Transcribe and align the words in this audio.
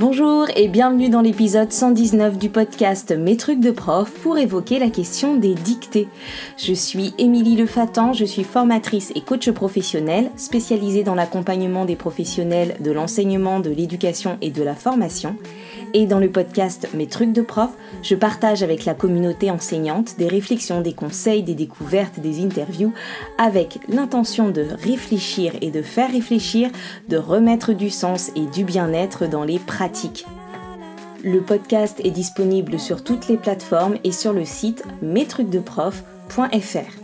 Bonjour 0.00 0.46
et 0.56 0.68
bienvenue 0.68 1.10
dans 1.10 1.20
l'épisode 1.20 1.70
119 1.70 2.38
du 2.38 2.48
podcast 2.48 3.12
Mes 3.12 3.36
trucs 3.36 3.60
de 3.60 3.70
prof 3.70 4.10
pour 4.22 4.38
évoquer 4.38 4.78
la 4.78 4.88
question 4.88 5.36
des 5.36 5.54
dictées. 5.54 6.08
Je 6.56 6.72
suis 6.72 7.12
Émilie 7.18 7.56
Lefatan, 7.56 8.14
je 8.14 8.24
suis 8.24 8.42
formatrice 8.42 9.12
et 9.14 9.20
coach 9.20 9.50
professionnelle 9.50 10.30
spécialisée 10.36 11.02
dans 11.02 11.14
l'accompagnement 11.14 11.84
des 11.84 11.96
professionnels 11.96 12.76
de 12.80 12.90
l'enseignement, 12.90 13.60
de 13.60 13.68
l'éducation 13.68 14.38
et 14.40 14.50
de 14.50 14.62
la 14.62 14.74
formation. 14.74 15.36
Et 15.94 16.06
dans 16.06 16.18
le 16.18 16.30
podcast 16.30 16.88
Mes 16.94 17.06
trucs 17.06 17.32
de 17.32 17.42
prof, 17.42 17.70
je 18.02 18.14
partage 18.14 18.62
avec 18.62 18.86
la 18.86 18.94
communauté 18.94 19.50
enseignante 19.50 20.16
des 20.16 20.26
réflexions, 20.26 20.80
des 20.80 20.94
conseils, 20.94 21.42
des 21.42 21.54
découvertes, 21.54 22.18
des 22.18 22.42
interviews 22.42 22.94
avec 23.36 23.78
l'intention 23.88 24.48
de 24.48 24.66
réfléchir 24.82 25.52
et 25.60 25.70
de 25.70 25.82
faire 25.82 26.10
réfléchir, 26.10 26.70
de 27.08 27.18
remettre 27.18 27.74
du 27.74 27.90
sens 27.90 28.30
et 28.36 28.46
du 28.46 28.64
bien-être 28.64 29.26
dans 29.26 29.44
les 29.44 29.58
pratiques. 29.58 30.24
Le 31.22 31.42
podcast 31.42 32.00
est 32.02 32.10
disponible 32.10 32.80
sur 32.80 33.04
toutes 33.04 33.28
les 33.28 33.36
plateformes 33.36 33.98
et 34.02 34.12
sur 34.12 34.32
le 34.32 34.46
site 34.46 34.82
mestrucsdeprof.fr. 35.02 37.02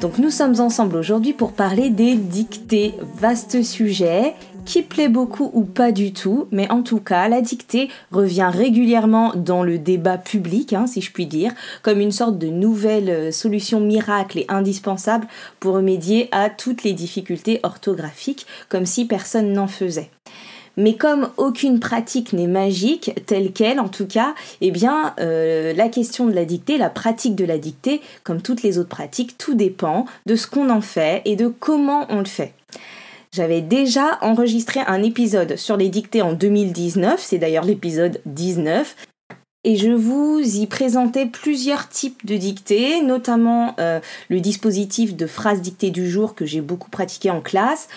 Donc 0.00 0.18
nous 0.18 0.30
sommes 0.30 0.60
ensemble 0.60 0.96
aujourd'hui 0.96 1.32
pour 1.32 1.52
parler 1.52 1.90
des 1.90 2.14
dictées, 2.14 2.94
vaste 3.16 3.64
sujet 3.64 4.34
qui 4.68 4.82
plaît 4.82 5.08
beaucoup 5.08 5.50
ou 5.54 5.64
pas 5.64 5.92
du 5.92 6.12
tout, 6.12 6.46
mais 6.50 6.70
en 6.70 6.82
tout 6.82 7.00
cas, 7.00 7.26
la 7.28 7.40
dictée 7.40 7.88
revient 8.12 8.50
régulièrement 8.52 9.32
dans 9.34 9.62
le 9.62 9.78
débat 9.78 10.18
public, 10.18 10.74
hein, 10.74 10.86
si 10.86 11.00
je 11.00 11.10
puis 11.10 11.24
dire, 11.24 11.52
comme 11.82 12.00
une 12.00 12.12
sorte 12.12 12.36
de 12.38 12.48
nouvelle 12.48 13.08
euh, 13.08 13.32
solution 13.32 13.80
miracle 13.80 14.40
et 14.40 14.44
indispensable 14.50 15.26
pour 15.58 15.72
remédier 15.72 16.28
à 16.32 16.50
toutes 16.50 16.82
les 16.82 16.92
difficultés 16.92 17.60
orthographiques, 17.62 18.46
comme 18.68 18.84
si 18.84 19.06
personne 19.06 19.54
n'en 19.54 19.68
faisait. 19.68 20.10
Mais 20.76 20.96
comme 20.96 21.30
aucune 21.38 21.80
pratique 21.80 22.34
n'est 22.34 22.46
magique, 22.46 23.12
telle 23.24 23.52
qu'elle 23.52 23.80
en 23.80 23.88
tout 23.88 24.06
cas, 24.06 24.34
eh 24.60 24.70
bien 24.70 25.14
euh, 25.18 25.72
la 25.72 25.88
question 25.88 26.26
de 26.26 26.34
la 26.34 26.44
dictée, 26.44 26.76
la 26.76 26.90
pratique 26.90 27.34
de 27.34 27.46
la 27.46 27.56
dictée, 27.56 28.02
comme 28.22 28.42
toutes 28.42 28.62
les 28.62 28.78
autres 28.78 28.90
pratiques, 28.90 29.38
tout 29.38 29.54
dépend 29.54 30.04
de 30.26 30.36
ce 30.36 30.46
qu'on 30.46 30.68
en 30.68 30.82
fait 30.82 31.22
et 31.24 31.36
de 31.36 31.48
comment 31.48 32.06
on 32.10 32.18
le 32.18 32.26
fait. 32.26 32.52
J'avais 33.32 33.60
déjà 33.60 34.18
enregistré 34.22 34.80
un 34.86 35.02
épisode 35.02 35.56
sur 35.56 35.76
les 35.76 35.88
dictées 35.88 36.22
en 36.22 36.32
2019, 36.32 37.20
c'est 37.20 37.38
d'ailleurs 37.38 37.64
l'épisode 37.64 38.20
19, 38.26 38.96
et 39.64 39.76
je 39.76 39.90
vous 39.90 40.40
y 40.40 40.66
présentais 40.66 41.26
plusieurs 41.26 41.88
types 41.88 42.24
de 42.24 42.36
dictées, 42.36 43.02
notamment 43.02 43.74
euh, 43.80 44.00
le 44.28 44.40
dispositif 44.40 45.16
de 45.16 45.26
phrases 45.26 45.60
dictées 45.60 45.90
du 45.90 46.08
jour 46.08 46.34
que 46.34 46.46
j'ai 46.46 46.60
beaucoup 46.60 46.90
pratiqué 46.90 47.30
en 47.30 47.40
classe. 47.40 47.88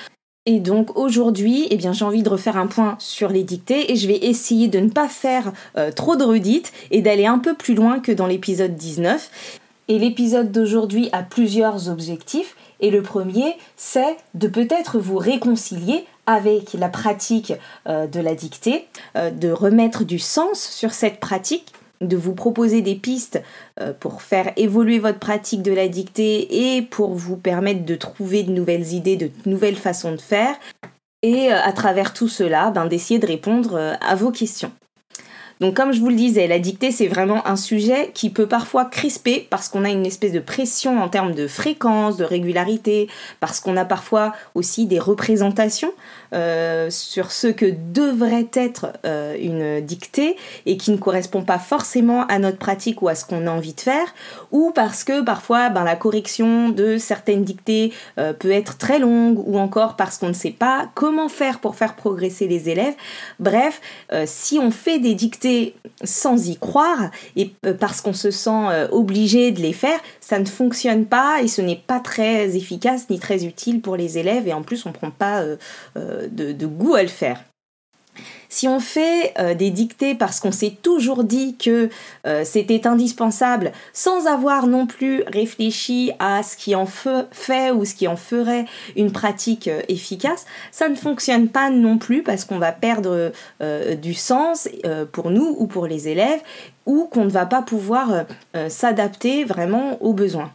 Et 0.48 0.60
donc 0.60 0.98
aujourd'hui, 0.98 1.68
eh 1.70 1.78
bien, 1.78 1.94
j'ai 1.94 2.04
envie 2.04 2.24
de 2.24 2.30
refaire 2.30 2.58
un 2.58 2.66
point 2.66 2.96
sur 2.98 3.30
les 3.30 3.44
dictées 3.44 3.92
et 3.92 3.96
je 3.96 4.08
vais 4.08 4.18
essayer 4.18 4.68
de 4.68 4.80
ne 4.80 4.90
pas 4.90 5.08
faire 5.08 5.54
euh, 5.78 5.92
trop 5.92 6.16
de 6.16 6.24
redites 6.24 6.74
et 6.90 7.04
d'aller 7.04 7.28
un 7.28 7.38
peu 7.38 7.54
plus 7.54 7.76
loin 7.76 8.00
que 8.00 8.12
dans 8.12 8.26
l'épisode 8.26 8.76
19. 8.76 9.60
Et 9.88 10.00
l'épisode 10.00 10.52
d'aujourd'hui 10.52 11.10
a 11.12 11.22
plusieurs 11.22 11.90
objectifs. 11.90 12.56
Et 12.82 12.90
le 12.90 13.04
premier, 13.04 13.56
c'est 13.78 14.18
de 14.34 14.48
peut-être 14.48 15.00
vous 15.00 15.18
réconcilier 15.18 16.06
avec 16.26 16.74
la 16.74 16.90
pratique 16.90 17.54
euh, 17.88 18.08
de 18.08 18.20
la 18.20 18.36
dictée, 18.36 18.88
euh, 19.16 19.30
de 19.30 19.50
remettre 19.52 20.04
du 20.04 20.20
sens 20.20 20.60
sur 20.60 20.92
cette 20.92 21.20
pratique, 21.20 21.74
de 22.02 22.18
vous 22.18 22.34
proposer 22.34 22.82
des 22.82 22.96
pistes 22.96 23.42
euh, 23.80 23.94
pour 24.00 24.24
faire 24.24 24.52
évoluer 24.58 24.98
votre 24.98 25.20
pratique 25.20 25.62
de 25.62 25.72
la 25.72 25.88
dictée 25.88 26.76
et 26.76 26.82
pour 26.82 27.14
vous 27.14 27.38
permettre 27.38 27.86
de 27.86 27.96
trouver 27.96 28.42
de 28.42 28.52
nouvelles 28.52 28.94
idées, 28.94 29.18
de 29.18 29.30
nouvelles 29.46 29.76
façons 29.76 30.12
de 30.12 30.22
faire. 30.22 30.56
Et 31.22 31.52
à 31.52 31.72
travers 31.72 32.14
tout 32.14 32.28
cela, 32.28 32.72
ben, 32.72 32.88
d'essayer 32.88 33.20
de 33.20 33.28
répondre 33.28 33.96
à 34.02 34.16
vos 34.16 34.32
questions. 34.32 34.72
Donc 35.62 35.76
comme 35.76 35.92
je 35.94 36.00
vous 36.00 36.10
le 36.10 36.16
disais, 36.16 36.48
la 36.48 36.58
dictée 36.58 36.92
c'est 36.92 37.08
vraiment 37.08 37.48
un 37.48 37.56
sujet 37.56 38.10
qui 38.16 38.32
peut 38.32 38.48
parfois 38.48 38.86
crisper 38.86 39.46
parce 39.52 39.70
qu'on 39.70 39.86
a 39.86 39.90
une 39.90 40.08
espèce 40.08 40.32
de 40.32 40.40
pression 40.40 41.00
en 41.00 41.08
termes 41.08 41.36
de 41.36 41.46
fréquence, 41.46 42.18
de 42.18 42.24
régularité, 42.24 43.08
parce 43.40 43.60
qu'on 43.60 43.78
a 43.78 43.86
parfois 43.86 44.34
aussi 44.56 44.88
des 44.88 44.98
représentations 44.98 45.94
euh, 46.34 46.90
sur 46.90 47.32
ce 47.32 47.48
que 47.48 47.66
devrait 47.94 48.48
être 48.54 48.94
euh, 49.06 49.36
une 49.38 49.86
dictée 49.86 50.38
et 50.66 50.78
qui 50.78 50.92
ne 50.92 50.98
correspond 50.98 51.42
pas 51.42 51.60
forcément 51.60 52.26
à 52.28 52.40
notre 52.40 52.58
pratique 52.58 53.02
ou 53.02 53.10
à 53.10 53.16
ce 53.16 53.26
qu'on 53.26 53.48
a 53.48 53.52
envie 53.52 53.74
de 53.74 53.82
faire, 53.82 54.14
ou 54.52 54.72
parce 54.74 55.04
que 55.04 55.22
parfois 55.22 55.70
ben, 55.70 55.84
la 55.84 55.98
correction 55.98 56.70
de 56.70 56.98
certaines 56.98 57.44
dictées 57.44 57.92
euh, 58.18 58.32
peut 58.32 58.52
être 58.52 58.78
très 58.78 59.00
longue, 59.00 59.44
ou 59.46 59.58
encore 59.58 59.98
parce 59.98 60.18
qu'on 60.18 60.30
ne 60.30 60.34
sait 60.34 60.52
pas 60.52 60.90
comment 60.96 61.28
faire 61.28 61.60
pour 61.60 61.76
faire 61.76 61.96
progresser 61.96 62.48
les 62.48 62.70
élèves. 62.70 62.96
Bref, 63.40 63.82
si 64.26 64.58
on 64.58 64.72
fait 64.72 65.00
des 65.00 65.16
dictées 65.16 65.76
sans 66.04 66.48
y 66.48 66.58
croire 66.58 67.12
et 67.36 67.52
parce 67.80 68.02
qu'on 68.02 68.14
se 68.14 68.32
sent 68.32 68.88
obligé 68.92 69.52
de 69.52 69.62
les 69.62 69.74
faire, 69.74 70.00
ça 70.32 70.40
ne 70.40 70.46
fonctionne 70.46 71.08
pas 71.08 71.42
et 71.42 71.50
ce 71.50 71.62
n'est 71.62 71.76
pas 71.76 72.00
très 72.00 72.56
efficace 72.56 73.10
ni 73.10 73.20
très 73.20 73.44
utile 73.44 73.82
pour 73.82 73.98
les 73.98 74.18
élèves 74.18 74.48
et 74.48 74.54
en 74.54 74.62
plus 74.62 74.86
on 74.86 74.90
ne 74.90 74.94
prend 74.94 75.12
pas 75.12 75.42
euh, 75.42 75.58
de 76.32 76.66
goût 76.66 76.96
à 76.96 77.02
le 77.02 77.10
faire. 77.10 77.44
Si 78.52 78.68
on 78.68 78.82
fait 78.82 79.34
euh, 79.40 79.54
des 79.56 79.70
dictées 79.70 80.14
parce 80.14 80.42
qu'on 80.42 80.52
s'est 80.52 80.76
toujours 80.82 81.24
dit 81.24 81.56
que 81.56 81.90
euh, 82.28 82.44
c'était 82.44 82.86
indispensable, 82.86 83.72
sans 83.94 84.28
avoir 84.28 84.68
non 84.68 84.88
plus 84.88 85.24
réfléchi 85.26 86.12
à 86.20 86.44
ce 86.44 86.58
qui 86.58 86.76
en 86.76 86.86
fait 86.86 87.72
ou 87.72 87.86
ce 87.86 87.96
qui 87.96 88.10
en 88.10 88.18
ferait 88.18 88.66
une 88.98 89.14
pratique 89.14 89.70
euh, 89.70 89.82
efficace, 89.88 90.46
ça 90.74 90.90
ne 90.90 90.96
fonctionne 90.96 91.48
pas 91.48 91.70
non 91.70 91.98
plus 91.98 92.24
parce 92.24 92.44
qu'on 92.44 92.60
va 92.60 92.74
perdre 92.74 93.32
du 94.02 94.14
sens 94.14 94.68
pour 95.14 95.30
nous 95.30 95.56
ou 95.58 95.68
pour 95.68 95.88
les 95.88 96.10
élèves 96.10 96.42
ou 96.86 97.08
qu'on 97.12 97.26
ne 97.26 97.30
va 97.30 97.46
pas 97.46 97.62
pouvoir 97.62 98.26
s'adapter 98.70 99.44
vraiment 99.44 100.02
aux 100.02 100.14
besoins. 100.14 100.52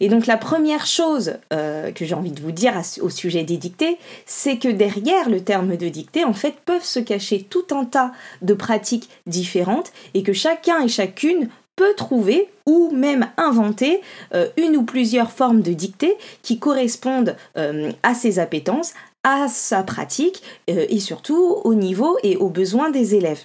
Et 0.00 0.08
donc 0.08 0.26
la 0.26 0.36
première 0.36 0.86
chose 0.86 1.34
euh, 1.52 1.90
que 1.90 2.04
j'ai 2.04 2.14
envie 2.14 2.30
de 2.30 2.40
vous 2.40 2.52
dire 2.52 2.74
au 3.00 3.10
sujet 3.10 3.44
des 3.44 3.56
dictées, 3.56 3.98
c'est 4.26 4.58
que 4.58 4.68
derrière 4.68 5.28
le 5.28 5.40
terme 5.40 5.76
de 5.76 5.88
dictée, 5.88 6.24
en 6.24 6.34
fait, 6.34 6.54
peuvent 6.64 6.84
se 6.84 7.00
cacher 7.00 7.42
tout 7.42 7.66
un 7.70 7.84
tas 7.84 8.12
de 8.42 8.54
pratiques 8.54 9.08
différentes 9.26 9.92
et 10.14 10.22
que 10.22 10.32
chacun 10.32 10.82
et 10.82 10.88
chacune 10.88 11.48
peut 11.76 11.94
trouver 11.96 12.48
ou 12.66 12.90
même 12.92 13.28
inventer 13.36 14.00
euh, 14.34 14.48
une 14.56 14.76
ou 14.76 14.82
plusieurs 14.82 15.30
formes 15.30 15.62
de 15.62 15.72
dictée 15.72 16.16
qui 16.42 16.58
correspondent 16.58 17.36
euh, 17.56 17.92
à 18.02 18.14
ses 18.14 18.38
appétences, 18.38 18.94
à 19.24 19.48
sa 19.48 19.82
pratique 19.82 20.42
et 20.68 21.00
surtout 21.00 21.60
au 21.64 21.74
niveau 21.74 22.16
et 22.22 22.36
aux 22.36 22.48
besoins 22.48 22.90
des 22.90 23.16
élèves. 23.16 23.42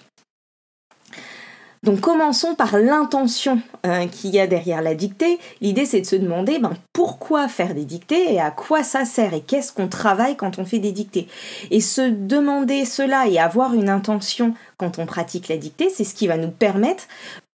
Donc 1.83 1.99
commençons 1.99 2.55
par 2.55 2.77
l'intention 2.77 3.61
euh, 3.85 4.05
qu'il 4.07 4.31
y 4.31 4.39
a 4.39 4.47
derrière 4.47 4.81
la 4.81 4.95
dictée. 4.95 5.37
L'idée 5.59 5.85
c'est 5.85 5.99
de 5.99 6.05
se 6.05 6.15
demander 6.15 6.57
ben, 6.59 6.73
pourquoi 6.93 7.49
faire 7.49 7.75
des 7.75 7.83
dictées 7.83 8.33
et 8.33 8.39
à 8.39 8.51
quoi 8.51 8.83
ça 8.83 9.03
sert 9.03 9.33
et 9.33 9.41
qu'est-ce 9.41 9.73
qu'on 9.73 9.89
travaille 9.89 10.37
quand 10.37 10.59
on 10.59 10.65
fait 10.65 10.79
des 10.79 10.93
dictées. 10.93 11.27
Et 11.71 11.81
se 11.81 12.09
demander 12.09 12.85
cela 12.85 13.27
et 13.27 13.37
avoir 13.37 13.73
une 13.73 13.89
intention 13.89 14.53
quand 14.77 14.97
on 14.97 15.05
pratique 15.05 15.49
la 15.49 15.57
dictée, 15.57 15.89
c'est 15.89 16.05
ce 16.05 16.15
qui 16.15 16.27
va 16.27 16.37
nous 16.37 16.51
permettre 16.51 17.03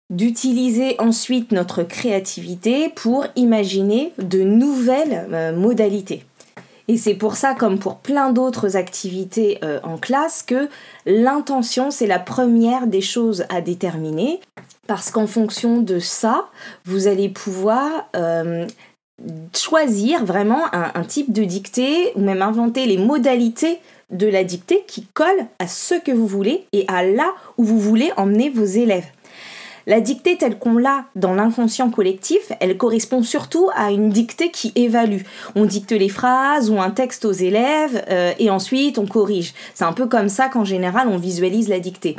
d'utiliser 0.09 0.95
ensuite 0.99 1.51
notre 1.51 1.83
créativité 1.83 2.89
pour 2.89 3.25
imaginer 3.35 4.13
de 4.17 4.41
nouvelles 4.41 5.27
euh, 5.31 5.55
modalités. 5.55 6.23
Et 6.88 6.97
c'est 6.97 7.16
pour 7.16 7.35
ça, 7.35 7.56
comme 7.56 7.79
pour 7.79 7.97
plein 7.97 8.31
d'autres 8.31 8.78
activités 8.78 9.57
euh, 9.63 9.79
en 9.84 9.97
classe, 9.97 10.44
que 10.44 10.69
l'intention, 11.06 11.90
c'est 11.91 12.07
la 12.07 12.19
première 12.19 12.88
des 12.88 13.01
choses 13.01 13.46
à 13.50 13.62
déterminer. 13.62 14.40
Parce 14.88 15.09
qu'en 15.09 15.25
fonction 15.25 15.81
de 15.81 15.97
ça, 15.97 16.46
vous 16.85 17.07
allez 17.07 17.29
pouvoir 17.29 18.07
euh, 18.16 18.68
choisir 19.56 20.25
vraiment 20.25 20.62
un, 20.73 21.03
type 21.03 21.31
de 21.31 21.44
dictée 21.44 22.12
ou 22.16 22.22
même 22.22 22.41
inventer 22.41 22.85
les 22.85 22.97
modalités 22.97 23.79
de 24.12 24.28
la 24.28 24.44
dictée 24.44 24.84
qui 24.88 25.07
collent 25.13 25.47
à 25.57 25.67
ce 25.67 25.96
que 25.96 26.11
vous 26.11 26.28
voulez 26.28 26.67
et 26.73 26.85
à 26.88 27.03
là 27.03 27.34
où 27.58 27.64
vous 27.64 27.79
voulez 27.79 28.11
emmener 28.17 28.49
vos 28.49 28.66
élèves. 28.66 29.08
La 29.87 30.02
dictée 30.02 30.35
telle 30.35 30.58
qu'on 30.58 30.78
l'a 30.78 31.05
dans 31.16 31.35
l'inconscient 31.35 31.91
collectif, 31.91 32.52
elle 32.59 32.76
correspond 32.76 33.22
surtout 33.22 33.70
à 33.76 33.91
une 33.91 34.09
dictée 34.09 34.49
qui 34.49 34.72
évalue. 34.76 35.22
On 35.55 35.66
dicte 35.66 35.91
les 35.91 36.09
phrases 36.09 36.72
ou 36.72 36.82
un 36.82 36.90
texte 36.90 37.23
aux 37.23 37.32
élèves 37.32 38.03
euh, 38.09 38.34
et 38.40 38.49
ensuite 38.49 38.97
on 38.97 39.05
corrige. 39.05 39.53
C'est 39.76 39.85
un 39.85 39.93
peu 39.93 40.08
comme 40.08 40.29
ça 40.29 40.49
qu'en 40.49 40.66
général 40.66 41.08
on 41.08 41.17
visualise 41.17 41.70
la 41.70 41.79
dictée. 41.79 42.16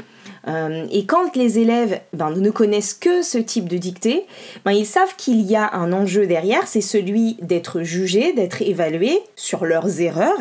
Euh, 0.48 0.86
et 0.90 1.06
quand 1.06 1.34
les 1.34 1.58
élèves 1.58 2.00
ben, 2.12 2.30
ne 2.30 2.50
connaissent 2.50 2.94
que 2.94 3.22
ce 3.22 3.38
type 3.38 3.68
de 3.68 3.76
dictée, 3.76 4.26
ben, 4.64 4.72
ils 4.72 4.86
savent 4.86 5.16
qu'il 5.16 5.40
y 5.40 5.56
a 5.56 5.74
un 5.74 5.92
enjeu 5.92 6.26
derrière, 6.26 6.66
c'est 6.66 6.80
celui 6.80 7.34
d'être 7.42 7.82
jugé, 7.82 8.32
d'être 8.32 8.62
évalué 8.62 9.20
sur 9.34 9.64
leurs 9.64 10.00
erreurs 10.00 10.38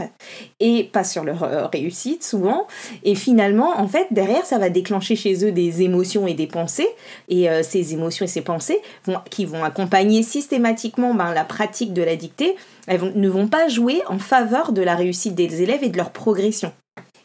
et 0.60 0.84
pas 0.84 1.04
sur 1.04 1.24
leur 1.24 1.44
euh, 1.44 1.66
réussite 1.68 2.24
souvent. 2.24 2.68
Et 3.04 3.16
finalement, 3.16 3.80
en 3.80 3.88
fait, 3.88 4.08
derrière, 4.12 4.46
ça 4.46 4.58
va 4.58 4.70
déclencher 4.70 5.16
chez 5.16 5.46
eux 5.46 5.52
des 5.52 5.82
émotions 5.82 6.28
et 6.28 6.34
des 6.34 6.48
pensées. 6.48 6.90
Et 7.30 7.50
euh, 7.50 7.64
ces 7.64 7.94
émotions 7.94 8.26
et 8.26 8.30
ces 8.30 8.42
pensées 8.42 8.82
vont, 9.06 9.18
qui 9.30 9.46
vont 9.46 9.64
accompagner 9.64 10.24
systématiquement 10.24 11.14
ben, 11.14 11.34
la 11.34 11.44
pratique 11.44 11.94
de 11.94 12.04
la 12.04 12.16
dictée, 12.16 12.56
elles 12.88 13.02
ne 13.16 13.30
vont 13.30 13.48
pas 13.48 13.68
jouer 13.68 14.02
en 14.08 14.20
faveur 14.20 14.72
de 14.72 14.82
la 14.82 14.96
réussite 14.96 15.36
des 15.36 15.64
élèves 15.64 15.84
et 15.84 15.90
de 15.90 15.98
leur 15.98 16.12
progression. 16.12 16.72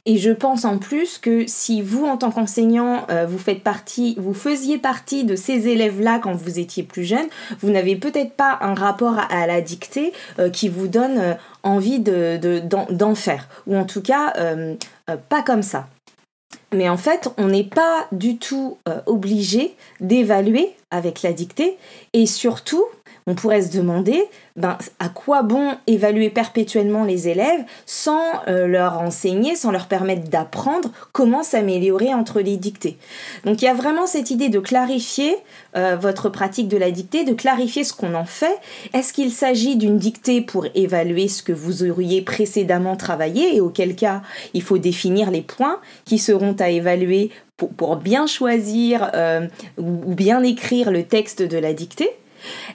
Et 0.07 0.17
je 0.17 0.31
pense 0.31 0.65
en 0.65 0.79
plus 0.79 1.19
que 1.19 1.47
si 1.47 1.83
vous, 1.83 2.07
en 2.07 2.17
tant 2.17 2.31
qu'enseignant, 2.31 3.07
euh, 3.11 3.27
vous 3.27 3.39
faites 3.39 3.63
partie, 3.63 4.15
vous 4.19 4.35
faisiez 4.35 4.79
partie 4.79 5.25
de 5.25 5.37
ces 5.37 5.69
élèves-là 5.69 6.21
quand 6.23 6.33
vous 6.33 6.59
étiez 6.59 6.83
plus 6.83 7.05
jeune, 7.05 7.27
vous 7.61 7.71
n'avez 7.71 7.97
peut-être 7.97 8.33
pas 8.33 8.59
un 8.63 8.75
rapport 8.75 9.19
à, 9.31 9.47
la 9.47 9.61
dictée 9.61 10.13
euh, 10.39 10.49
qui 10.49 10.69
vous 10.69 10.89
donne 10.89 11.19
euh, 11.19 11.35
envie 11.63 12.01
d'en 12.01 13.15
faire. 13.15 13.49
Ou 13.67 13.77
en 13.77 13.85
tout 13.85 14.01
cas, 14.01 14.33
pas 15.29 15.43
comme 15.43 15.63
ça. 15.63 15.89
Mais 16.73 16.89
en 16.89 16.97
fait, 16.97 17.29
on 17.37 17.49
n'est 17.49 17.65
pas 17.65 18.07
du 18.13 18.39
tout 18.39 18.79
obligé 19.07 19.75
d'évaluer 20.01 20.75
avec 20.91 21.21
la 21.23 21.33
dictée. 21.35 21.77
Et 22.15 22.25
surtout, 22.25 22.85
on 23.27 23.35
pourrait 23.35 23.63
se 23.63 23.77
demander 23.77 24.23
ben, 24.57 24.77
à 24.99 25.09
quoi 25.09 25.43
bon 25.43 25.73
évaluer 25.87 26.31
perpétuellement 26.31 27.05
les 27.05 27.29
élèves 27.29 27.65
sans 27.87 28.23
euh, 28.49 28.67
leur 28.67 29.01
enseigner, 29.01 29.57
sans 29.57 29.71
leur 29.71 29.87
permettre 29.87 30.29
d'apprendre 30.29 30.91
comment 31.13 31.43
s'améliorer 31.43 32.13
entre 32.13 32.41
les 32.41 32.57
dictées? 32.57 32.99
Donc 33.45 33.63
il 33.63 33.65
y 33.65 33.69
a 33.69 33.75
vraiment 33.75 34.07
cette 34.07 34.31
idée 34.31 34.49
de 34.49 34.59
clarifier 34.59 35.37
euh, 35.77 35.97
votre 35.97 36.29
pratique 36.29 36.69
de 36.69 36.77
la 36.77 36.91
dictée, 36.91 37.25
de 37.25 37.33
clarifier 37.33 37.85
ce 37.85 37.93
qu'on 37.93 38.15
en 38.15 38.25
fait. 38.25 38.59
Est-ce 38.93 39.13
qu'il 39.13 39.31
s'agit 39.31 39.77
d'une 39.77 39.99
dictée 39.99 40.41
pour 40.41 40.67
évaluer 40.75 41.29
ce 41.29 41.43
que 41.43 41.53
vous 41.53 41.85
auriez 41.85 42.23
précédemment 42.23 42.97
travaillé 42.97 43.57
et 43.57 43.61
auquel 43.61 43.95
cas 43.95 44.23
il 44.55 44.63
faut 44.63 44.79
définir 44.79 45.31
les 45.31 45.43
points 45.43 45.79
qui 46.05 46.19
seront 46.19 46.57
à 46.59 46.71
évaluer 46.71 47.31
pour, 47.57 47.97
bien 47.97 48.27
choisir 48.27 49.11
euh, 49.15 49.47
ou 49.77 50.15
bien 50.15 50.43
écrire 50.43 50.91
le 50.91 51.03
texte 51.05 51.43
de 51.43 51.59
la 51.59 51.75
dictée? 51.75 52.11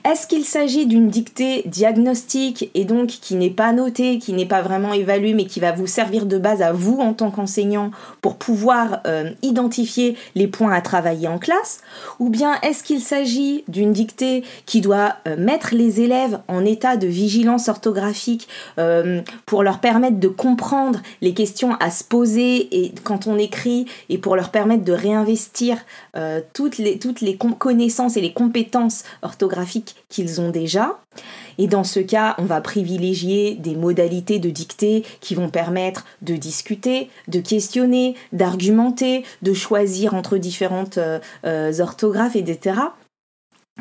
Est-ce 0.03 0.27
qu'il 0.27 0.45
s'agit 0.45 0.85
d'une 0.85 1.09
dictée 1.09 1.63
diagnostique 1.65 2.69
et 2.73 2.85
donc 2.85 3.07
qui 3.07 3.35
n'est 3.35 3.49
pas 3.49 3.73
notée, 3.73 4.19
qui 4.19 4.33
n'est 4.33 4.45
pas 4.45 4.61
vraiment 4.61 4.93
évaluée, 4.93 5.33
mais 5.33 5.45
qui 5.45 5.59
va 5.59 5.71
vous 5.71 5.87
servir 5.87 6.25
de 6.25 6.37
base 6.37 6.61
à 6.61 6.71
vous 6.71 6.99
en 6.99 7.13
tant 7.13 7.31
qu'enseignant 7.31 7.91
pour 8.21 8.37
pouvoir 8.37 9.01
euh, 9.07 9.31
identifier 9.41 10.15
les 10.35 10.47
points 10.47 10.73
à 10.73 10.81
travailler 10.81 11.27
en 11.27 11.39
classe? 11.39 11.79
Ou 12.19 12.29
bien 12.29 12.59
est-ce 12.61 12.83
qu'il 12.83 13.01
s'agit 13.01 13.63
d'une 13.67 13.93
dictée 13.93 14.43
qui 14.65 14.81
doit 14.81 15.15
euh, 15.27 15.35
mettre 15.37 15.73
les 15.73 16.01
élèves 16.01 16.39
en 16.47 16.63
état 16.65 16.97
de 16.97 17.07
vigilance 17.07 17.67
orthographique 17.67 18.47
euh, 18.77 19.21
pour 19.45 19.63
leur 19.63 19.79
permettre 19.79 20.19
de 20.19 20.27
comprendre 20.27 21.01
les 21.21 21.33
questions 21.33 21.75
à 21.79 21.89
se 21.89 22.03
poser 22.03 22.93
quand 23.03 23.27
on 23.27 23.37
écrit 23.37 23.85
et 24.09 24.17
pour 24.17 24.35
leur 24.35 24.51
permettre 24.51 24.83
de 24.83 24.93
réinvestir 24.93 25.77
toutes 26.53 26.77
les, 26.77 26.97
toutes 26.97 27.21
les 27.21 27.37
connaissances 27.37 28.17
et 28.17 28.21
les 28.21 28.33
compétences 28.33 29.03
orthographiques 29.21 29.54
qu'ils 30.09 30.41
ont 30.41 30.49
déjà. 30.49 30.99
Et 31.57 31.67
dans 31.67 31.83
ce 31.83 31.99
cas, 31.99 32.35
on 32.37 32.43
va 32.43 32.61
privilégier 32.61 33.55
des 33.55 33.75
modalités 33.75 34.39
de 34.39 34.49
dictée 34.49 35.03
qui 35.21 35.35
vont 35.35 35.49
permettre 35.49 36.05
de 36.21 36.35
discuter, 36.35 37.09
de 37.27 37.39
questionner, 37.39 38.15
d'argumenter, 38.33 39.23
de 39.41 39.53
choisir 39.53 40.13
entre 40.13 40.37
différentes 40.37 40.97
euh, 40.97 41.19
euh, 41.45 41.79
orthographes, 41.79 42.35
etc. 42.35 42.79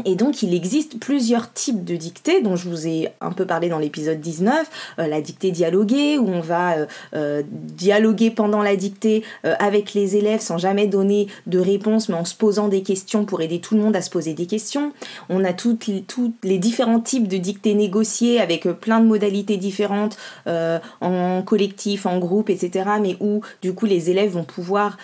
Et 0.05 0.17
donc 0.17 0.43
il 0.43 0.52
existe 0.55 0.99
plusieurs 0.99 1.52
types 1.52 1.85
de 1.85 1.94
dictées 1.94 2.43
dont 2.43 2.56
je 2.56 2.69
vous 2.69 2.88
ai 2.88 3.11
un 3.20 3.31
peu 3.31 3.46
parlé 3.46 3.69
dans 3.69 3.79
l'épisode 3.79 4.20
19, 4.20 4.69
euh, 4.99 5.06
la 5.06 5.20
dictée 5.20 5.52
dialoguée 5.52 6.19
où 6.19 6.29
on 6.29 6.41
va 6.41 6.79
euh, 6.79 6.87
euh, 7.14 7.43
dialoguer 7.49 8.32
pendant 8.32 8.61
la 8.61 8.75
dictée 8.75 9.23
avec 9.44 9.94
les 9.94 10.17
élèves 10.17 10.41
sans 10.41 10.58
jamais 10.58 10.88
donner 10.88 11.29
de 11.46 11.61
réponse 11.61 12.08
mais 12.08 12.17
en 12.17 12.25
se 12.25 12.35
posant 12.35 12.67
des 12.67 12.82
questions 12.82 13.25
pour 13.25 13.41
aider 13.41 13.61
tout 13.61 13.76
le 13.76 13.82
monde 13.82 13.94
à 13.94 14.02
se 14.02 14.11
poser 14.11 14.35
des 14.35 14.46
questions. 14.46 14.93
On 15.29 15.44
a 15.44 15.52
toutes 15.52 15.87
les, 15.87 16.05
les 16.43 16.58
différents 16.58 16.99
types 16.99 17.29
de 17.29 17.37
dictées 17.37 17.75
négociées 17.75 18.40
avec 18.40 18.64
plein 18.64 18.99
de 18.99 19.06
modalités 19.06 19.58
différentes 19.58 20.17
en 20.47 21.43
collectif, 21.43 22.06
en 22.06 22.19
groupe, 22.19 22.50
etc. 22.50 22.90
mais 23.00 23.17
où 23.20 23.43
du 23.62 23.75
coup 23.75 23.87
les 23.87 24.11
élèves 24.11 24.32
vont 24.32 24.44
pouvoir 24.44 24.97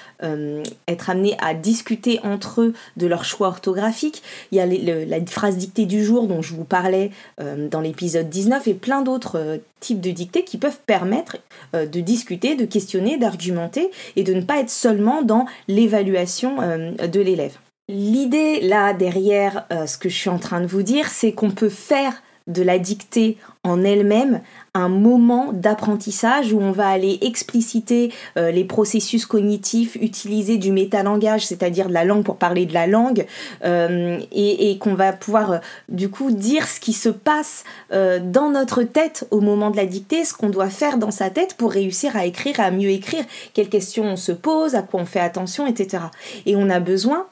être 0.89 1.11
amenés 1.11 1.37
à 1.41 1.55
discuter 1.55 2.19
entre 2.25 2.63
eux 2.63 2.75
de 2.97 3.07
leur 3.07 3.25
choix 3.25 3.49
orthographique. 3.49 4.23
Il 4.51 4.59
y 4.59 4.61
a 4.61 4.67
les, 4.67 4.80
la 4.81 5.25
phrase 5.27 5.57
dictée 5.57 5.87
du 5.87 6.05
jour 6.05 6.27
dont 6.27 6.43
je 6.43 6.55
vous 6.55 6.65
parlais 6.65 7.11
euh, 7.41 7.69
dans 7.69 7.81
l'épisode 7.81 8.29
19 8.29 8.69
et 8.69 8.75
plein 8.75 9.03
d'autres 9.03 9.39
euh, 9.39 9.59
types 9.81 10.01
de 10.01 10.11
dictées 10.11 10.45
qui 10.45 10.59
peuvent 10.59 10.81
permettre 10.87 11.39
euh, 11.75 11.87
de 11.87 12.01
discuter, 12.01 12.55
de 12.55 12.65
questionner, 12.65 13.19
d'argumenter 13.19 13.91
et 14.17 14.23
de 14.23 14.35
ne 14.35 14.43
pas 14.43 14.61
être 14.61 14.71
seulement 14.71 15.23
dans 15.23 15.47
l'évaluation 15.69 16.57
de 16.57 17.21
l'élève. 17.21 17.57
L'idée 17.89 18.61
là 18.61 18.93
derrière 18.93 19.67
ce 19.87 19.97
que 19.99 20.09
je 20.09 20.17
suis 20.17 20.31
en 20.31 20.39
train 20.39 20.61
de 20.61 20.67
vous 20.67 20.83
dire, 20.83 21.09
c'est 21.09 21.33
qu'on 21.33 21.51
peut 21.51 21.69
faire 21.69 22.23
de 22.47 22.63
la 22.63 22.79
dictée 22.79 23.37
en 23.63 23.85
elle-même 23.85 24.41
un 24.73 24.89
moment 24.89 25.53
d'apprentissage 25.53 26.53
où 26.53 26.61
on 26.61 26.71
va 26.71 26.89
aller 26.89 27.19
expliciter 27.23 28.13
euh, 28.37 28.51
les 28.51 28.65
processus 28.65 29.27
cognitifs, 29.27 29.97
utiliser 29.97 30.57
du 30.59 30.71
métalangage, 30.73 31.47
c'est-à-dire 31.47 31.89
de 31.89 31.93
la 31.93 32.05
langue 32.05 32.25
pour 32.25 32.37
parler 32.37 32.67
de 32.67 32.73
la 32.73 32.87
langue, 32.87 33.27
euh, 33.65 34.19
et, 34.33 34.79
qu'on 34.79 34.95
va 34.95 35.13
pouvoir 35.13 35.53
euh, 35.53 35.59
du 35.89 36.09
coup 36.09 36.31
dire 36.31 36.67
ce 36.67 36.81
qui 36.81 36.93
se 36.93 37.09
passe 37.09 37.65
dans 37.91 38.51
notre 38.51 38.83
tête 38.83 39.27
au 39.31 39.41
moment 39.41 39.71
de 39.71 39.77
la 39.77 39.87
dictée, 39.87 40.25
ce 40.25 40.33
qu'on 40.33 40.49
doit 40.49 40.71
faire 40.71 40.97
dans 40.97 41.11
sa 41.11 41.29
tête 41.31 41.55
pour 41.55 41.73
réussir 41.73 42.17
à 42.17 42.25
écrire, 42.25 42.61
à 42.61 42.71
mieux 42.71 42.91
écrire, 42.91 43.25
quelles 43.53 43.69
questions 43.69 44.05
on 44.05 44.17
se 44.17 44.33
pose, 44.33 44.75
à 44.75 44.83
quoi 44.83 45.01
on 45.01 45.07
fait 45.07 45.21
attention, 45.21 45.67
etc. 45.67 46.05
Et 46.47 46.57
on 46.57 46.71
a 46.71 46.81
besoin 46.81 47.27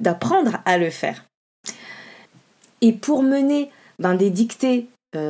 d'apprendre 0.00 0.58
à 0.66 0.78
le 0.78 0.90
faire. 0.90 1.24
Et 2.80 2.92
pour 2.92 3.22
mener 3.22 3.70
ben, 3.98 4.14
des 4.14 4.30
dictées 4.30 4.88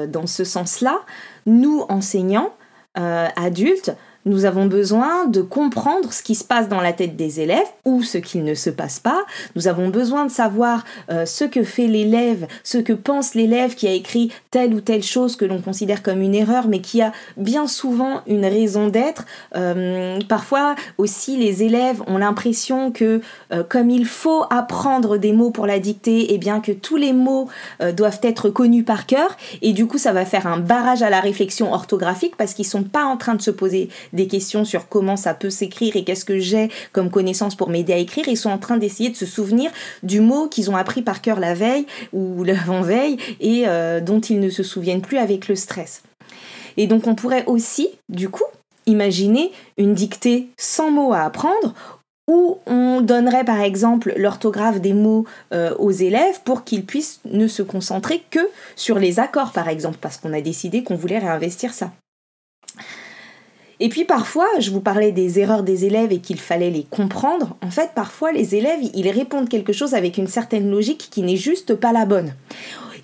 dans 0.08 0.26
ce 0.26 0.44
sens-là, 0.44 1.00
nous, 1.44 1.84
enseignants, 1.90 2.54
euh, 2.96 3.26
adultes, 3.34 3.92
nous 4.24 4.44
avons 4.44 4.66
besoin 4.66 5.26
de 5.26 5.42
comprendre 5.42 6.12
ce 6.12 6.22
qui 6.22 6.34
se 6.34 6.44
passe 6.44 6.68
dans 6.68 6.80
la 6.80 6.92
tête 6.92 7.16
des 7.16 7.40
élèves 7.40 7.66
ou 7.84 8.02
ce 8.02 8.18
qu'il 8.18 8.44
ne 8.44 8.54
se 8.54 8.70
passe 8.70 8.98
pas. 8.98 9.24
Nous 9.54 9.68
avons 9.68 9.88
besoin 9.88 10.24
de 10.24 10.30
savoir 10.30 10.84
euh, 11.10 11.26
ce 11.26 11.44
que 11.44 11.62
fait 11.62 11.86
l'élève, 11.86 12.46
ce 12.62 12.78
que 12.78 12.92
pense 12.92 13.34
l'élève 13.34 13.74
qui 13.74 13.86
a 13.86 13.92
écrit 13.92 14.32
telle 14.50 14.74
ou 14.74 14.80
telle 14.80 15.02
chose 15.02 15.36
que 15.36 15.44
l'on 15.44 15.60
considère 15.60 16.02
comme 16.02 16.22
une 16.22 16.34
erreur, 16.34 16.68
mais 16.68 16.80
qui 16.80 17.02
a 17.02 17.12
bien 17.36 17.66
souvent 17.66 18.22
une 18.26 18.46
raison 18.46 18.88
d'être. 18.88 19.24
Euh, 19.56 20.18
parfois 20.28 20.74
aussi, 20.98 21.36
les 21.36 21.62
élèves 21.62 22.02
ont 22.06 22.18
l'impression 22.18 22.92
que 22.92 23.20
euh, 23.52 23.62
comme 23.62 23.90
il 23.90 24.06
faut 24.06 24.44
apprendre 24.50 25.18
des 25.18 25.32
mots 25.32 25.50
pour 25.50 25.66
la 25.66 25.78
dictée, 25.78 26.32
eh 26.32 26.38
bien 26.38 26.60
que 26.60 26.72
tous 26.72 26.96
les 26.96 27.12
mots 27.12 27.48
doivent 27.96 28.20
être 28.22 28.50
connus 28.50 28.84
par 28.84 29.06
cœur, 29.06 29.36
et 29.62 29.72
du 29.72 29.86
coup 29.86 29.98
ça 29.98 30.12
va 30.12 30.24
faire 30.24 30.46
un 30.46 30.58
barrage 30.58 31.02
à 31.02 31.10
la 31.10 31.20
réflexion 31.20 31.72
orthographique 31.72 32.36
parce 32.36 32.54
qu'ils 32.54 32.66
sont 32.66 32.82
pas 32.82 33.04
en 33.04 33.16
train 33.16 33.34
de 33.34 33.42
se 33.42 33.50
poser 33.50 33.88
des 34.14 34.26
questions 34.26 34.64
sur 34.64 34.88
comment 34.88 35.16
ça 35.16 35.34
peut 35.34 35.50
s'écrire 35.50 35.96
et 35.96 36.04
qu'est-ce 36.04 36.24
que 36.24 36.38
j'ai 36.38 36.70
comme 36.92 37.10
connaissance 37.10 37.54
pour 37.54 37.68
m'aider 37.68 37.92
à 37.92 37.98
écrire. 37.98 38.26
Ils 38.28 38.36
sont 38.36 38.50
en 38.50 38.58
train 38.58 38.78
d'essayer 38.78 39.10
de 39.10 39.16
se 39.16 39.26
souvenir 39.26 39.70
du 40.02 40.20
mot 40.20 40.48
qu'ils 40.48 40.70
ont 40.70 40.76
appris 40.76 41.02
par 41.02 41.20
cœur 41.20 41.40
la 41.40 41.54
veille 41.54 41.86
ou 42.12 42.44
l'avant-veille 42.44 43.18
et 43.40 43.64
euh, 43.66 44.00
dont 44.00 44.20
ils 44.20 44.40
ne 44.40 44.50
se 44.50 44.62
souviennent 44.62 45.02
plus 45.02 45.18
avec 45.18 45.48
le 45.48 45.56
stress. 45.56 46.02
Et 46.76 46.86
donc 46.86 47.06
on 47.06 47.14
pourrait 47.14 47.44
aussi, 47.46 47.88
du 48.08 48.28
coup, 48.28 48.44
imaginer 48.86 49.52
une 49.76 49.94
dictée 49.94 50.48
sans 50.56 50.90
mots 50.90 51.12
à 51.12 51.20
apprendre 51.20 51.74
où 52.26 52.58
on 52.66 53.00
donnerait 53.02 53.44
par 53.44 53.60
exemple 53.60 54.14
l'orthographe 54.16 54.80
des 54.80 54.94
mots 54.94 55.26
euh, 55.52 55.74
aux 55.78 55.90
élèves 55.90 56.40
pour 56.44 56.64
qu'ils 56.64 56.84
puissent 56.84 57.20
ne 57.26 57.46
se 57.46 57.62
concentrer 57.62 58.22
que 58.30 58.40
sur 58.76 58.98
les 58.98 59.20
accords 59.20 59.52
par 59.52 59.68
exemple, 59.68 59.98
parce 60.00 60.16
qu'on 60.16 60.32
a 60.32 60.40
décidé 60.40 60.82
qu'on 60.82 60.96
voulait 60.96 61.18
réinvestir 61.18 61.74
ça. 61.74 61.92
Et 63.80 63.88
puis 63.88 64.04
parfois, 64.04 64.46
je 64.60 64.70
vous 64.70 64.80
parlais 64.80 65.12
des 65.12 65.40
erreurs 65.40 65.62
des 65.62 65.84
élèves 65.84 66.12
et 66.12 66.18
qu'il 66.18 66.40
fallait 66.40 66.70
les 66.70 66.84
comprendre. 66.84 67.56
En 67.62 67.70
fait, 67.70 67.90
parfois, 67.94 68.32
les 68.32 68.54
élèves, 68.54 68.80
ils 68.94 69.10
répondent 69.10 69.48
quelque 69.48 69.72
chose 69.72 69.94
avec 69.94 70.16
une 70.16 70.28
certaine 70.28 70.70
logique 70.70 71.08
qui 71.10 71.22
n'est 71.22 71.36
juste 71.36 71.74
pas 71.74 71.92
la 71.92 72.06
bonne. 72.06 72.34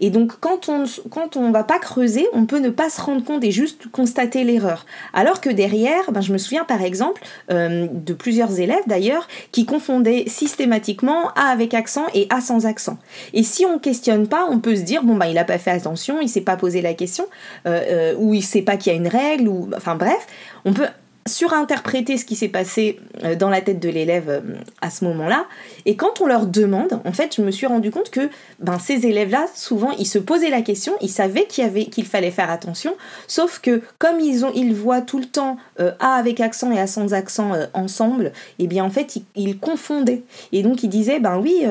Et 0.00 0.10
donc, 0.10 0.32
quand 0.40 0.68
on 0.68 0.84
quand 1.10 1.36
va 1.50 1.64
pas 1.64 1.78
creuser, 1.78 2.26
on 2.32 2.46
peut 2.46 2.58
ne 2.58 2.70
pas 2.70 2.90
se 2.90 3.00
rendre 3.00 3.24
compte 3.24 3.44
et 3.44 3.50
juste 3.50 3.90
constater 3.90 4.44
l'erreur. 4.44 4.86
Alors 5.12 5.40
que 5.40 5.50
derrière, 5.50 6.10
ben, 6.12 6.20
je 6.20 6.32
me 6.32 6.38
souviens 6.38 6.64
par 6.64 6.82
exemple 6.82 7.22
euh, 7.50 7.86
de 7.90 8.12
plusieurs 8.12 8.58
élèves 8.60 8.82
d'ailleurs 8.86 9.28
qui 9.52 9.64
confondaient 9.64 10.24
systématiquement 10.26 11.28
A 11.36 11.50
avec 11.50 11.74
accent 11.74 12.06
et 12.14 12.26
A 12.30 12.40
sans 12.40 12.66
accent. 12.66 12.98
Et 13.32 13.42
si 13.42 13.64
on 13.66 13.78
questionne 13.78 14.28
pas, 14.28 14.46
on 14.48 14.58
peut 14.58 14.76
se 14.76 14.82
dire 14.82 15.02
bon 15.02 15.16
ben 15.16 15.26
il 15.26 15.38
a 15.38 15.44
pas 15.44 15.58
fait 15.58 15.70
attention, 15.70 16.20
il 16.20 16.28
s'est 16.28 16.40
pas 16.40 16.56
posé 16.56 16.82
la 16.82 16.94
question, 16.94 17.26
euh, 17.66 17.80
euh, 17.88 18.14
ou 18.18 18.34
il 18.34 18.42
sait 18.42 18.62
pas 18.62 18.76
qu'il 18.76 18.92
y 18.92 18.96
a 18.96 18.98
une 18.98 19.08
règle, 19.08 19.48
ou 19.48 19.68
enfin 19.76 19.94
bref, 19.94 20.26
on 20.64 20.72
peut 20.72 20.86
surinterpréter 21.26 22.16
ce 22.16 22.24
qui 22.24 22.34
s'est 22.34 22.48
passé 22.48 22.98
euh, 23.24 23.34
dans 23.34 23.50
la 23.50 23.60
tête 23.60 23.78
de 23.78 23.88
l'élève 23.88 24.28
euh, 24.28 24.40
à 24.80 24.90
ce 24.90 25.04
moment-là. 25.04 25.46
Et 25.84 25.96
quand 25.96 26.20
on 26.20 26.26
leur 26.26 26.46
demande, 26.46 27.00
en 27.04 27.12
fait, 27.12 27.36
je 27.36 27.42
me 27.42 27.50
suis 27.50 27.66
rendu 27.66 27.90
compte 27.90 28.10
que 28.10 28.30
ben, 28.58 28.78
ces 28.78 29.06
élèves-là, 29.06 29.46
souvent, 29.54 29.90
ils 29.98 30.06
se 30.06 30.18
posaient 30.18 30.50
la 30.50 30.62
question, 30.62 30.94
ils 31.00 31.10
savaient 31.10 31.46
qu'il, 31.46 31.64
avait, 31.64 31.86
qu'il 31.86 32.06
fallait 32.06 32.30
faire 32.30 32.50
attention, 32.50 32.94
sauf 33.26 33.60
que 33.60 33.82
comme 33.98 34.20
ils, 34.20 34.44
ont, 34.44 34.52
ils 34.54 34.74
voient 34.74 35.02
tout 35.02 35.18
le 35.18 35.26
temps 35.26 35.56
euh, 35.78 35.92
A 36.00 36.14
avec 36.14 36.40
accent 36.40 36.72
et 36.72 36.80
A 36.80 36.86
sans 36.86 37.12
accent 37.12 37.52
ensemble, 37.74 38.32
et 38.58 38.64
eh 38.64 38.66
bien 38.66 38.84
en 38.84 38.90
fait, 38.90 39.18
ils, 39.34 39.58
confondaient. 39.58 40.22
Et 40.52 40.62
donc, 40.62 40.82
ils 40.82 40.88
disaient, 40.88 41.20
ben 41.20 41.38
oui, 41.38 41.64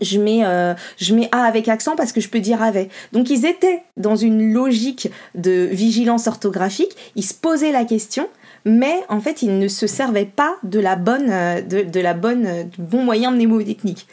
je 0.00 0.18
mets, 0.18 0.42
je 0.96 1.14
mets 1.14 1.28
A 1.32 1.42
avec 1.44 1.68
accent 1.68 1.96
parce 1.96 2.12
que 2.12 2.20
je 2.20 2.28
peux 2.28 2.40
dire 2.40 2.62
avait. 2.62 2.88
Donc 3.12 3.30
ils 3.30 3.46
étaient 3.46 3.82
dans 3.96 4.16
une 4.16 4.52
logique 4.52 5.10
de 5.34 5.68
vigilance 5.70 6.26
orthographique, 6.26 6.96
ils 7.16 7.24
se 7.24 7.34
posaient 7.34 7.72
la 7.72 7.84
question, 7.84 8.28
mais 8.64 9.02
en 9.08 9.20
fait, 9.20 9.42
ils 9.42 9.58
ne 9.58 9.68
se 9.68 9.86
servaient 9.86 10.24
pas 10.24 10.56
de 10.62 10.80
la 10.80 10.96
bonne, 10.96 11.30
euh, 11.30 11.60
de, 11.62 12.00
la 12.00 12.14
bonne, 12.14 12.46
euh, 12.46 12.64
bon 12.78 13.04
moyen 13.04 13.30
mnémotechnique. 13.30 14.06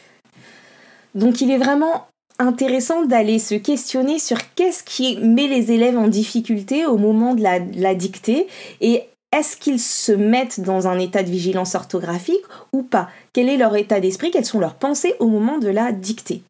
Donc, 1.14 1.40
il 1.40 1.50
est 1.50 1.58
vraiment 1.58 2.06
intéressant 2.38 3.04
d'aller 3.04 3.38
se 3.38 3.54
questionner 3.54 4.18
sur 4.18 4.38
qu'est-ce 4.54 4.82
qui 4.82 5.16
met 5.18 5.48
les 5.48 5.72
élèves 5.72 5.96
en 5.96 6.08
difficulté 6.08 6.84
au 6.84 6.98
moment 6.98 7.34
de 7.34 7.42
la, 7.42 7.60
de 7.60 7.80
la 7.80 7.94
dictée 7.94 8.46
et 8.80 9.04
est-ce 9.32 9.56
qu'ils 9.56 9.80
se 9.80 10.12
mettent 10.12 10.60
dans 10.60 10.86
un 10.86 10.98
état 10.98 11.22
de 11.22 11.28
vigilance 11.28 11.74
orthographique 11.74 12.44
ou 12.72 12.82
pas? 12.82 13.08
Quel 13.32 13.48
est 13.48 13.56
leur 13.56 13.74
état 13.76 14.00
d'esprit? 14.00 14.30
Quelles 14.30 14.46
sont 14.46 14.60
leurs 14.60 14.76
pensées 14.76 15.14
au 15.18 15.26
moment 15.26 15.58
de 15.58 15.68
la 15.68 15.92
dictée? 15.92 16.42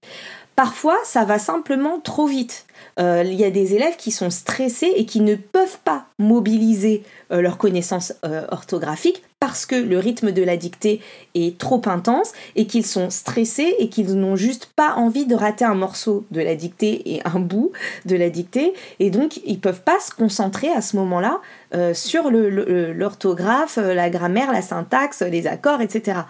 Parfois, 0.56 0.96
ça 1.04 1.24
va 1.26 1.38
simplement 1.38 2.00
trop 2.00 2.26
vite. 2.26 2.64
Euh, 2.98 3.22
il 3.26 3.34
y 3.34 3.44
a 3.44 3.50
des 3.50 3.74
élèves 3.74 3.96
qui 3.96 4.10
sont 4.10 4.30
stressés 4.30 4.90
et 4.96 5.04
qui 5.04 5.20
ne 5.20 5.34
peuvent 5.34 5.78
pas 5.84 6.06
mobiliser 6.18 7.04
euh, 7.30 7.42
leurs 7.42 7.58
connaissances 7.58 8.14
euh, 8.24 8.46
orthographiques 8.50 9.22
parce 9.38 9.66
que 9.66 9.76
le 9.76 9.98
rythme 9.98 10.32
de 10.32 10.42
la 10.42 10.56
dictée 10.56 11.00
est 11.34 11.58
trop 11.58 11.82
intense 11.86 12.32
et 12.54 12.66
qu'ils 12.66 12.86
sont 12.86 13.10
stressés 13.10 13.74
et 13.78 13.88
qu'ils 13.90 14.14
n'ont 14.14 14.36
juste 14.36 14.70
pas 14.74 14.94
envie 14.94 15.26
de 15.26 15.34
rater 15.34 15.64
un 15.64 15.74
morceau 15.74 16.24
de 16.30 16.40
la 16.40 16.54
dictée 16.54 17.02
et 17.04 17.20
un 17.26 17.38
bout 17.38 17.72
de 18.06 18.16
la 18.16 18.30
dictée 18.30 18.72
et 18.98 19.10
donc 19.10 19.40
ils 19.44 19.60
peuvent 19.60 19.82
pas 19.82 20.00
se 20.00 20.10
concentrer 20.10 20.68
à 20.70 20.80
ce 20.80 20.96
moment-là 20.96 21.40
euh, 21.74 21.92
sur 21.92 22.30
l'orthographe, 22.30 23.76
euh, 23.76 23.92
la 23.92 24.08
grammaire, 24.08 24.52
la 24.52 24.62
syntaxe, 24.62 25.20
les 25.20 25.46
accords, 25.46 25.82
etc. 25.82 26.20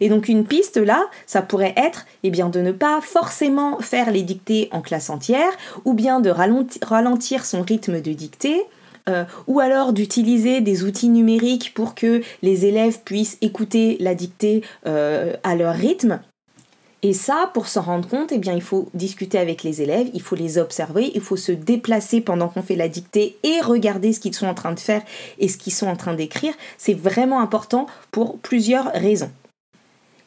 Et 0.00 0.08
donc 0.08 0.28
une 0.28 0.46
piste 0.46 0.78
là, 0.78 1.04
ça 1.26 1.42
pourrait 1.42 1.74
être 1.76 2.06
eh 2.22 2.30
bien, 2.30 2.48
de 2.48 2.60
ne 2.60 2.72
pas 2.72 3.00
forcément 3.02 3.78
faire 3.80 4.10
les 4.10 4.22
dictées 4.22 4.68
en 4.72 4.80
classe 4.80 5.10
entière 5.10 5.52
ou 5.84 5.92
bien 5.92 6.20
de 6.20 6.30
ralentir 6.30 7.44
son 7.44 7.60
rythme 7.60 8.00
de 8.00 8.12
dictée 8.12 8.62
euh, 9.08 9.24
ou 9.46 9.60
alors 9.60 9.92
d'utiliser 9.92 10.60
des 10.60 10.84
outils 10.84 11.08
numériques 11.08 11.74
pour 11.74 11.94
que 11.94 12.22
les 12.42 12.66
élèves 12.66 13.00
puissent 13.04 13.38
écouter 13.40 13.96
la 14.00 14.14
dictée 14.14 14.62
euh, 14.86 15.34
à 15.42 15.56
leur 15.56 15.74
rythme. 15.74 16.20
Et 17.02 17.12
ça, 17.12 17.50
pour 17.52 17.68
s'en 17.68 17.82
rendre 17.82 18.08
compte, 18.08 18.32
eh 18.32 18.38
bien, 18.38 18.54
il 18.54 18.62
faut 18.62 18.88
discuter 18.94 19.36
avec 19.38 19.62
les 19.62 19.82
élèves, 19.82 20.08
il 20.14 20.22
faut 20.22 20.36
les 20.36 20.56
observer, 20.56 21.10
il 21.14 21.20
faut 21.20 21.36
se 21.36 21.52
déplacer 21.52 22.22
pendant 22.22 22.48
qu'on 22.48 22.62
fait 22.62 22.76
la 22.76 22.88
dictée 22.88 23.36
et 23.42 23.60
regarder 23.60 24.14
ce 24.14 24.20
qu'ils 24.20 24.34
sont 24.34 24.46
en 24.46 24.54
train 24.54 24.72
de 24.72 24.80
faire 24.80 25.02
et 25.38 25.48
ce 25.48 25.58
qu'ils 25.58 25.74
sont 25.74 25.86
en 25.86 25.96
train 25.96 26.14
d'écrire. 26.14 26.54
C'est 26.78 26.94
vraiment 26.94 27.40
important 27.40 27.86
pour 28.10 28.38
plusieurs 28.38 28.90
raisons. 28.92 29.30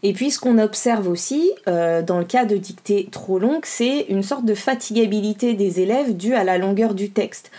Et 0.04 0.14
puis 0.14 0.30
ce 0.30 0.40
qu'on 0.40 0.60
observe 0.60 1.08
aussi 1.08 1.52
euh, 1.68 2.04
dans 2.04 2.20
le 2.20 2.26
cas 2.26 2.46
de 2.46 2.58
dictée 2.58 3.08
trop 3.12 3.40
longue, 3.40 3.66
c'est 3.66 4.06
une 4.10 4.22
sorte 4.22 4.46
de 4.46 4.54
fatigabilité 4.54 5.56
des 5.56 5.80
élèves 5.80 6.16
due 6.16 6.36
à 6.36 6.44
la 6.44 6.60
longueur 6.60 6.94
du 6.94 7.10
texte. 7.10 7.52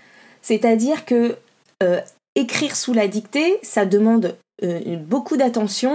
C'est-à-dire 0.49 1.05
que 1.05 1.37
euh, 1.83 2.01
écrire 2.35 2.75
sous 2.75 2.95
la 2.95 3.07
dictée, 3.07 3.59
ça 3.63 3.85
demande 3.85 4.35
euh, 4.63 4.97
beaucoup 4.97 5.37
d'attention, 5.37 5.95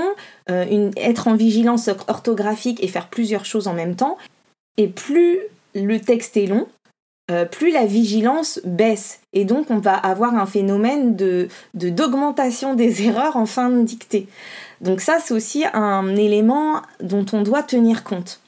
euh, 0.51 0.91
être 0.95 1.27
en 1.27 1.33
vigilance 1.33 1.89
orthographique 2.07 2.83
et 2.83 2.88
faire 2.88 3.10
plusieurs 3.10 3.45
choses 3.45 3.67
en 3.67 3.74
même 3.74 3.95
temps. 3.95 4.15
Et 4.77 4.88
plus 4.88 5.39
le 5.74 5.98
texte 5.98 6.38
est 6.38 6.45
long, 6.45 6.67
plus 7.50 7.72
la 7.72 7.88
vigilance 7.88 8.60
baisse. 8.63 9.22
Et 9.33 9.43
donc 9.43 9.72
on 9.72 9.79
va 9.79 9.95
avoir 9.95 10.36
un 10.36 10.45
phénomène 10.45 11.15
de 11.15 11.48
d'augmentation 11.74 12.75
des 12.75 13.07
erreurs 13.07 13.38
en 13.38 13.48
fin 13.48 13.69
de 13.69 13.81
dictée. 13.81 14.27
Donc 14.81 15.01
ça, 15.01 15.17
c'est 15.19 15.33
aussi 15.33 15.63
un 15.74 16.15
élément 16.15 16.83
dont 17.01 17.25
on 17.33 17.41
doit 17.41 17.63
tenir 17.63 18.03
compte. 18.03 18.42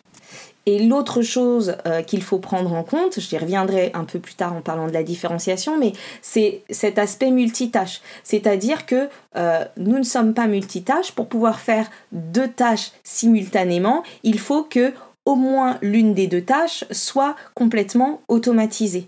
Et 0.66 0.80
l'autre 0.80 1.22
chose 1.22 1.76
euh, 1.86 2.02
qu'il 2.02 2.24
faut 2.24 2.40
prendre 2.40 2.74
en 2.74 2.84
compte, 2.84 3.20
j'y 3.20 3.38
reviendrai 3.38 3.92
un 3.94 4.04
peu 4.04 4.20
plus 4.20 4.34
tard 4.34 4.54
en 4.54 4.62
parlant 4.62 4.88
de 4.88 4.94
la 4.94 5.04
différenciation, 5.04 5.78
mais 5.78 5.94
c'est 6.22 6.64
cet 6.70 6.98
aspect 6.98 7.30
multitâche. 7.30 8.02
C'est-à-dire 8.24 8.86
que 8.86 9.08
euh, 9.36 9.64
nous 9.78 9.98
ne 9.98 10.04
sommes 10.04 10.34
pas 10.34 10.48
multitâches. 10.48 11.12
Pour 11.12 11.28
pouvoir 11.28 11.60
faire 11.60 11.90
deux 12.12 12.48
tâches 12.48 12.92
simultanément, 13.04 14.04
il 14.24 14.40
faut 14.40 14.64
que 14.64 14.94
au 15.26 15.36
moins 15.36 15.78
l'une 15.82 16.14
des 16.14 16.28
deux 16.28 16.44
tâches 16.44 16.86
soit 16.92 17.36
complètement 17.54 18.22
automatisée. 18.28 19.08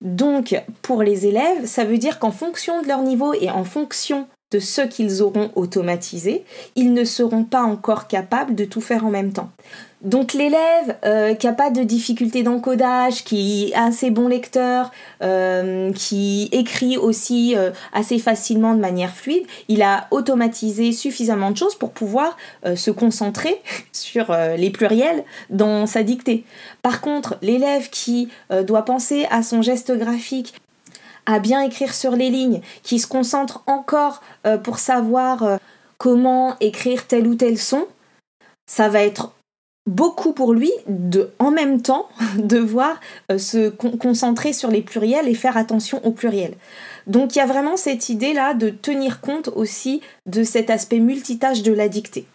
Donc, 0.00 0.54
pour 0.82 1.02
les 1.02 1.26
élèves, 1.26 1.64
ça 1.64 1.84
veut 1.84 1.98
dire 1.98 2.18
qu'en 2.18 2.30
fonction 2.30 2.82
de 2.82 2.88
leur 2.88 3.02
niveau 3.02 3.32
et 3.32 3.50
en 3.50 3.64
fonction 3.64 4.26
de 4.50 4.58
ce 4.58 4.82
qu'ils 4.82 5.22
auront 5.22 5.50
automatisé, 5.56 6.44
ils 6.76 6.92
ne 6.92 7.04
seront 7.04 7.44
pas 7.44 7.62
encore 7.62 8.06
capables 8.06 8.54
de 8.54 8.64
tout 8.64 8.80
faire 8.80 9.04
en 9.06 9.10
même 9.10 9.32
temps. 9.32 9.50
Donc 10.04 10.34
l'élève 10.34 10.98
euh, 11.06 11.34
qui 11.34 11.46
n'a 11.46 11.54
pas 11.54 11.70
de 11.70 11.82
difficulté 11.82 12.42
d'encodage, 12.42 13.24
qui 13.24 13.68
est 13.68 13.74
assez 13.74 14.10
bon 14.10 14.28
lecteur, 14.28 14.90
euh, 15.22 15.92
qui 15.92 16.50
écrit 16.52 16.98
aussi 16.98 17.56
euh, 17.56 17.70
assez 17.94 18.18
facilement 18.18 18.74
de 18.74 18.80
manière 18.80 19.14
fluide, 19.14 19.46
il 19.68 19.80
a 19.80 20.06
automatisé 20.10 20.92
suffisamment 20.92 21.50
de 21.50 21.56
choses 21.56 21.74
pour 21.74 21.92
pouvoir 21.92 22.36
se 22.76 22.90
concentrer 22.90 23.62
sur 23.92 24.34
les 24.56 24.70
pluriels 24.70 25.24
dans 25.48 25.86
sa 25.86 26.02
dictée. 26.02 26.44
Par 26.82 27.00
contre, 27.00 27.36
l'élève 27.40 27.88
qui 27.88 28.28
doit 28.66 28.84
penser 28.84 29.26
à 29.30 29.42
son 29.42 29.62
geste 29.62 29.92
graphique, 29.96 30.54
à 31.26 31.38
bien 31.38 31.62
écrire 31.62 31.94
sur 31.94 32.12
les 32.12 32.30
lignes, 32.30 32.60
qui 32.82 32.98
se 32.98 33.06
concentre 33.06 33.62
encore 33.66 34.20
pour 34.62 34.78
savoir 34.78 35.58
comment 35.98 36.56
écrire 36.60 37.06
tel 37.06 37.26
ou 37.26 37.34
tel 37.34 37.58
son, 37.58 37.86
ça 38.66 38.88
va 38.88 39.02
être 39.02 39.33
beaucoup 39.86 40.32
pour 40.32 40.54
lui 40.54 40.72
de 40.88 41.30
en 41.38 41.50
même 41.50 41.82
temps 41.82 42.08
devoir 42.38 43.00
euh, 43.30 43.38
se 43.38 43.68
concentrer 43.68 44.52
sur 44.52 44.70
les 44.70 44.82
pluriels 44.82 45.28
et 45.28 45.34
faire 45.34 45.56
attention 45.56 46.04
aux 46.04 46.12
pluriels. 46.12 46.54
Donc 47.06 47.36
il 47.36 47.38
y 47.38 47.42
a 47.42 47.46
vraiment 47.46 47.76
cette 47.76 48.08
idée 48.08 48.32
là 48.32 48.54
de 48.54 48.70
tenir 48.70 49.20
compte 49.20 49.48
aussi 49.48 50.00
de 50.26 50.42
cet 50.42 50.70
aspect 50.70 51.00
multitâche 51.00 51.62
de 51.62 51.72
la 51.72 51.88
dictée. 51.88 52.26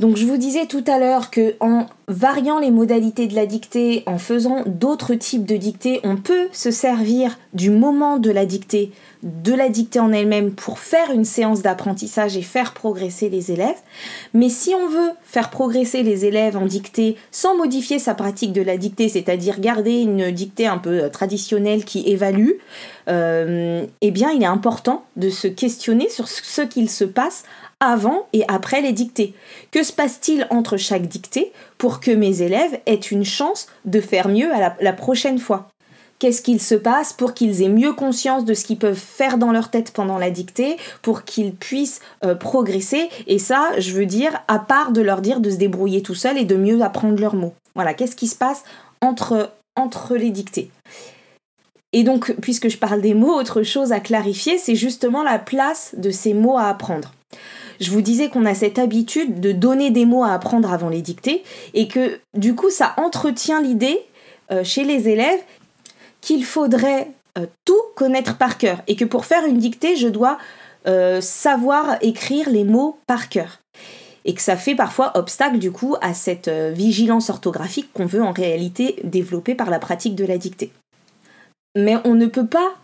Donc 0.00 0.16
je 0.16 0.26
vous 0.26 0.36
disais 0.36 0.66
tout 0.66 0.82
à 0.88 0.98
l'heure 0.98 1.30
que 1.30 1.54
en 1.60 1.86
variant 2.08 2.58
les 2.58 2.72
modalités 2.72 3.28
de 3.28 3.34
la 3.36 3.46
dictée, 3.46 4.02
en 4.06 4.18
faisant 4.18 4.64
d'autres 4.66 5.14
types 5.14 5.46
de 5.46 5.56
dictées, 5.56 6.00
on 6.02 6.16
peut 6.16 6.48
se 6.50 6.72
servir 6.72 7.38
du 7.52 7.70
moment 7.70 8.18
de 8.18 8.32
la 8.32 8.44
dictée, 8.44 8.90
de 9.22 9.54
la 9.54 9.68
dictée 9.68 10.00
en 10.00 10.12
elle-même 10.12 10.50
pour 10.50 10.80
faire 10.80 11.12
une 11.12 11.24
séance 11.24 11.62
d'apprentissage 11.62 12.36
et 12.36 12.42
faire 12.42 12.74
progresser 12.74 13.28
les 13.28 13.52
élèves. 13.52 13.76
Mais 14.34 14.48
si 14.48 14.74
on 14.74 14.88
veut 14.88 15.12
faire 15.22 15.50
progresser 15.50 16.02
les 16.02 16.24
élèves 16.24 16.56
en 16.56 16.66
dictée 16.66 17.16
sans 17.30 17.56
modifier 17.56 18.00
sa 18.00 18.14
pratique 18.14 18.52
de 18.52 18.62
la 18.62 18.76
dictée, 18.76 19.08
c'est-à-dire 19.08 19.60
garder 19.60 20.00
une 20.00 20.32
dictée 20.32 20.66
un 20.66 20.78
peu 20.78 21.04
euh, 21.04 21.08
traditionnelle 21.08 21.84
qui 21.84 22.08
évalue, 22.08 22.54
euh, 23.08 23.86
eh 24.00 24.10
bien 24.10 24.32
il 24.32 24.42
est 24.42 24.46
important 24.46 25.04
de 25.16 25.30
se 25.30 25.46
questionner 25.46 26.08
sur 26.08 26.26
ce 26.26 26.62
qu'il 26.62 26.90
se 26.90 27.04
passe 27.04 27.44
avant 27.80 28.26
et 28.32 28.44
après 28.48 28.80
les 28.80 28.92
dictées. 28.92 29.34
Que 29.70 29.82
se 29.82 29.92
passe-t-il 29.92 30.46
entre 30.50 30.76
chaque 30.76 31.06
dictée 31.06 31.52
pour 31.78 32.00
que 32.00 32.10
mes 32.10 32.42
élèves 32.42 32.80
aient 32.86 32.94
une 32.94 33.24
chance 33.24 33.68
de 33.84 34.00
faire 34.00 34.28
mieux 34.28 34.48
la, 34.80 34.92
prochaine 34.92 35.38
fois? 35.38 35.68
Qu'est-ce 36.18 36.42
qu'il 36.42 36.60
se 36.60 36.74
passe 36.74 37.12
pour 37.12 37.34
qu'ils 37.34 37.62
aient 37.62 37.68
mieux 37.68 37.92
conscience 37.92 38.44
de 38.44 38.54
ce 38.54 38.64
qu'ils 38.64 38.78
peuvent 38.78 38.94
faire 38.94 39.36
dans 39.36 39.52
leur 39.52 39.70
tête 39.70 39.92
pendant 39.92 40.16
la 40.16 40.30
dictée, 40.30 40.76
pour 41.02 41.24
qu'ils 41.24 41.54
puissent 41.54 42.00
euh, 42.24 42.34
progresser? 42.34 43.08
Et 43.26 43.38
ça, 43.38 43.70
je 43.78 43.92
veux 43.92 44.06
dire, 44.06 44.40
à 44.48 44.58
part 44.58 44.92
de 44.92 45.02
leur 45.02 45.20
dire 45.20 45.40
de 45.40 45.50
se 45.50 45.56
débrouiller 45.56 46.02
tout 46.02 46.14
seul 46.14 46.38
et 46.38 46.44
de 46.44 46.56
mieux 46.56 46.82
apprendre 46.82 47.20
leurs 47.20 47.34
mots. 47.34 47.54
Voilà, 47.74 47.94
qu'est-ce 47.94 48.16
qui 48.16 48.28
se 48.28 48.36
passe 48.36 48.62
entre 49.00 50.14
les 50.16 50.30
dictées? 50.30 50.70
Et 51.94 52.02
donc, 52.02 52.34
puisque 52.42 52.68
je 52.68 52.76
parle 52.76 53.00
des 53.00 53.14
mots, 53.14 53.38
autre 53.38 53.62
chose 53.62 53.92
à 53.92 54.00
clarifier, 54.00 54.58
c'est 54.58 54.74
justement 54.74 55.22
la 55.22 55.38
place 55.38 55.94
de 55.96 56.10
ces 56.10 56.34
mots 56.34 56.58
à 56.58 56.64
apprendre. 56.64 57.14
Je 57.80 57.92
vous 57.92 58.00
disais 58.00 58.28
qu'on 58.28 58.46
a 58.46 58.54
cette 58.54 58.80
habitude 58.80 59.38
de 59.40 59.52
donner 59.52 59.92
des 59.92 60.04
mots 60.04 60.24
à 60.24 60.32
apprendre 60.32 60.72
avant 60.72 60.88
les 60.88 61.02
dictées 61.02 61.44
et 61.72 61.86
que 61.86 62.18
du 62.34 62.56
coup 62.56 62.68
ça 62.68 62.94
entretient 62.96 63.62
l'idée 63.62 64.00
euh, 64.50 64.64
chez 64.64 64.82
les 64.82 65.08
élèves 65.08 65.40
qu'il 66.20 66.44
faudrait 66.44 67.12
euh, 67.38 67.46
tout 67.64 67.80
connaître 67.94 68.38
par 68.38 68.58
cœur 68.58 68.78
et 68.88 68.96
que 68.96 69.04
pour 69.04 69.24
faire 69.24 69.44
une 69.46 69.58
dictée 69.58 69.94
je 69.94 70.08
dois 70.08 70.38
euh, 70.88 71.20
savoir 71.20 71.98
écrire 72.00 72.50
les 72.50 72.64
mots 72.64 72.98
par 73.06 73.28
cœur 73.28 73.60
et 74.24 74.34
que 74.34 74.42
ça 74.42 74.56
fait 74.56 74.74
parfois 74.74 75.16
obstacle 75.16 75.58
du 75.58 75.70
coup 75.70 75.96
à 76.00 76.14
cette 76.14 76.48
vigilance 76.48 77.30
orthographique 77.30 77.92
qu'on 77.92 78.06
veut 78.06 78.22
en 78.22 78.32
réalité 78.32 78.96
développer 79.04 79.54
par 79.54 79.70
la 79.70 79.78
pratique 79.78 80.14
de 80.14 80.24
la 80.24 80.38
dictée. 80.38 80.72
Mais 81.76 81.96
on 82.04 82.14
ne 82.14 82.26
peut 82.26 82.46
pas 82.46 82.74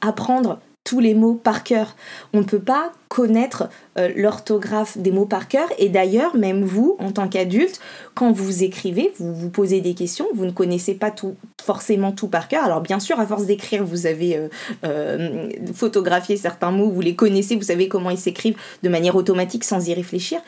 apprendre 0.00 0.60
tous 0.88 1.00
les 1.00 1.12
mots 1.12 1.34
par 1.34 1.64
cœur. 1.64 1.96
On 2.32 2.38
ne 2.38 2.44
peut 2.44 2.60
pas 2.60 2.92
connaître 3.08 3.68
euh, 3.98 4.10
l'orthographe 4.16 4.96
des 4.96 5.10
mots 5.10 5.26
par 5.26 5.46
cœur. 5.48 5.68
Et 5.76 5.90
d'ailleurs, 5.90 6.34
même 6.34 6.64
vous, 6.64 6.96
en 6.98 7.12
tant 7.12 7.28
qu'adulte, 7.28 7.78
quand 8.14 8.32
vous 8.32 8.64
écrivez, 8.64 9.12
vous 9.18 9.34
vous 9.34 9.50
posez 9.50 9.82
des 9.82 9.92
questions, 9.92 10.26
vous 10.34 10.46
ne 10.46 10.50
connaissez 10.50 10.94
pas 10.94 11.14
forcément 11.62 12.12
tout 12.12 12.28
par 12.28 12.48
cœur. 12.48 12.64
Alors 12.64 12.80
bien 12.80 13.00
sûr, 13.00 13.20
à 13.20 13.26
force 13.26 13.44
d'écrire, 13.44 13.84
vous 13.84 14.06
avez 14.06 14.38
euh, 14.38 14.48
euh, 14.84 15.50
photographié 15.74 16.38
certains 16.38 16.70
mots, 16.70 16.88
vous 16.88 17.02
les 17.02 17.14
connaissez, 17.14 17.54
vous 17.54 17.62
savez 17.62 17.88
comment 17.88 18.08
ils 18.08 18.16
s'écrivent 18.16 18.56
de 18.82 18.88
manière 18.88 19.14
automatique 19.14 19.64
sans 19.64 19.86
y 19.86 19.92
réfléchir. 19.92 20.40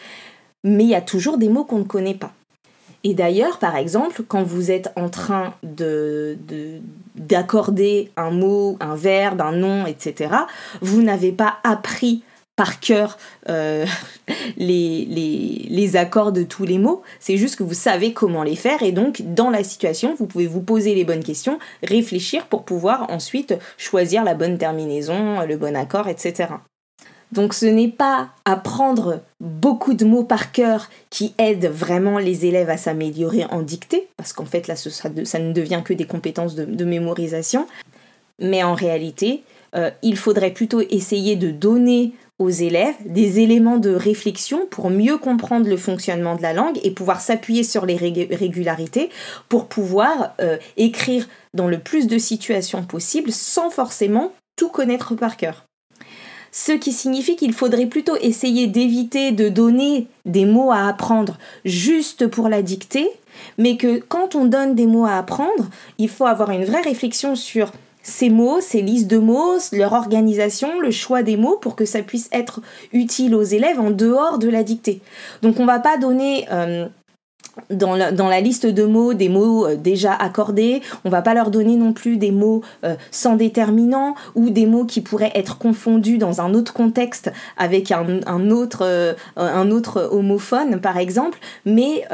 Mais 0.65 0.85
il 0.85 0.91
y 0.91 0.95
a 0.95 1.03
toujours 1.03 1.37
des 1.37 1.51
mots 1.51 1.65
qu'on 1.65 1.81
ne 1.81 1.85
connaît 1.85 2.15
pas. 2.15 2.33
Et 3.03 3.15
d'ailleurs, 3.15 3.59
par 3.59 3.77
exemple, 3.77 4.23
quand 4.27 4.43
vous 4.43 4.71
êtes 4.71 4.93
en 4.97 5.09
train 5.09 5.55
de, 5.63 6.37
d'accorder 7.15 8.11
un 8.17 8.31
mot, 8.31 8.77
un 8.81 8.95
verbe, 8.95 9.41
un 9.41 9.53
nom, 9.53 9.87
etc., 9.87 10.35
vous 10.83 11.03
n'avez 11.03 11.33
pas 11.33 11.59
appris 11.65 12.23
par 12.57 12.79
cœur 12.79 13.17
euh, 13.49 13.87
les, 14.59 15.07
les, 15.07 15.97
accords 15.97 16.31
de 16.31 16.43
tous 16.43 16.67
les 16.67 16.77
mots, 16.77 17.01
c'est 17.19 17.39
juste 17.39 17.57
que 17.57 17.63
vous 17.63 17.73
savez 17.73 18.13
comment 18.13 18.43
les 18.43 18.55
faire 18.55 18.83
et 18.83 18.93
donc 18.93 19.23
dans 19.23 19.49
la 19.49 19.65
situation, 19.65 20.15
vous 20.15 20.27
pouvez 20.27 20.47
vous 20.47 20.61
poser 20.61 20.95
les 20.95 21.05
bonnes 21.05 21.25
questions, 21.25 21.59
réfléchir 21.83 22.47
pour 22.47 22.65
pouvoir 22.65 23.11
ensuite 23.11 23.55
choisir 23.79 24.25
la 24.25 24.35
bonne 24.35 24.59
terminaison, 24.59 25.41
le 25.47 25.57
bon 25.57 25.75
accord, 25.75 26.09
etc. 26.09 26.49
Donc 27.33 27.55
ce 27.55 27.67
n'est 27.67 27.89
pas 27.89 28.31
apprendre 28.45 29.21
beaucoup 29.41 29.95
de 29.95 30.05
mots 30.05 30.25
par 30.25 30.53
cœur 30.53 30.89
qui 31.11 31.35
aide 31.39 31.67
vraiment 31.67 32.19
les 32.19 32.47
élèves 32.47 32.71
à 32.71 32.77
s'améliorer 32.77 33.45
en 33.45 33.63
dictée, 33.63 34.09
parce 34.17 34.33
qu'en 34.33 34.45
fait 34.45 34.67
là 34.67 34.77
ça, 34.77 35.09
ne 35.09 35.53
devient 35.53 35.83
que 35.85 35.95
des 35.95 36.07
compétences 36.07 36.55
de, 36.55 36.85
mémorisation, 36.85 37.67
mais 38.41 38.63
en 38.63 38.75
réalité 38.75 39.43
euh, 39.77 39.91
il 40.03 40.17
faudrait 40.17 40.51
plutôt 40.51 40.81
essayer 40.81 41.37
de 41.37 41.51
donner 41.51 42.13
aux 42.41 42.51
élèves 42.51 42.97
des 43.05 43.39
éléments 43.39 43.77
de 43.77 43.91
réflexion 43.91 44.67
pour 44.69 44.91
mieux 44.91 45.19
comprendre 45.19 45.69
le 45.69 45.77
fonctionnement 45.77 46.35
de 46.35 46.43
la 46.43 46.55
langue 46.55 46.81
et 46.83 46.91
pouvoir 46.91 47.21
s'appuyer 47.21 47.63
sur 47.63 47.85
les 47.87 47.97
régularités 47.97 49.11
pour 49.49 49.67
pouvoir 49.67 50.35
euh, 50.41 50.57
écrire 50.79 51.29
dans 51.53 51.69
le 51.69 51.79
plus 51.79 52.07
de 52.07 52.19
situations 52.19 52.83
possibles 52.83 53.31
sans 53.31 53.69
forcément 53.69 54.33
tout 54.57 54.71
connaître 54.71 55.15
par 55.15 55.37
cœur. 55.37 55.67
Ce 56.53 56.73
qui 56.73 56.93
signifie 56.93 57.37
qu'il 57.37 57.53
faudrait 57.53 57.87
plutôt 57.87 58.17
essayer 58.17 58.67
d'éviter 58.67 59.31
de 59.33 59.49
donner 59.49 60.09
des 60.27 60.45
mots 60.45 60.73
à 60.73 60.89
apprendre 60.89 61.39
juste 61.65 62.27
pour 62.27 62.49
la 62.49 62.63
dictée, 62.63 63.09
mais 63.59 63.77
que 63.77 63.99
quand 64.01 64.35
on 64.35 64.45
donne 64.45 64.75
des 64.75 64.87
mots 64.87 65.07
à 65.07 65.17
apprendre, 65.17 65.69
il 65.99 66.09
faut 66.09 66.27
avoir 66.27 66.51
une 66.51 66.65
vraie 66.65 66.83
réflexion 66.83 67.37
sur 67.37 67.73
ces 68.03 68.31
mots, 68.31 68.61
ces 68.61 68.81
listes 68.81 69.07
de 69.07 69.19
mots, 69.19 69.59
leur 69.73 69.93
organisation, 69.93 70.81
le 70.81 70.91
choix 70.91 71.23
des 71.23 71.37
mots 71.37 71.59
pour 71.61 71.77
que 71.77 71.85
ça 71.85 72.03
puisse 72.03 72.29
être 72.33 72.61
utile 72.93 73.35
aux 73.35 73.43
élèves 73.43 73.79
en 73.79 73.91
dehors 73.91 74.39
de 74.39 74.49
la 74.49 74.63
dictée. 74.63 75.01
Donc 75.43 75.61
on 75.61 75.67
va 75.67 75.79
pas 75.79 75.99
donner 75.99 76.47
euh, 76.51 76.89
dans 77.69 77.95
la, 77.95 78.41
liste 78.41 78.67
de 78.67 78.85
mots 78.85 79.15
des 79.15 79.29
mots 79.29 79.67
euh, 79.67 79.77
déjà 79.77 80.15
accordés. 80.15 80.83
On 81.05 81.11
va 81.11 81.23
pas 81.23 81.35
leur 81.35 81.51
donner 81.51 81.77
non 81.77 81.93
plus 81.93 82.17
des 82.17 82.31
mots 82.31 82.63
euh, 82.85 82.95
sans 83.11 83.37
déterminant 83.37 84.15
ou 84.35 84.51
des 84.51 84.67
mots 84.67 84.85
qui 84.85 85.01
pourraient 85.01 85.33
être 85.35 85.59
confondus 85.59 86.19
dans 86.19 86.41
un 86.41 86.55
autre 86.55 86.73
contexte 86.73 87.33
avec 87.57 87.93
un, 87.93 88.51
autre, 88.51 88.83
euh, 88.83 89.15
un 89.37 89.71
autre 89.71 90.09
homophone, 90.13 90.81
par 90.81 90.97
exemple. 90.99 91.39
Mais 91.65 92.05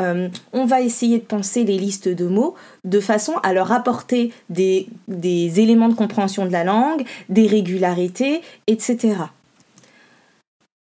on 0.52 0.64
va 0.64 0.80
essayer 0.80 1.18
de 1.18 1.24
penser 1.24 1.64
les 1.64 1.78
listes 1.78 2.08
de 2.08 2.26
mots 2.26 2.54
de 2.84 3.00
façon 3.00 3.34
à 3.42 3.52
leur 3.52 3.72
apporter 3.72 4.32
des, 4.50 4.86
des 5.08 5.60
éléments 5.60 5.88
de 5.88 5.94
compréhension 5.94 6.46
de 6.46 6.52
la 6.52 6.64
langue, 6.64 7.04
des 7.28 7.46
régularités, 7.46 8.42
etc. 8.66 9.16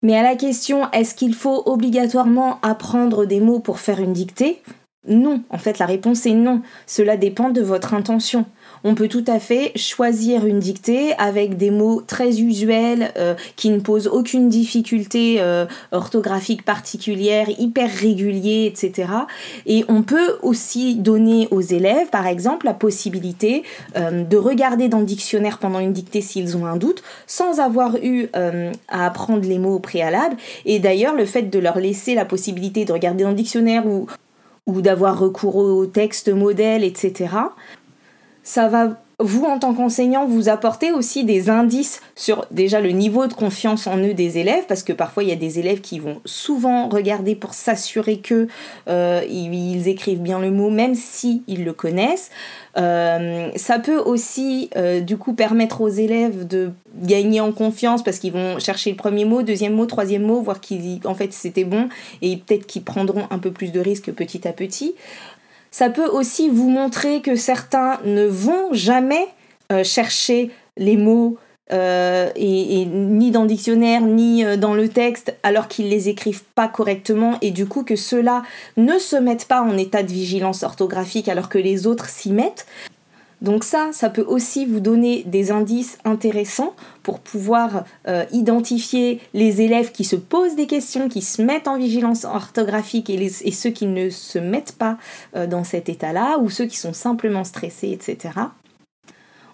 Mais 0.06 0.16
à 0.16 0.22
la 0.22 0.36
question 0.36 0.88
est-ce 0.92 1.16
qu'il 1.16 1.34
faut 1.34 1.64
obligatoirement 1.66 2.60
apprendre 2.62 3.24
des 3.24 3.40
mots 3.40 3.58
pour 3.58 3.80
faire 3.80 3.98
une 3.98 4.12
dictée? 4.12 4.62
Non, 5.08 5.42
en 5.50 5.58
fait 5.58 5.80
la 5.80 5.86
réponse 5.86 6.26
est 6.26 6.34
non. 6.34 6.62
Cela 6.86 7.16
dépend 7.16 7.50
de 7.50 7.60
votre 7.60 7.92
intention 7.92 8.46
on 8.86 8.94
peut 8.94 9.08
tout 9.08 9.24
à 9.26 9.40
fait 9.40 9.72
choisir 9.76 10.46
une 10.46 10.60
dictée 10.60 11.12
avec 11.18 11.56
des 11.56 11.72
mots 11.72 12.02
très 12.06 12.40
usuels 12.40 13.12
euh, 13.18 13.34
qui 13.56 13.70
ne 13.70 13.80
posent 13.80 14.06
aucune 14.06 14.48
difficulté 14.48 15.38
euh, 15.40 15.66
orthographique 15.90 16.64
particulière, 16.64 17.48
hyper 17.58 17.90
réguliers, 17.90 18.66
etc. 18.66 19.08
Et 19.66 19.84
on 19.88 20.02
peut 20.02 20.38
aussi 20.40 20.94
donner 20.94 21.48
aux 21.50 21.62
élèves, 21.62 22.10
par 22.10 22.28
exemple, 22.28 22.64
la 22.64 22.74
possibilité 22.74 23.64
euh, 23.96 24.22
de 24.22 24.36
regarder 24.36 24.86
dans 24.88 25.00
le 25.00 25.04
dictionnaire 25.04 25.58
pendant 25.58 25.80
une 25.80 25.92
dictée 25.92 26.20
s'ils 26.20 26.56
ont 26.56 26.64
un 26.64 26.76
doute, 26.76 27.02
sans 27.26 27.58
avoir 27.58 27.96
eu 27.96 28.28
à 28.88 29.06
apprendre 29.06 29.48
les 29.48 29.58
mots 29.58 29.74
au 29.74 29.80
préalable. 29.80 30.36
Et 30.64 30.78
d'ailleurs, 30.78 31.16
le 31.16 31.24
fait 31.24 31.42
de 31.42 31.58
leur 31.58 31.80
laisser 31.80 32.14
la 32.14 32.24
possibilité 32.24 32.84
de 32.84 32.92
regarder 32.92 33.24
dans 33.24 33.30
le 33.30 33.36
dictionnaire 33.36 33.84
ou 33.84 34.06
ou 34.66 34.80
d'avoir 34.80 35.16
recours 35.16 35.56
au 35.56 35.86
texte 35.86 36.28
modèle, 36.28 36.82
etc 36.82 37.28
ça 38.46 38.68
va 38.68 38.96
vous, 39.18 39.44
en 39.44 39.58
tant 39.58 39.72
qu'enseignant, 39.72 40.26
vous 40.26 40.50
apporter 40.50 40.92
aussi 40.92 41.24
des 41.24 41.48
indices 41.48 42.02
sur 42.14 42.44
déjà 42.50 42.82
le 42.82 42.90
niveau 42.90 43.26
de 43.26 43.32
confiance 43.32 43.86
en 43.86 43.96
eux 43.96 44.12
des 44.12 44.36
élèves, 44.36 44.64
parce 44.68 44.82
que 44.82 44.92
parfois 44.92 45.22
il 45.22 45.30
y 45.30 45.32
a 45.32 45.36
des 45.36 45.58
élèves 45.58 45.80
qui 45.80 45.98
vont 45.98 46.20
souvent 46.26 46.90
regarder 46.90 47.34
pour 47.34 47.54
s'assurer 47.54 48.18
que 48.18 48.46
euh, 48.88 49.22
ils 49.26 49.88
écrivent 49.88 50.20
bien 50.20 50.38
le 50.38 50.50
mot, 50.50 50.68
même 50.68 50.94
si 50.94 51.42
ils 51.46 51.64
le 51.64 51.72
connaissent. 51.72 52.30
Euh, 52.76 53.48
ça 53.56 53.78
peut 53.78 53.96
aussi 53.96 54.68
euh, 54.76 55.00
du 55.00 55.16
coup 55.16 55.32
permettre 55.32 55.80
aux 55.80 55.88
élèves 55.88 56.46
de 56.46 56.72
gagner 57.02 57.40
en 57.40 57.52
confiance 57.52 58.04
parce 58.04 58.18
qu'ils 58.18 58.34
vont 58.34 58.58
chercher 58.58 58.90
le 58.90 58.96
premier 58.96 59.24
mot, 59.24 59.42
deuxième 59.42 59.72
mot, 59.72 59.86
troisième 59.86 60.22
mot, 60.22 60.42
voir 60.42 60.60
qu'en 61.02 61.14
fait 61.14 61.32
c'était 61.32 61.64
bon 61.64 61.88
et 62.20 62.36
peut-être 62.36 62.66
qu'ils 62.66 62.82
prendront 62.84 63.26
un 63.30 63.38
peu 63.38 63.50
plus 63.50 63.72
de 63.72 63.80
risques 63.80 64.12
petit 64.12 64.46
à 64.46 64.52
petit. 64.52 64.94
Ça 65.78 65.90
peut 65.90 66.06
aussi 66.06 66.48
vous 66.48 66.70
montrer 66.70 67.20
que 67.20 67.36
certains 67.36 68.00
ne 68.06 68.24
vont 68.24 68.72
jamais 68.72 69.26
euh, 69.70 69.84
chercher 69.84 70.50
les 70.78 70.96
mots 70.96 71.36
euh, 71.70 72.30
ni 72.34 73.30
dans 73.30 73.42
le 73.42 73.48
dictionnaire 73.48 74.00
ni 74.00 74.42
euh, 74.42 74.56
dans 74.56 74.72
le 74.72 74.88
texte 74.88 75.36
alors 75.42 75.68
qu'ils 75.68 75.90
les 75.90 76.08
écrivent 76.08 76.44
pas 76.54 76.66
correctement 76.66 77.36
et 77.42 77.50
du 77.50 77.66
coup 77.66 77.84
que 77.84 77.94
ceux-là 77.94 78.42
ne 78.78 78.96
se 78.96 79.16
mettent 79.16 79.48
pas 79.48 79.60
en 79.60 79.76
état 79.76 80.02
de 80.02 80.10
vigilance 80.10 80.62
orthographique 80.62 81.28
alors 81.28 81.50
que 81.50 81.58
les 81.58 81.86
autres 81.86 82.08
s'y 82.08 82.30
mettent. 82.30 82.66
Donc 83.42 83.64
ça, 83.64 83.90
ça 83.92 84.08
peut 84.08 84.24
aussi 84.26 84.64
vous 84.64 84.80
donner 84.80 85.22
des 85.24 85.50
indices 85.50 85.98
intéressants 86.04 86.74
pour 87.02 87.20
pouvoir 87.20 87.84
euh, 88.08 88.24
identifier 88.32 89.20
les 89.34 89.60
élèves 89.60 89.92
qui 89.92 90.04
se 90.04 90.16
posent 90.16 90.56
des 90.56 90.66
questions, 90.66 91.08
qui 91.08 91.20
se 91.20 91.42
mettent 91.42 91.68
en 91.68 91.76
vigilance 91.76 92.24
orthographique 92.24 93.10
et, 93.10 93.28
ceux 93.28 93.70
qui 93.70 93.86
ne 93.86 94.08
se 94.10 94.38
mettent 94.38 94.76
pas 94.78 94.96
euh, 95.36 95.46
dans 95.46 95.64
cet 95.64 95.88
état-là, 95.88 96.38
ou 96.38 96.48
ceux 96.48 96.64
qui 96.64 96.78
sont 96.78 96.94
simplement 96.94 97.44
stressés, 97.44 97.90
etc. 97.90 98.30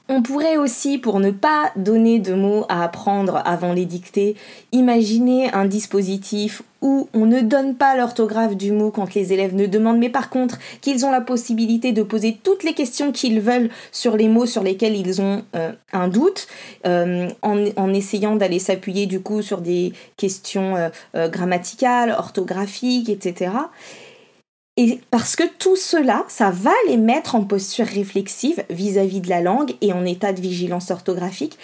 On 0.08 0.20
pourrait 0.20 0.56
aussi, 0.56 0.98
pour 0.98 1.20
ne 1.20 1.30
pas 1.30 1.70
donner 1.76 2.18
de 2.18 2.34
mots 2.34 2.66
à 2.68 2.82
apprendre 2.82 3.40
avant 3.44 3.72
les 3.72 3.84
dictées, 3.84 4.34
imaginer 4.72 5.52
un 5.52 5.64
dispositif 5.64 6.62
où 6.80 7.08
on 7.14 7.24
ne 7.24 7.40
donne 7.40 7.76
pas 7.76 7.96
l'orthographe 7.96 8.56
du 8.56 8.72
mot 8.72 8.90
quand 8.90 9.14
les 9.14 9.32
élèves 9.32 9.54
ne 9.54 9.66
demandent, 9.66 9.98
mais 9.98 10.10
par 10.10 10.28
contre 10.28 10.58
qu'ils 10.80 11.06
ont 11.06 11.12
la 11.12 11.20
possibilité 11.20 11.92
de 11.92 12.02
poser 12.02 12.36
toutes 12.42 12.64
les 12.64 12.74
questions 12.74 13.12
qu'ils 13.12 13.40
veulent 13.40 13.70
sur 13.92 14.16
les 14.16 14.26
mots 14.26 14.46
sur 14.46 14.64
lesquels 14.64 14.96
ils 14.96 15.22
ont 15.22 15.44
euh, 15.54 15.70
un 15.92 16.08
doute, 16.08 16.48
euh, 16.84 17.28
en, 17.42 17.94
essayant 17.94 18.34
d'aller 18.34 18.58
s'appuyer 18.58 19.06
du 19.06 19.20
coup 19.20 19.40
sur 19.40 19.60
des 19.60 19.92
questions 20.16 20.74
euh, 21.14 21.28
grammaticales, 21.28 22.10
orthographiques, 22.18 23.08
etc. 23.08 23.52
Et 24.76 25.00
parce 25.10 25.36
que 25.36 25.44
tout 25.58 25.76
cela, 25.76 26.24
ça 26.28 26.50
va 26.50 26.72
les 26.88 26.96
mettre 26.96 27.34
en 27.34 27.44
posture 27.44 27.86
réflexive 27.86 28.64
vis-à-vis 28.70 29.20
de 29.20 29.28
la 29.28 29.42
langue 29.42 29.74
et 29.82 29.92
en 29.92 30.04
état 30.04 30.32
de 30.32 30.40
vigilance 30.40 30.90
orthographique. 30.90 31.58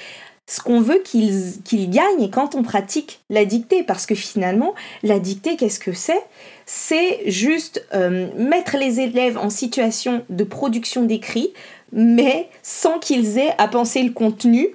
Ce 0.46 0.60
qu'on 0.60 0.80
veut 0.80 1.02
qu'ils 1.02 1.90
gagnent 1.90 2.30
quand 2.30 2.54
on 2.54 2.62
pratique 2.62 3.20
la 3.28 3.44
dictée, 3.44 3.82
parce 3.82 4.06
que 4.06 4.14
finalement, 4.14 4.74
la 5.02 5.18
dictée, 5.18 5.56
qu'est-ce 5.56 5.78
que 5.78 5.92
c'est? 5.92 6.22
C'est 6.64 7.30
juste 7.30 7.86
euh, 7.92 8.28
mettre 8.36 8.76
les 8.78 9.00
élèves 9.00 9.36
en 9.36 9.50
situation 9.50 10.24
de 10.30 10.44
production 10.44 11.04
d'écrit, 11.04 11.52
mais 11.92 12.48
sans 12.62 12.98
qu'ils 12.98 13.36
aient 13.36 13.54
à 13.58 13.68
penser 13.68 14.02
le 14.02 14.12
contenu, 14.12 14.68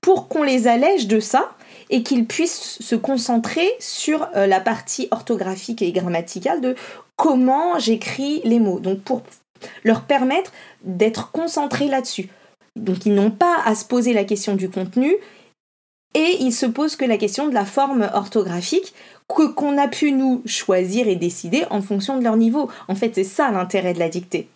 pour 0.00 0.28
qu'on 0.28 0.42
les 0.42 0.66
allège 0.66 1.06
de 1.06 1.20
ça 1.20 1.52
et 1.90 2.02
qu'ils 2.02 2.26
puissent 2.26 2.78
se 2.80 2.94
concentrer 2.94 3.68
sur 3.78 4.28
euh, 4.34 4.46
la 4.46 4.60
partie 4.60 5.08
orthographique 5.10 5.82
et 5.82 5.92
grammaticale 5.92 6.60
de 6.60 6.74
comment 7.20 7.78
j'écris 7.78 8.40
les 8.44 8.58
mots. 8.58 8.80
Donc 8.80 9.00
pour 9.00 9.22
leur 9.84 10.04
permettre 10.04 10.52
d'être 10.82 11.30
concentrés 11.32 11.88
là-dessus. 11.88 12.30
Donc 12.76 13.04
ils 13.04 13.14
n'ont 13.14 13.30
pas 13.30 13.58
à 13.66 13.74
se 13.74 13.84
poser 13.84 14.14
la 14.14 14.24
question 14.24 14.54
du 14.54 14.70
contenu 14.70 15.14
et 16.14 16.38
ils 16.40 16.52
se 16.52 16.64
posent 16.64 16.96
que 16.96 17.04
la 17.04 17.18
question 17.18 17.46
de 17.46 17.52
la 17.52 17.66
forme 17.66 18.08
orthographique 18.14 18.94
que 19.28 19.48
qu'on 19.48 19.76
a 19.76 19.86
pu 19.86 20.12
nous 20.12 20.42
choisir 20.46 21.08
et 21.08 21.16
décider 21.16 21.64
en 21.68 21.82
fonction 21.82 22.16
de 22.16 22.24
leur 22.24 22.36
niveau. 22.36 22.70
En 22.88 22.94
fait, 22.94 23.14
c'est 23.14 23.24
ça 23.24 23.50
l'intérêt 23.50 23.92
de 23.92 23.98
la 23.98 24.08
dictée. 24.08 24.48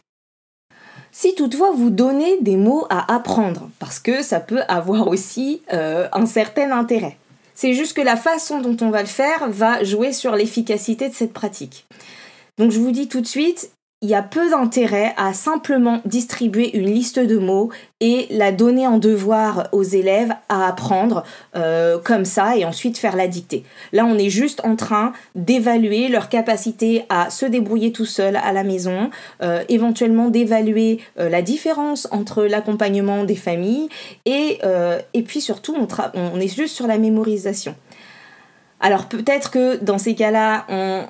Si 1.13 1.35
toutefois 1.35 1.71
vous 1.71 1.91
donnez 1.91 2.39
des 2.41 2.57
mots 2.57 2.87
à 2.89 3.15
apprendre, 3.15 3.69
parce 3.79 4.01
que 4.01 4.23
ça 4.23 4.41
peut 4.41 4.63
avoir 4.69 5.07
aussi 5.07 5.61
euh, 5.73 6.09
un 6.13 6.27
certain 6.27 6.73
intérêt. 6.73 7.19
C'est 7.55 7.75
juste 7.75 7.95
que 7.95 8.01
la 8.01 8.17
façon 8.17 8.61
dont 8.61 8.77
on 8.81 8.91
va 8.91 9.03
le 9.03 9.07
faire 9.07 9.49
va 9.49 9.85
jouer 9.85 10.13
sur 10.13 10.35
l'efficacité 10.35 11.09
de 11.11 11.15
cette 11.15 11.35
pratique. 11.35 11.87
Donc 12.59 12.71
je 12.71 12.79
vous 12.79 12.93
dis 12.93 13.09
tout 13.09 13.21
de 13.21 13.27
suite, 13.27 13.71
il 14.05 14.11
y 14.11 14.15
a 14.15 14.23
peu 14.23 14.51
d'intérêt 14.51 15.15
à 15.17 15.33
simplement 15.33 16.03
distribuer 16.05 16.77
une 16.77 16.91
liste 16.91 17.19
de 17.19 17.39
mots 17.39 17.71
et 18.01 18.27
la 18.29 18.53
donner 18.53 18.87
en 18.87 18.99
devoir 18.99 19.69
aux 19.73 19.83
élèves 19.83 20.31
à 20.51 20.69
apprendre 20.69 21.25
euh, 21.57 21.99
comme 21.99 22.27
ça 22.27 22.55
et 22.55 22.67
ensuite 22.67 22.99
faire 22.99 23.17
la 23.17 23.29
dictée. 23.29 23.65
Là, 23.93 24.05
on 24.05 24.19
est 24.19 24.29
juste 24.29 24.61
en 24.63 24.77
train 24.77 25.15
d'évaluer 25.35 26.09
leur 26.09 26.29
capacité 26.29 27.07
à 27.09 27.31
se 27.31 27.47
débrouiller 27.47 27.93
tout 27.93 28.05
seul 28.05 28.37
à 28.37 28.53
la 28.53 28.63
maison, 28.63 29.09
euh, 29.43 29.65
éventuellement 29.71 30.29
d'évaluer 30.29 31.01
euh, 31.19 31.31
la 31.31 31.41
différence 31.41 32.07
entre 32.11 32.45
l'accompagnement 32.45 33.25
des 33.25 33.37
familles 33.37 33.89
et, 34.27 34.59
puis 35.27 35.41
surtout, 35.41 35.75
on 36.15 36.41
est 36.41 36.55
juste 36.55 36.75
sur 36.75 36.87
la 36.87 36.99
mémorisation. 36.99 37.75
Alors 38.85 39.07
peut-être 39.07 39.51
que 39.51 39.83
dans 39.83 39.97
ces 39.97 40.15
cas-là, 40.15 40.67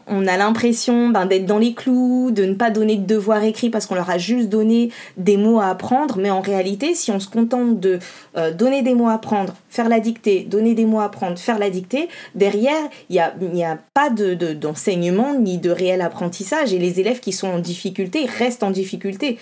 on, 0.07 0.27
a 0.29 0.37
l'impression 0.37 1.09
ben, 1.09 1.27
d'être 1.27 1.45
dans 1.45 1.59
les 1.59 1.75
clous, 1.75 2.31
de 2.31 2.45
ne 2.45 2.55
pas 2.55 2.71
donner 2.71 2.95
de 2.95 3.05
devoirs 3.05 3.43
écrits 3.43 3.69
parce 3.69 3.87
qu'on 3.87 3.97
leur 3.97 4.11
a 4.11 4.17
juste 4.17 4.49
donné 4.49 4.93
des 5.17 5.37
mots 5.37 5.59
à 5.59 5.71
apprendre, 5.71 6.17
mais 6.17 6.31
en 6.31 6.41
réalité, 6.41 6.95
si 6.95 7.11
on 7.11 7.19
se 7.19 7.27
contente 7.27 7.81
de 7.81 7.99
euh, 8.37 8.53
donner 8.53 8.83
des 8.83 8.95
mots 8.95 9.09
à 9.09 9.15
apprendre, 9.15 9.57
faire 9.71 9.89
la 9.89 9.99
dictée, 9.99 10.47
donner 10.49 10.75
des 10.75 10.85
mots 10.85 11.01
à 11.01 11.07
apprendre, 11.07 11.37
faire 11.37 11.59
la 11.59 11.69
dictée, 11.69 12.09
derrière, 12.37 12.81
il 13.11 13.15
n'y 13.41 13.65
a, 13.65 13.73
a, 13.73 13.79
pas 13.93 14.09
d'enseignement 14.09 15.35
ni 15.35 15.59
de 15.59 15.71
réel 15.71 16.01
apprentissage. 16.01 16.73
Et 16.73 16.79
les 16.79 17.01
élèves 17.01 17.19
qui 17.19 17.33
sont 17.33 17.49
en 17.49 17.59
difficulté 17.59 18.25
restent 18.39 18.63
en 18.63 18.71
difficulté 18.71 19.37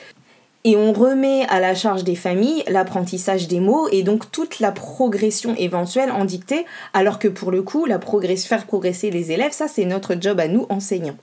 et 0.65 0.77
on 0.77 0.93
remet 0.93 1.47
à 1.49 1.61
la 1.61 1.75
charge 1.75 2.05
des 2.05 2.15
familles 2.15 2.63
l'apprentissage 2.69 3.49
des 3.49 3.61
mots 3.61 3.89
et 3.91 4.03
donc 4.03 4.31
toute 4.31 4.61
la 4.61 4.73
progression 4.73 5.55
éventuelle 5.57 6.13
en 6.13 6.25
dictée, 6.25 6.67
alors 6.93 7.19
que 7.19 7.29
pour 7.29 7.51
le 7.51 7.63
coup, 7.63 7.85
la 7.87 7.99
faire 7.99 8.67
progresser 8.67 9.11
les 9.11 9.33
élèves, 9.33 9.53
ça 9.53 9.69
c'est 9.69 9.85
notre 9.85 10.17
job 10.21 10.39
à 10.41 10.49
nous 10.49 10.67
enseignants. 10.69 11.17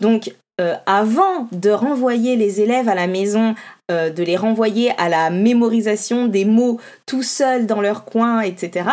Donc 0.00 0.32
euh, 0.60 0.74
avant 0.86 1.48
de 1.52 1.70
renvoyer 1.70 2.36
les 2.36 2.60
élèves 2.60 2.88
à 2.88 2.94
la 2.94 3.06
maison, 3.06 3.54
euh, 3.90 4.10
de 4.10 4.22
les 4.22 4.36
renvoyer 4.36 4.90
à 4.98 5.08
la 5.08 5.30
mémorisation 5.30 6.26
des 6.26 6.44
mots 6.44 6.80
tout 7.06 7.22
seuls 7.22 7.66
dans 7.66 7.80
leur 7.80 8.04
coin, 8.04 8.40
etc., 8.40 8.88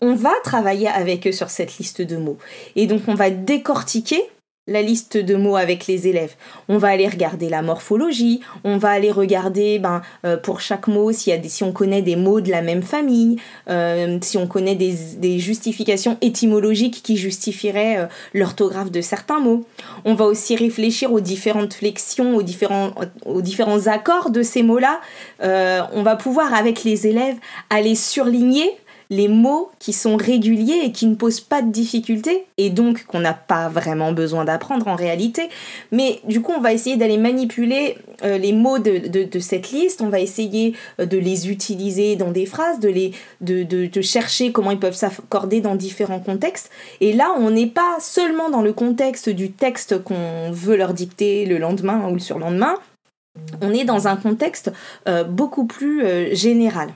on 0.00 0.14
va 0.14 0.32
travailler 0.44 0.88
avec 0.88 1.26
eux 1.26 1.32
sur 1.32 1.50
cette 1.50 1.76
liste 1.76 2.00
de 2.00 2.16
mots. 2.16 2.38
Et 2.74 2.86
donc 2.86 3.02
on 3.06 3.14
va 3.14 3.28
décortiquer 3.28 4.22
la 4.70 4.82
liste 4.82 5.18
de 5.18 5.34
mots 5.34 5.56
avec 5.56 5.86
les 5.86 6.08
élèves. 6.08 6.34
On 6.68 6.78
va 6.78 6.88
aller 6.88 7.08
regarder 7.08 7.48
la 7.50 7.60
morphologie, 7.60 8.40
on 8.64 8.78
va 8.78 8.90
aller 8.90 9.10
regarder 9.10 9.78
ben, 9.78 10.00
euh, 10.24 10.36
pour 10.36 10.60
chaque 10.60 10.86
mot 10.86 11.10
y 11.10 11.32
a 11.32 11.42
si 11.42 11.64
on 11.64 11.72
connaît 11.72 12.02
des 12.02 12.16
mots 12.16 12.40
de 12.40 12.50
la 12.50 12.62
même 12.62 12.82
famille, 12.82 13.36
euh, 13.68 14.18
si 14.22 14.38
on 14.38 14.46
connaît 14.46 14.76
des, 14.76 15.38
justifications 15.40 16.16
étymologiques 16.20 17.02
qui 17.02 17.16
justifieraient 17.16 17.98
euh, 17.98 18.06
l'orthographe 18.32 18.92
de 18.92 19.00
certains 19.00 19.40
mots. 19.40 19.64
On 20.04 20.14
va 20.14 20.24
aussi 20.26 20.54
réfléchir 20.54 21.12
aux 21.12 21.20
différentes 21.20 21.74
flexions, 21.74 22.36
aux 22.36 22.42
différents, 22.42 22.92
aux 23.26 23.42
différents 23.42 23.88
accords 23.88 24.30
de 24.30 24.42
ces 24.42 24.62
mots-là. 24.62 25.00
on 25.40 26.02
va 26.02 26.14
pouvoir 26.14 26.54
avec 26.54 26.84
les 26.84 27.08
élèves 27.08 27.36
aller 27.70 27.96
surligner 27.96 28.70
les 29.10 29.26
mots 29.26 29.70
qui 29.80 29.92
sont 29.92 30.16
réguliers 30.16 30.82
et 30.84 30.92
qui 30.92 31.06
ne 31.06 31.16
posent 31.16 31.40
pas 31.40 31.62
de 31.62 31.70
difficultés, 31.70 32.46
et 32.56 32.70
donc 32.70 33.04
qu'on 33.06 33.18
n'a 33.18 33.34
pas 33.34 33.68
vraiment 33.68 34.12
besoin 34.12 34.44
d'apprendre 34.44 34.86
en 34.86 34.94
réalité. 34.94 35.48
Mais 35.90 36.20
du 36.28 36.40
coup, 36.40 36.52
on 36.56 36.60
va 36.60 36.72
essayer 36.72 36.96
d'aller 36.96 37.18
manipuler 37.18 37.98
euh, 38.22 38.38
les 38.38 38.52
mots 38.52 38.78
de, 38.78 39.38
cette 39.40 39.72
liste, 39.72 40.00
on 40.00 40.08
va 40.08 40.20
essayer 40.20 40.74
euh, 41.00 41.06
de 41.06 41.18
les 41.18 41.50
utiliser 41.50 42.14
dans 42.14 42.30
des 42.30 42.46
phrases, 42.46 42.78
de, 42.78 42.88
les, 42.88 43.12
de, 43.40 43.64
de 43.64 44.00
chercher 44.00 44.52
comment 44.52 44.70
ils 44.70 44.78
peuvent 44.78 44.94
s'accorder 44.94 45.60
dans 45.60 45.74
différents 45.74 46.20
contextes. 46.20 46.70
Et 47.00 47.12
là, 47.12 47.34
on 47.36 47.50
n'est 47.50 47.66
pas 47.66 47.96
seulement 48.00 48.48
dans 48.48 48.62
le 48.62 48.72
contexte 48.72 49.28
du 49.28 49.50
texte 49.50 50.02
qu'on 50.04 50.52
veut 50.52 50.76
leur 50.76 50.94
dicter 50.94 51.46
le 51.46 51.58
lendemain 51.58 52.08
ou 52.08 52.14
le 52.14 52.20
surlendemain, 52.20 52.76
on 53.60 53.72
est 53.72 53.84
dans 53.84 54.06
un 54.06 54.16
contexte 54.16 54.72
euh, 55.08 55.24
beaucoup 55.24 55.66
plus 55.66 56.04
général. 56.34 56.90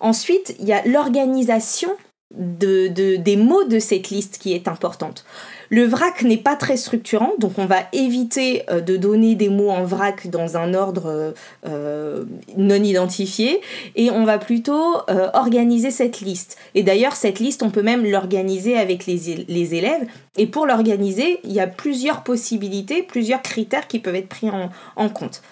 Ensuite, 0.00 0.56
il 0.58 0.66
y 0.66 0.72
a 0.72 0.82
l'organisation 0.86 1.90
de, 2.36 3.16
des 3.16 3.36
mots 3.36 3.64
de 3.64 3.78
cette 3.78 4.10
liste 4.10 4.38
qui 4.38 4.52
est 4.52 4.68
importante. 4.68 5.24
Le 5.68 5.84
vrac 5.84 6.22
n'est 6.22 6.36
pas 6.36 6.56
très 6.56 6.76
structurant, 6.76 7.32
donc 7.38 7.52
on 7.58 7.66
va 7.66 7.82
éviter 7.92 8.62
euh, 8.70 8.80
de 8.80 8.96
donner 8.96 9.34
des 9.34 9.48
mots 9.48 9.70
en 9.70 9.84
vrac 9.84 10.28
dans 10.28 10.56
un 10.56 10.74
ordre 10.74 11.34
euh, 11.66 12.24
non 12.56 12.82
identifié 12.82 13.60
et 13.94 14.10
on 14.10 14.24
va 14.24 14.38
plutôt 14.38 14.96
euh, 15.08 15.28
organiser 15.34 15.90
cette 15.90 16.20
liste. 16.20 16.56
Et 16.74 16.82
d'ailleurs, 16.82 17.14
cette 17.14 17.38
liste, 17.40 17.62
on 17.62 17.70
peut 17.70 17.82
même 17.82 18.04
l'organiser 18.04 18.76
avec 18.76 19.06
les, 19.06 19.74
élèves. 19.74 20.06
Et 20.36 20.46
pour 20.46 20.66
l'organiser, 20.66 21.40
il 21.44 21.52
y 21.52 21.60
a 21.60 21.66
plusieurs 21.66 22.22
possibilités, 22.22 23.02
plusieurs 23.02 23.42
critères 23.42 23.86
qui 23.86 23.98
peuvent 23.98 24.16
être 24.16 24.28
pris 24.28 24.50
en 24.50 25.08
compte. 25.08 25.42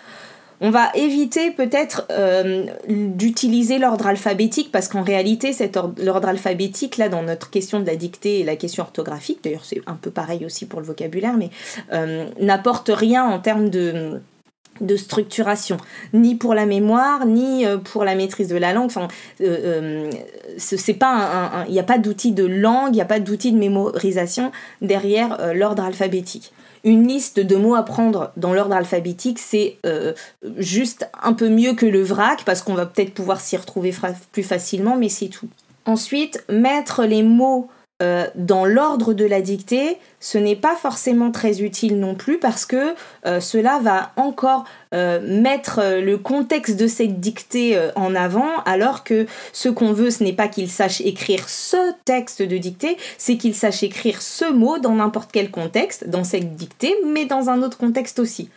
On 0.60 0.70
va 0.70 0.90
éviter 0.94 1.50
peut-être 1.52 2.06
euh, 2.10 2.66
d'utiliser 2.88 3.78
l'ordre 3.78 4.06
alphabétique 4.06 4.72
parce 4.72 4.88
qu'en 4.88 5.02
réalité, 5.02 5.52
cet 5.52 5.78
l'ordre 5.98 6.28
alphabétique, 6.28 6.96
là, 6.96 7.08
dans 7.08 7.22
notre 7.22 7.50
question 7.50 7.78
de 7.80 7.86
la 7.86 7.96
dictée 7.96 8.40
et 8.40 8.44
la 8.44 8.56
question 8.56 8.82
orthographique, 8.82 9.38
d'ailleurs 9.44 9.64
c'est 9.64 9.80
un 9.86 9.94
peu 9.94 10.10
pareil 10.10 10.44
aussi 10.44 10.66
pour 10.66 10.80
le 10.80 10.86
vocabulaire, 10.86 11.36
mais 11.36 11.50
euh, 11.92 12.26
n'apporte 12.40 12.90
rien 12.92 13.24
en 13.24 13.38
termes 13.38 13.68
de 13.68 14.20
de 14.80 14.96
structuration, 14.96 15.76
ni 16.12 16.34
pour 16.34 16.54
la 16.54 16.66
mémoire, 16.66 17.26
ni 17.26 17.66
euh, 17.66 17.78
pour 17.78 18.04
la 18.04 18.14
maîtrise 18.14 18.48
de 18.48 18.56
la 18.56 18.72
langue. 18.72 18.86
Enfin, 18.86 19.08
c'est 20.56 20.94
pas 20.94 21.64
il 21.68 21.72
n'y 21.72 21.80
a 21.80 21.84
pas 21.84 21.98
d'outil 21.98 22.32
de 22.32 22.44
langue, 22.44 22.90
il 22.90 22.96
n'y 22.96 23.00
a 23.00 23.06
pas 23.06 23.20
d'outil 23.20 23.52
de 23.52 23.58
mémorisation 23.58 24.52
derrière 24.80 25.54
l'ordre 25.54 25.84
alphabétique 25.84 26.52
une 26.84 27.06
liste 27.06 27.40
de 27.40 27.56
mots 27.56 27.74
à 27.74 27.82
prendre 27.82 28.32
dans 28.36 28.52
l'ordre 28.52 28.74
alphabétique, 28.74 29.38
c'est 29.38 29.76
euh, 29.86 30.12
juste 30.56 31.08
un 31.22 31.32
peu 31.32 31.48
mieux 31.48 31.74
que 31.74 31.86
le 31.86 32.02
vrac 32.02 32.44
parce 32.44 32.62
qu'on 32.62 32.74
va 32.74 32.86
peut-être 32.86 33.14
pouvoir 33.14 33.40
s'y 33.40 33.56
retrouver 33.56 33.94
plus 34.32 34.42
facilement, 34.42 34.96
mais 34.96 35.08
c'est 35.08 35.28
tout. 35.28 35.48
Ensuite, 35.86 36.44
mettre 36.48 37.04
les 37.04 37.22
mots 37.22 37.68
euh, 38.00 38.26
dans 38.36 38.64
l'ordre 38.64 39.12
de 39.12 39.24
la 39.24 39.40
dictée, 39.40 39.98
ce 40.20 40.38
n'est 40.38 40.54
pas 40.54 40.76
forcément 40.76 41.32
très 41.32 41.62
utile 41.62 41.98
non 41.98 42.14
plus 42.14 42.38
parce 42.38 42.64
que 42.64 42.94
euh, 43.26 43.40
cela 43.40 43.80
va 43.82 44.12
encore 44.14 44.62
euh, 44.94 45.20
mettre 45.20 45.80
le 46.00 46.16
contexte 46.16 46.76
de 46.76 46.86
cette 46.86 47.18
dictée 47.18 47.76
en 47.96 48.14
avant 48.14 48.62
alors 48.66 49.02
que 49.02 49.26
ce 49.52 49.68
qu'on 49.68 49.92
veut 49.92 50.10
ce 50.10 50.22
n'est 50.22 50.32
pas 50.32 50.46
qu'il 50.46 50.70
sache 50.70 51.00
écrire 51.00 51.48
ce 51.48 51.92
texte 52.04 52.40
de 52.40 52.56
dictée, 52.56 52.96
c'est 53.18 53.36
qu'il 53.36 53.54
sache 53.54 53.82
écrire 53.82 54.22
ce 54.22 54.48
mot 54.48 54.78
dans 54.78 54.94
n'importe 54.94 55.30
quel 55.32 55.50
contexte, 55.50 56.08
dans 56.08 56.24
cette 56.24 56.54
dictée, 56.54 56.94
mais 57.04 57.24
dans 57.24 57.50
un 57.50 57.62
autre 57.62 57.78
contexte 57.78 58.20
aussi. 58.20 58.48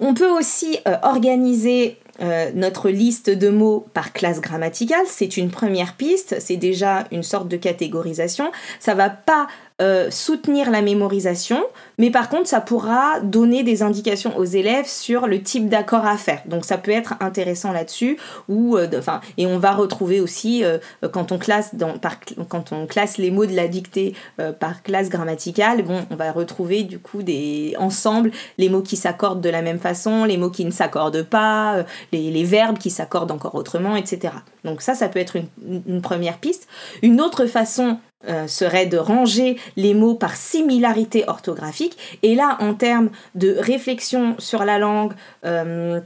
On 0.00 0.14
peut 0.14 0.30
aussi 0.30 0.78
organiser 1.02 1.98
euh, 2.20 2.50
notre 2.54 2.90
liste 2.90 3.28
de 3.28 3.48
mots 3.48 3.86
par 3.92 4.12
classe 4.12 4.40
grammaticale, 4.40 5.04
c'est 5.06 5.36
une 5.36 5.50
première 5.50 5.94
piste, 5.94 6.36
c'est 6.38 6.56
déjà 6.56 7.04
une 7.10 7.22
sorte 7.22 7.48
de 7.48 7.56
catégorisation. 7.56 8.52
Ça 8.78 8.94
va 8.94 9.10
pas 9.10 9.48
euh, 9.82 10.08
soutenir 10.12 10.70
la 10.70 10.82
mémorisation, 10.82 11.60
mais 11.98 12.12
par 12.12 12.28
contre, 12.28 12.46
ça 12.46 12.60
pourra 12.60 13.18
donner 13.20 13.64
des 13.64 13.82
indications 13.82 14.36
aux 14.36 14.44
élèves 14.44 14.86
sur 14.86 15.26
le 15.26 15.42
type 15.42 15.68
d'accord 15.68 16.06
à 16.06 16.16
faire. 16.16 16.42
Donc, 16.46 16.64
ça 16.64 16.78
peut 16.78 16.92
être 16.92 17.14
intéressant 17.18 17.72
là-dessus. 17.72 18.16
Euh, 18.48 18.86
et 19.36 19.46
on 19.46 19.58
va 19.58 19.72
retrouver 19.72 20.20
aussi 20.20 20.62
quand 21.12 21.32
on 21.32 21.38
classe 21.38 21.72
quand 22.48 22.72
on 22.72 22.86
classe 22.86 23.18
les 23.18 23.32
mots 23.32 23.46
de 23.46 23.56
la 23.56 23.66
dictée 23.66 24.14
par 24.60 24.82
classe 24.82 25.08
grammaticale, 25.08 25.82
bon, 25.82 26.06
on 26.10 26.16
va 26.16 26.30
retrouver 26.30 26.84
du 26.84 27.00
coup 27.00 27.22
des 27.22 27.74
ensemble 27.78 28.30
les 28.58 28.68
mots 28.68 28.82
qui 28.82 28.96
s'accordent 28.96 29.40
de 29.40 29.50
la 29.50 29.62
même 29.62 29.80
façon, 29.80 30.24
les 30.24 30.36
mots 30.36 30.50
qui 30.50 30.64
ne 30.64 30.70
s'accordent 30.70 31.24
pas, 31.24 31.84
les, 32.12 32.44
verbes 32.44 32.78
qui 32.78 32.90
s'accordent 32.90 33.30
encore 33.30 33.54
autrement, 33.54 33.96
etc. 33.96 34.34
Donc 34.64 34.82
ça, 34.82 34.94
ça 34.94 35.08
peut 35.08 35.18
être 35.18 35.36
une, 35.36 36.02
première 36.02 36.38
piste. 36.38 36.68
Une 37.02 37.20
autre 37.20 37.46
façon 37.46 37.98
euh, 38.28 38.46
serait 38.46 38.86
de 38.86 38.98
ranger 38.98 39.56
les 39.76 39.94
mots 39.94 40.14
par 40.14 40.36
similarité 40.36 41.24
orthographique. 41.26 41.96
Et 42.22 42.34
là, 42.34 42.56
en 42.60 42.74
termes 42.74 43.10
de 43.34 43.56
réflexion 43.58 44.36
sur 44.38 44.64
la 44.64 44.78
langue, 44.78 45.12
euh, 45.44 46.00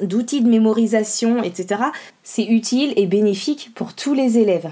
d'outils 0.00 0.42
de 0.42 0.48
mémorisation, 0.48 1.42
etc., 1.42 1.82
c'est 2.22 2.44
utile 2.44 2.92
et 2.96 3.06
bénéfique 3.06 3.72
pour 3.74 3.94
tous 3.94 4.14
les 4.14 4.38
élèves. 4.38 4.70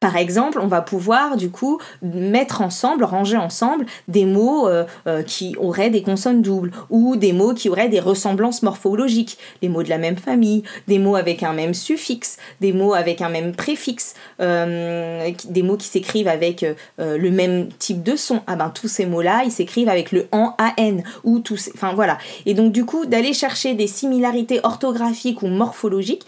Par 0.00 0.16
exemple, 0.16 0.60
on 0.62 0.66
va 0.66 0.80
pouvoir 0.80 1.36
du 1.36 1.50
coup 1.50 1.78
mettre 2.02 2.62
ensemble, 2.62 3.04
ranger 3.04 3.36
ensemble 3.36 3.86
des 4.06 4.24
mots 4.24 4.68
euh, 4.68 4.84
euh, 5.06 5.22
qui 5.22 5.56
auraient 5.58 5.90
des 5.90 6.02
consonnes 6.02 6.42
doubles 6.42 6.72
ou 6.90 7.16
des 7.16 7.32
mots 7.32 7.54
qui 7.54 7.68
auraient 7.68 7.88
des 7.88 8.00
ressemblances 8.00 8.62
morphologiques, 8.62 9.38
les 9.62 9.68
mots 9.68 9.82
de 9.82 9.88
la 9.88 9.98
même 9.98 10.16
famille, 10.16 10.62
des 10.86 10.98
mots 10.98 11.16
avec 11.16 11.42
un 11.42 11.52
même 11.52 11.74
suffixe, 11.74 12.36
des 12.60 12.72
mots 12.72 12.94
avec 12.94 13.20
un 13.20 13.28
même 13.28 13.54
préfixe, 13.54 14.14
euh, 14.40 15.30
des 15.48 15.62
mots 15.62 15.76
qui 15.76 15.86
s'écrivent 15.86 16.28
avec 16.28 16.64
le 16.98 17.30
même 17.30 17.68
type 17.78 18.02
de 18.02 18.16
son. 18.16 18.42
Ah 18.46 18.56
ben 18.56 18.70
tous 18.70 18.88
ces 18.88 19.06
mots-là, 19.06 19.42
ils 19.44 19.52
s'écrivent 19.52 19.88
avec 19.88 20.12
le 20.12 20.26
en 20.32 20.54
an 20.58 21.02
ou 21.24 21.40
tous, 21.40 21.70
enfin 21.74 21.92
voilà. 21.94 22.18
Et 22.46 22.54
donc 22.54 22.72
du 22.72 22.84
coup 22.84 23.06
d'aller 23.06 23.32
chercher 23.32 23.74
des 23.74 23.86
similarités 23.86 24.60
orthographiques 24.62 25.42
ou 25.42 25.48
morphologiques 25.48 26.26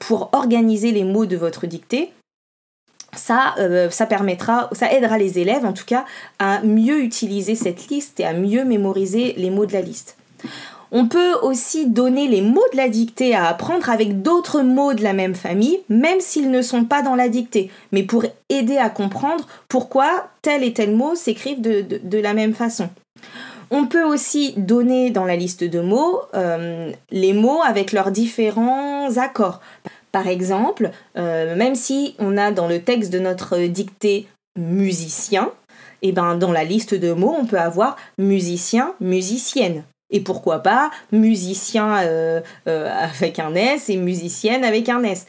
pour 0.00 0.30
organiser 0.32 0.92
les 0.92 1.04
mots 1.04 1.26
de 1.26 1.36
votre 1.36 1.66
dictée 1.66 2.10
ça, 3.16 3.54
euh, 3.58 3.90
ça 3.90 4.06
permettra, 4.06 4.70
ça 4.72 4.92
aidera 4.92 5.18
les 5.18 5.38
élèves 5.38 5.64
en 5.64 5.72
tout 5.72 5.84
cas 5.84 6.04
à 6.38 6.62
mieux 6.62 7.00
utiliser 7.00 7.54
cette 7.54 7.88
liste 7.88 8.20
et 8.20 8.24
à 8.24 8.32
mieux 8.32 8.64
mémoriser 8.64 9.34
les 9.36 9.50
mots 9.50 9.66
de 9.66 9.72
la 9.72 9.80
liste. 9.80 10.16
On 10.92 11.08
peut 11.08 11.34
aussi 11.42 11.86
donner 11.86 12.28
les 12.28 12.40
mots 12.40 12.64
de 12.72 12.76
la 12.76 12.88
dictée 12.88 13.34
à 13.34 13.46
apprendre 13.46 13.90
avec 13.90 14.22
d'autres 14.22 14.62
mots 14.62 14.94
de 14.94 15.02
la 15.02 15.12
même 15.12 15.34
famille, 15.34 15.80
même 15.88 16.20
s'ils 16.20 16.50
ne 16.50 16.62
sont 16.62 16.84
pas 16.84 17.02
dans 17.02 17.16
la 17.16 17.28
dictée, 17.28 17.70
mais 17.92 18.04
pour 18.04 18.24
aider 18.48 18.78
à 18.78 18.88
comprendre 18.88 19.46
pourquoi 19.68 20.28
tel 20.42 20.62
et 20.62 20.72
tel 20.72 20.94
mot 20.94 21.14
s'écrivent 21.14 21.60
de, 21.60 22.18
la 22.18 22.34
même 22.34 22.54
façon. 22.54 22.88
On 23.70 23.86
peut 23.86 24.04
aussi 24.04 24.54
donner 24.56 25.10
dans 25.10 25.24
la 25.24 25.34
liste 25.34 25.64
de 25.64 25.80
mots 25.80 26.20
euh, 26.34 26.92
les 27.10 27.32
mots 27.32 27.62
avec 27.64 27.90
leurs 27.90 28.12
différents 28.12 29.16
accords. 29.16 29.60
Par 30.12 30.28
exemple, 30.28 30.90
euh, 31.16 31.56
même 31.56 31.74
si 31.74 32.14
on 32.18 32.36
a 32.36 32.50
dans 32.50 32.68
le 32.68 32.80
texte 32.80 33.12
de 33.12 33.18
notre 33.18 33.58
dictée 33.66 34.26
musicien, 34.56 35.50
et 36.02 36.08
eh 36.08 36.12
ben 36.12 36.36
dans 36.36 36.52
la 36.52 36.64
liste 36.64 36.94
de 36.94 37.12
mots, 37.12 37.34
on 37.38 37.46
peut 37.46 37.58
avoir 37.58 37.96
musicien, 38.18 38.94
musicienne. 39.00 39.82
Et 40.10 40.20
pourquoi 40.20 40.60
pas 40.60 40.90
musicien 41.10 41.98
euh, 41.98 42.40
euh, 42.68 42.90
avec 43.20 43.38
un 43.38 43.54
S 43.54 43.88
et 43.88 43.96
musicienne 43.96 44.62
avec 44.62 44.88
un 44.88 45.02
S. 45.02 45.26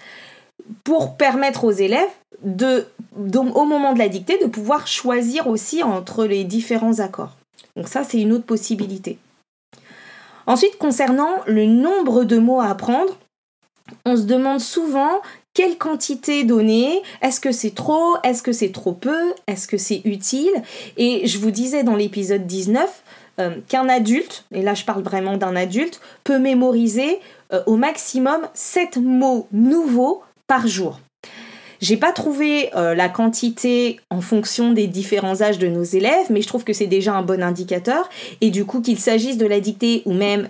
Pour 0.84 1.16
permettre 1.16 1.64
aux 1.64 1.72
élèves, 1.72 2.10
de, 2.44 2.86
au 3.16 3.66
moment 3.66 3.94
de 3.94 4.00
la 4.00 4.10
dictée, 4.10 4.38
de 4.38 4.48
pouvoir 4.48 4.88
choisir 4.88 5.48
aussi 5.48 5.84
entre 5.84 6.26
les 6.26 6.44
différents 6.44 7.00
accords. 7.00 7.36
Donc 7.76 7.88
ça, 7.88 8.04
c'est 8.04 8.20
une 8.20 8.34
autre 8.34 8.46
possibilité. 8.46 9.18
Ensuite, 10.46 10.78
concernant 10.78 11.42
le 11.46 11.66
nombre 11.66 12.24
de 12.24 12.38
mots 12.38 12.62
à 12.62 12.70
apprendre, 12.70 13.18
on 14.06 14.16
se 14.16 14.24
demande 14.24 14.60
souvent 14.60 15.22
quelle 15.54 15.78
quantité 15.78 16.44
donner, 16.44 17.02
est-ce 17.22 17.40
que 17.40 17.52
c'est 17.52 17.74
trop, 17.74 18.16
est-ce 18.24 18.44
que 18.44 18.52
c'est 18.52 18.72
trop 18.72 18.94
peu, 18.94 19.34
est-ce 19.48 19.68
que 19.68 19.78
c'est 19.78 20.02
utile? 20.06 20.54
Et 20.98 21.26
je 21.26 21.40
vous 21.40 21.50
disais 21.50 21.84
dans 21.84 21.96
l'épisode 21.96 22.46
19 22.46 23.04
euh, 23.40 23.56
qu'un 23.68 23.90
adulte, 23.90 24.46
et 24.52 24.62
là 24.62 24.76
je 24.76 24.86
parle 24.86 25.02
vraiment 25.02 25.36
d'un 25.36 25.56
adulte, 25.56 26.00
peut 26.24 26.38
mémoriser 26.38 27.20
euh, 27.54 27.64
au 27.66 27.76
maximum 27.76 28.42
7 28.54 28.98
mots 28.98 29.48
nouveaux 29.52 30.22
par 30.46 30.68
jour. 30.68 31.00
J'ai 31.82 31.98
pas 31.98 32.12
trouvé 32.12 32.70
euh, 32.76 32.96
la 32.96 33.10
quantité 33.10 34.00
en 34.10 34.22
fonction 34.22 34.72
des 34.72 34.88
différents 34.88 35.42
âges 35.42 35.60
de 35.60 35.68
nos 35.68 35.84
élèves, 35.84 36.28
mais 36.30 36.42
je 36.42 36.48
trouve 36.48 36.64
que 36.64 36.74
c'est 36.74 36.88
déjà 36.88 37.14
un 37.14 37.22
bon 37.22 37.44
indicateur. 37.44 38.10
Et 38.42 38.50
du 38.50 38.66
coup, 38.66 38.82
qu'il 38.82 39.00
s'agisse 39.00 39.38
de 39.38 39.46
la 39.46 39.60
dictée 39.60 40.02
ou 40.06 40.14
même 40.14 40.48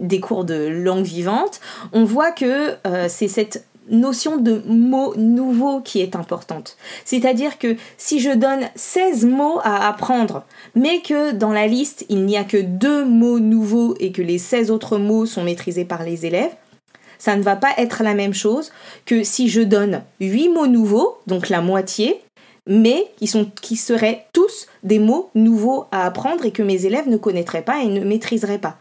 des 0.00 0.20
cours 0.20 0.44
de 0.44 0.68
langue 0.68 1.04
vivante, 1.04 1.60
on 1.92 2.04
voit 2.04 2.32
que 2.32 2.74
c'est 3.08 3.28
cette 3.28 3.66
notion 3.90 4.36
de 4.36 4.62
mots 4.66 5.14
nouveaux 5.16 5.80
qui 5.80 6.00
est 6.00 6.16
importante. 6.16 6.76
C'est-à-dire 7.04 7.58
que 7.58 7.76
si 7.96 8.20
je 8.20 8.30
donne 8.30 8.68
16 8.74 9.24
mots 9.26 9.60
à 9.62 9.88
apprendre, 9.88 10.44
mais 10.74 11.00
que 11.00 11.32
dans 11.32 11.52
la 11.52 11.66
liste 11.66 12.04
il 12.08 12.24
n'y 12.24 12.36
a 12.36 12.44
que 12.44 12.58
deux 12.58 13.04
mots 13.04 13.40
nouveaux 13.40 13.94
et 14.00 14.12
que 14.12 14.22
les 14.22 14.38
16 14.38 14.70
autres 14.70 14.98
mots 14.98 15.26
sont 15.26 15.44
maîtrisés 15.44 15.84
par 15.84 16.02
les 16.02 16.26
élèves, 16.26 16.54
ça 17.18 17.36
ne 17.36 17.42
va 17.42 17.56
pas 17.56 17.72
être 17.76 18.02
la 18.02 18.14
même 18.14 18.34
chose 18.34 18.70
que 19.04 19.22
si 19.24 19.48
je 19.48 19.60
donne 19.60 20.02
8 20.20 20.48
mots 20.48 20.66
nouveaux, 20.66 21.18
donc 21.26 21.48
la 21.48 21.60
moitié, 21.60 22.22
mais 22.66 23.06
qui, 23.16 23.76
seraient 23.76 24.26
tous 24.32 24.66
des 24.82 24.98
mots 24.98 25.30
nouveaux 25.34 25.86
à 25.90 26.04
apprendre 26.04 26.44
et 26.44 26.50
que 26.52 26.62
mes 26.62 26.84
élèves 26.84 27.08
ne 27.08 27.16
connaîtraient 27.16 27.62
pas 27.62 27.82
et 27.82 27.86
ne 27.86 28.04
maîtriseraient 28.04 28.58
pas. 28.58 28.76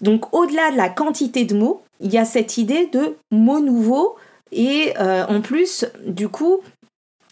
Donc 0.00 0.34
au-delà 0.34 0.72
de 0.72 0.76
la 0.76 0.88
quantité 0.88 1.44
de 1.44 1.54
mots, 1.54 1.82
il 2.00 2.12
y 2.12 2.18
a 2.18 2.24
cette 2.24 2.58
idée 2.58 2.88
de 2.92 3.16
mots 3.30 3.60
nouveaux 3.60 4.16
et 4.50 4.92
euh, 4.98 5.24
en 5.28 5.40
plus, 5.40 5.86
du 6.04 6.28
coup, 6.28 6.60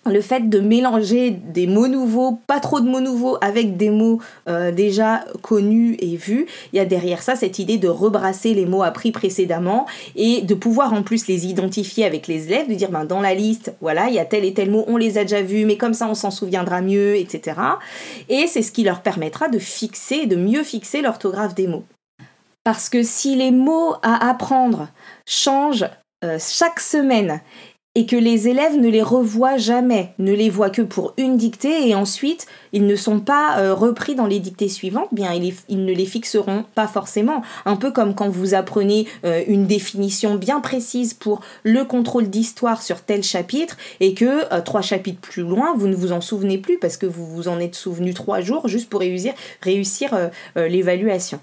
le 0.07 0.21
fait 0.23 0.49
de 0.49 0.61
mélanger 0.61 1.31
des 1.31 1.67
mots 1.67 1.89
nouveaux, 1.89 2.39
pas 2.47 2.59
trop 2.59 2.81
de 2.81 2.89
mots 2.89 3.01
nouveaux, 3.01 3.37
avec 3.43 3.77
des 3.77 3.91
mots 3.91 4.19
euh, 4.49 4.73
déjà 4.73 5.25
connus 5.43 5.97
et 5.99 6.17
vus, 6.17 6.47
il 6.73 6.77
y 6.77 6.81
a 6.81 6.87
derrière 6.87 7.23
ça 7.23 7.37
cette 7.37 7.59
idée 7.59 7.77
de 7.77 7.89
rebrasser 7.89 8.55
les 8.55 8.65
mots 8.65 8.83
appris 8.83 9.13
précédemment 9.13 9.87
et 10.17 10.41
de 10.41 10.55
pouvoir 10.55 10.95
en 10.95 11.03
plus 11.03 11.27
les 11.27 11.47
identifier 11.47 12.07
avec 12.07 12.29
les 12.29 12.47
élèves, 12.47 12.69
de 12.69 12.75
dire 12.75 12.91
ben, 12.91 13.05
dans 13.05 13.21
la 13.21 13.35
liste, 13.35 13.75
voilà, 13.83 14.09
il 14.09 14.15
y 14.15 14.19
a 14.19 14.25
tel 14.25 14.45
et 14.45 14.55
tel 14.55 14.71
mot, 14.71 14.85
on 14.89 14.97
les 14.97 15.19
a 15.19 15.23
déjà 15.23 15.43
vus, 15.43 15.67
mais 15.67 15.77
comme 15.77 15.95
ça 15.95 16.09
on 16.09 16.15
s'en 16.15 16.31
souviendra 16.31 16.81
mieux, 16.81 17.17
etc. 17.17 17.61
Et 18.31 18.47
c'est 18.47 18.63
ce 18.63 18.73
qui 18.73 18.85
leur 18.85 19.03
permettra 19.03 19.49
de 19.49 19.59
fixer, 19.59 20.27
de 20.27 20.37
mieux 20.37 20.63
fixer 20.63 21.03
l'orthographe 21.03 21.55
des 21.55 21.67
mots. 21.67 21.85
Parce 22.65 22.89
que 22.89 23.03
si 23.03 23.37
les 23.37 23.51
mots 23.51 23.95
à 24.03 24.31
apprendre 24.31 24.89
changent 25.27 25.89
euh, 26.23 26.39
chaque 26.39 26.81
semaine 26.81 27.41
et 27.97 28.07
que 28.07 28.15
les 28.15 28.47
élèves 28.47 28.77
ne 28.77 28.89
les 28.89 29.03
revoient 29.03 29.57
jamais, 29.57 30.15
ne 30.21 30.33
les 30.33 30.49
voient 30.49 30.71
que 30.71 30.83
pour 30.83 31.13
une 31.17 31.37
dictée 31.37 31.89
et 31.89 31.97
ensuite 31.97 32.47
ils 32.73 32.87
ne 32.87 32.95
sont 32.95 33.19
pas 33.19 33.59
euh, 33.59 33.75
repris 33.75 34.15
dans 34.15 34.27
les 34.27 34.39
dictées 34.39 34.69
suivantes, 34.69 35.09
bien 35.11 35.33
ils, 35.33 35.85
ne 35.85 35.93
les 35.93 36.07
fixeront 36.07 36.65
pas 36.77 36.87
forcément. 36.87 37.43
Un 37.65 37.75
peu 37.75 37.91
comme 37.91 38.15
quand 38.15 38.29
vous 38.29 38.55
apprenez 38.55 39.09
euh, 39.25 39.43
une 39.49 39.67
définition 39.67 40.37
bien 40.37 40.61
précise 40.61 41.15
pour 41.15 41.41
le 41.65 41.85
contrôle 41.85 42.31
d'histoire 42.31 42.81
sur 42.81 43.03
tel 43.03 43.25
chapitre 43.25 43.77
et 43.99 44.15
que 44.15 44.61
trois 44.61 44.83
chapitres 44.83 45.21
plus 45.21 45.43
loin 45.43 45.75
vous 45.77 45.89
ne 45.89 45.97
vous 45.97 46.13
en 46.13 46.21
souvenez 46.21 46.59
plus 46.59 46.79
parce 46.79 46.97
que 46.97 47.07
vous 47.07 47.27
vous 47.27 47.49
en 47.49 47.59
êtes 47.59 47.75
souvenu 47.75 48.15
trois 48.15 48.41
jours 48.41 48.69
juste 48.69 48.89
pour 48.89 49.01
réussir 49.01 50.31
l'évaluation. 50.57 51.41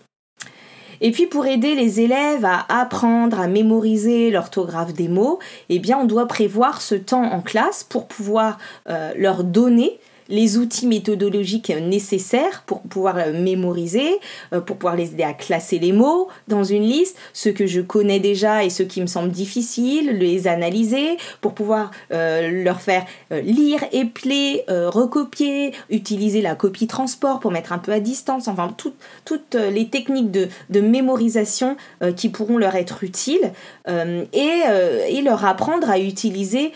Et 1.02 1.12
puis 1.12 1.28
pour 1.28 1.46
aider 1.46 1.76
les 1.76 2.02
élèves 2.02 2.46
à 2.46 2.66
apprendre 2.70 3.40
à 3.40 3.48
mémoriser 3.48 4.32
l'orthographe 4.32 4.94
des 4.94 5.08
mots, 5.08 5.40
eh 5.70 5.80
bien 5.80 5.98
on 6.00 6.06
doit 6.06 6.28
prévoir 6.28 6.82
ce 6.82 6.96
temps 6.96 7.24
en 7.24 7.42
classe 7.42 7.84
pour 7.84 8.08
pouvoir 8.08 8.58
euh, 8.90 9.14
leur 9.16 9.44
donner 9.44 10.00
les 10.30 10.58
outils 10.58 10.88
méthodologiques 10.88 11.72
nécessaires 11.82 12.64
pour 12.66 12.82
pouvoir 12.82 13.16
mémoriser, 13.34 14.20
euh, 14.54 14.62
pour 14.62 14.78
pouvoir 14.78 14.96
les 14.96 15.12
aider 15.12 15.24
à 15.24 15.34
classer 15.34 15.80
les 15.80 15.92
mots 15.92 16.28
dans 16.48 16.64
une 16.64 16.84
liste, 16.84 17.18
ce 17.34 17.50
que 17.50 17.66
je 17.66 17.82
connais 17.82 18.20
déjà 18.20 18.64
et 18.64 18.70
ce 18.70 18.84
qui 18.84 19.02
me 19.02 19.08
semble 19.08 19.30
difficile, 19.30 20.18
les 20.18 20.48
analyser, 20.48 21.18
pour 21.42 21.54
pouvoir 21.54 21.92
euh, 22.12 22.64
leur 22.64 22.82
faire 22.82 23.06
euh, 23.32 23.42
lire, 23.42 23.84
épeler, 23.92 24.64
recopier, 24.68 25.74
utiliser 25.90 26.42
la 26.42 26.56
copie 26.56 26.88
transport 26.88 27.40
pour 27.40 27.52
mettre 27.52 27.72
un 27.72 27.78
peu 27.78 27.92
à 27.92 28.00
distance, 28.00 28.48
enfin 28.48 28.74
toutes 28.78 29.56
les 29.56 29.88
techniques 29.90 30.32
de, 30.32 30.48
mémorisation 30.80 31.76
qui 32.16 32.30
pourront 32.30 32.58
leur 32.58 32.76
être 32.76 33.04
utiles 33.04 33.52
et 33.88 35.22
leur 35.22 35.46
apprendre 35.46 35.90
à 35.90 36.00
utiliser 36.00 36.72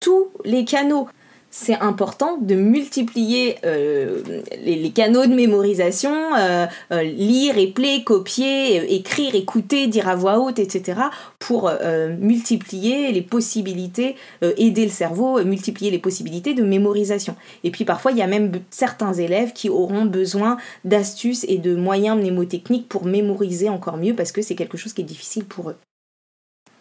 tous 0.00 0.28
les 0.44 0.64
canaux 0.64 1.08
c'est 1.56 1.78
important 1.78 2.36
de 2.36 2.56
multiplier 2.56 3.58
euh, 3.64 4.20
les, 4.60 4.90
canaux 4.90 5.24
de 5.24 5.32
mémorisation, 5.32 6.34
euh, 6.36 6.66
euh, 6.90 7.02
lire, 7.04 7.56
épeler, 7.58 8.02
copier, 8.02 8.92
écrire, 8.96 9.36
écouter, 9.36 9.86
dire 9.86 10.08
à 10.08 10.16
voix 10.16 10.40
haute, 10.40 10.58
etc., 10.58 11.00
pour 11.38 11.70
multiplier 12.18 13.12
les 13.12 13.22
possibilités, 13.22 14.16
aider 14.42 14.84
le 14.84 14.90
cerveau, 14.90 15.44
multiplier 15.44 15.92
les 15.92 15.98
possibilités 15.98 16.54
de 16.54 16.64
mémorisation. 16.64 17.36
Et 17.62 17.70
puis 17.70 17.84
parfois, 17.84 18.10
il 18.10 18.18
y 18.18 18.22
a 18.22 18.26
même 18.26 18.50
certains 18.70 19.12
élèves 19.12 19.52
qui 19.52 19.68
auront 19.68 20.06
besoin 20.06 20.56
d'astuces 20.84 21.44
et 21.46 21.58
de 21.58 21.76
moyens 21.76 22.18
mnémotechniques 22.18 22.88
pour 22.88 23.04
mémoriser 23.04 23.68
encore 23.68 23.98
mieux 23.98 24.14
parce 24.14 24.32
que 24.32 24.42
c'est 24.42 24.56
quelque 24.56 24.78
chose 24.78 24.92
qui 24.92 25.02
est 25.02 25.04
difficile 25.04 25.44
pour 25.44 25.70
eux. 25.70 25.76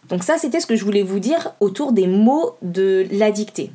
Donc 0.10 0.24
ça, 0.24 0.38
c'était 0.38 0.60
ce 0.60 0.66
que 0.66 0.76
je 0.76 0.84
voulais 0.84 1.04
vous 1.04 1.20
dire 1.20 1.54
autour 1.60 1.92
des 1.92 2.08
mots 2.08 2.56
de 2.64 3.06
la 3.12 3.32
dictée. 3.32 3.70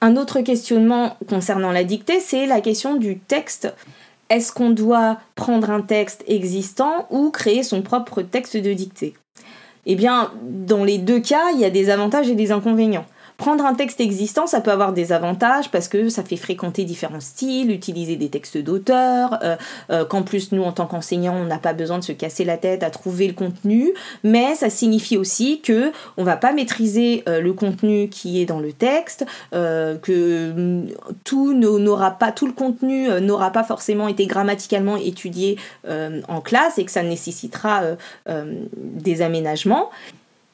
Un 0.00 0.16
autre 0.16 0.40
questionnement 0.42 1.16
concernant 1.28 1.72
la 1.72 1.82
dictée, 1.82 2.20
c'est 2.20 2.46
la 2.46 2.60
question 2.60 2.94
du 2.94 3.18
texte. 3.18 3.74
Est-ce 4.30 4.52
qu'on 4.52 4.70
doit 4.70 5.18
prendre 5.34 5.70
un 5.70 5.80
texte 5.80 6.22
existant 6.28 7.06
ou 7.10 7.30
créer 7.30 7.62
son 7.64 7.82
propre 7.82 8.22
texte 8.22 8.56
de 8.56 8.72
dictée? 8.72 9.14
Eh 9.86 9.96
bien, 9.96 10.30
dans 10.42 10.84
les 10.84 10.98
deux 10.98 11.18
cas, 11.18 11.50
il 11.54 11.60
y 11.60 11.64
a 11.64 11.70
des 11.70 11.90
avantages 11.90 12.28
et 12.28 12.34
des 12.34 12.52
inconvénients. 12.52 13.06
Prendre 13.38 13.64
un 13.64 13.74
texte 13.74 14.00
existant, 14.00 14.48
ça 14.48 14.60
peut 14.60 14.72
avoir 14.72 14.92
des 14.92 15.12
avantages 15.12 15.70
parce 15.70 15.86
que 15.86 16.08
ça 16.08 16.24
fait 16.24 16.36
fréquenter 16.36 16.82
différents 16.82 17.20
styles, 17.20 17.70
utiliser 17.70 18.16
des 18.16 18.30
textes 18.30 18.58
d'auteurs, 18.58 19.38
euh, 19.44 19.54
euh, 19.90 20.04
qu'en 20.04 20.24
plus 20.24 20.50
nous 20.50 20.64
en 20.64 20.72
tant 20.72 20.86
qu'enseignants 20.86 21.36
on 21.36 21.44
n'a 21.44 21.58
pas 21.58 21.72
besoin 21.72 21.98
de 21.98 22.04
se 22.04 22.10
casser 22.10 22.44
la 22.44 22.56
tête 22.56 22.82
à 22.82 22.90
trouver 22.90 23.28
le 23.28 23.34
contenu, 23.34 23.94
mais 24.24 24.56
ça 24.56 24.70
signifie 24.70 25.16
aussi 25.16 25.60
que 25.60 25.92
on 26.16 26.24
va 26.24 26.36
pas 26.36 26.52
maîtriser 26.52 27.22
euh, 27.28 27.40
le 27.40 27.52
contenu 27.52 28.08
qui 28.08 28.42
est 28.42 28.44
dans 28.44 28.58
le 28.58 28.72
texte, 28.72 29.24
que 29.52 30.52
mm, 30.56 30.88
tout 31.22 31.54
n'aura 31.54 32.10
pas 32.10 32.32
tout 32.32 32.46
le 32.46 32.52
contenu 32.52 33.08
n'aura 33.20 33.52
pas 33.52 33.62
forcément 33.62 34.08
été 34.08 34.26
grammaticalement 34.26 34.96
étudié 34.96 35.58
en 35.86 36.40
classe 36.40 36.78
et 36.78 36.84
que 36.84 36.90
ça 36.90 37.04
nécessitera 37.04 37.82
des 38.76 39.22
aménagements. 39.22 39.90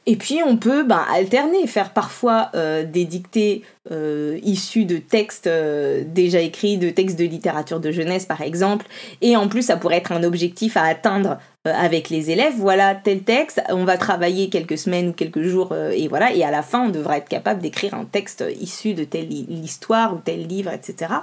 Et 0.06 0.16
puis 0.16 0.40
on 0.44 0.58
peut 0.58 0.82
ben, 0.82 1.02
alterner, 1.10 1.66
faire 1.66 1.90
parfois 1.90 2.50
euh, 2.54 2.84
des 2.84 3.06
dictées 3.06 3.62
euh, 3.90 4.38
issues 4.42 4.84
de 4.84 4.98
textes 4.98 5.46
euh, 5.46 6.04
déjà 6.06 6.40
écrits, 6.40 6.76
de 6.76 6.90
textes 6.90 7.18
de 7.18 7.24
littérature 7.24 7.80
de 7.80 7.90
jeunesse 7.90 8.26
par 8.26 8.42
exemple, 8.42 8.84
et 9.22 9.34
en 9.36 9.48
plus 9.48 9.62
ça 9.62 9.78
pourrait 9.78 9.96
être 9.96 10.12
un 10.12 10.22
objectif 10.22 10.76
à 10.76 10.82
atteindre 10.82 11.38
avec 11.64 12.10
les 12.10 12.30
élèves. 12.30 12.52
Voilà 12.58 12.94
tel 12.94 13.22
texte, 13.22 13.62
on 13.70 13.84
va 13.84 13.96
travailler 13.96 14.50
quelques 14.50 14.76
semaines 14.76 15.08
ou 15.08 15.12
quelques 15.14 15.42
jours, 15.42 15.74
et 15.74 16.06
voilà, 16.08 16.34
et 16.34 16.44
à 16.44 16.50
la 16.50 16.62
fin 16.62 16.86
on 16.86 16.90
devra 16.90 17.16
être 17.16 17.28
capable 17.28 17.62
d'écrire 17.62 17.94
un 17.94 18.04
texte 18.04 18.44
issu 18.60 18.92
de 18.92 19.04
telle 19.04 19.32
histoire 19.32 20.12
ou 20.12 20.18
tel 20.18 20.46
livre, 20.46 20.70
etc. 20.70 21.14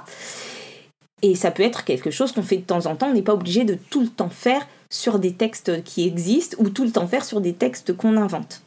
Et 1.24 1.36
ça 1.36 1.52
peut 1.52 1.62
être 1.62 1.84
quelque 1.84 2.10
chose 2.10 2.32
qu'on 2.32 2.42
fait 2.42 2.56
de 2.56 2.62
temps 2.62 2.86
en 2.86 2.96
temps, 2.96 3.10
on 3.10 3.14
n'est 3.14 3.22
pas 3.22 3.34
obligé 3.34 3.62
de 3.62 3.78
tout 3.90 4.00
le 4.00 4.08
temps 4.08 4.30
faire 4.30 4.66
sur 4.90 5.20
des 5.20 5.34
textes 5.34 5.84
qui 5.84 6.04
existent 6.04 6.56
ou 6.58 6.68
tout 6.68 6.82
le 6.82 6.90
temps 6.90 7.06
faire 7.06 7.24
sur 7.24 7.40
des 7.40 7.52
textes 7.52 7.96
qu'on 7.96 8.16
invente. 8.16 8.62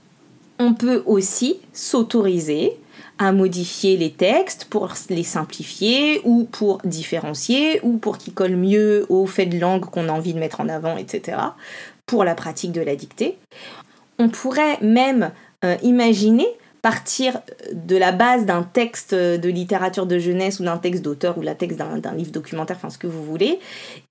On 0.60 0.74
peut 0.74 1.04
aussi 1.06 1.60
s'autoriser 1.74 2.78
à 3.18 3.32
modifier 3.32 3.98
les 3.98 4.12
textes 4.12 4.65
pour 4.65 4.94
les 5.10 5.24
simplifier 5.24 6.22
ou 6.24 6.44
pour 6.44 6.80
différencier 6.84 7.80
ou 7.84 7.98
pour 7.98 8.18
qu'ils 8.18 8.34
collent 8.34 8.58
mieux 8.58 9.06
au 9.10 9.26
fait 9.26 9.46
de 9.46 9.58
langue 9.58 9.86
qu'on 9.86 10.10
a 10.10 10.12
envie 10.12 10.34
de 10.34 10.39
mettre 10.39 10.62
en 10.62 10.70
avant, 10.70 10.98
etc. 10.98 11.38
pour 12.06 12.24
la 12.24 12.36
pratique 12.36 12.72
de 12.72 12.82
la 12.82 12.96
dictée. 12.96 13.38
On 14.20 14.30
pourrait 14.30 14.78
même 14.82 15.32
euh, 15.63 15.76
imaginer 15.84 16.48
partir 16.86 17.41
de 17.74 17.98
la 17.98 18.12
base 18.12 18.45
d'un 18.45 18.62
texte 18.62 19.15
de 19.15 19.50
littérature 19.50 20.06
de 20.06 20.19
jeunesse 20.19 20.60
ou 20.60 20.63
d'un 20.65 20.78
texte 20.78 21.02
d'auteur 21.02 21.36
ou 21.39 21.41
la 21.41 21.56
texte 21.56 21.80
d'un 21.80 22.13
livre 22.13 22.30
documentaire, 22.30 22.76
enfin 22.76 22.91
ce 22.91 23.00
que 23.00 23.08
vous 23.08 23.24
voulez, 23.24 23.58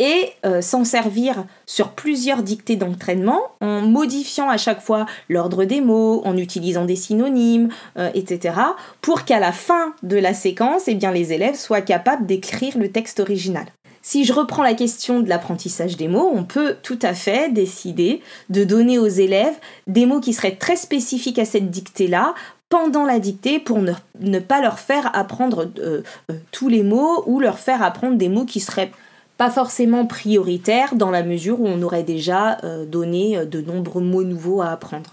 et 0.01 0.31
euh, 0.45 0.61
s'en 0.61 0.83
servir 0.83 1.45
sur 1.67 1.91
plusieurs 1.91 2.43
dictées 2.43 2.75
d'entraînement 2.75 3.41
en 3.61 3.83
modifiant 3.83 4.51
à 4.51 4.57
chaque 4.57 4.81
fois 4.81 5.07
l'ordre 5.29 5.65
des 5.65 5.81
mots, 5.81 6.21
en 6.25 6.37
utilisant 6.37 6.85
des 6.85 6.97
synonymes, 6.97 7.69
euh, 7.97 8.11
etc., 8.13 8.57
pour 9.01 9.25
qu'à 9.25 9.39
la 9.39 9.53
fin 9.53 9.95
de 10.03 10.17
la 10.17 10.35
séquence, 10.35 10.89
eh 10.89 10.97
bien, 10.97 11.13
les 11.13 11.33
élèves 11.33 11.55
soient 11.55 11.81
capables 11.81 12.27
d'écrire 12.27 12.77
le 12.77 12.91
texte 12.91 13.21
original. 13.21 13.67
Si 14.07 14.25
je 14.25 14.35
reprends 14.35 14.63
la 14.63 14.75
question 14.75 15.21
de 15.21 15.31
l'apprentissage 15.31 15.97
des 15.97 16.09
mots, 16.09 16.31
on 16.35 16.45
peut 16.45 16.77
tout 16.83 16.99
à 17.01 17.15
fait 17.15 17.51
décider 17.51 18.21
de 18.51 18.63
donner 18.63 18.99
aux 18.99 19.09
élèves 19.09 19.55
des 19.87 20.05
mots 20.05 20.21
qui 20.21 20.35
seraient 20.35 20.57
très 20.57 20.77
spécifiques 20.77 21.39
à 21.39 21.47
cette 21.47 21.71
dictée-là 21.71 22.35
pendant 22.75 23.07
la 23.07 23.21
dictée 23.21 23.61
pour 23.61 23.79
ne, 23.79 24.39
pas 24.41 24.61
leur 24.61 24.81
faire 24.81 25.15
apprendre 25.15 25.71
euh, 25.79 26.03
euh, 26.29 26.35
tous 26.51 26.69
les 26.69 26.83
mots 26.83 27.23
ou 27.27 27.39
leur 27.39 27.61
faire 27.61 27.85
apprendre 27.85 28.17
des 28.17 28.29
mots 28.29 28.47
qui 28.47 28.59
seraient 28.59 28.91
pas 29.39 29.49
forcément 29.49 30.07
prioritaires 30.07 30.97
dans 30.97 31.13
la 31.13 31.23
mesure 31.23 31.61
où 31.61 31.69
on 31.69 31.81
aurait 31.83 32.03
déjà 32.03 32.59
euh, 32.65 32.85
donné 32.85 33.47
de 33.47 33.61
nombreux 33.61 34.03
mots 34.03 34.25
nouveaux 34.25 34.61
à 34.61 34.71
apprendre. 34.71 35.11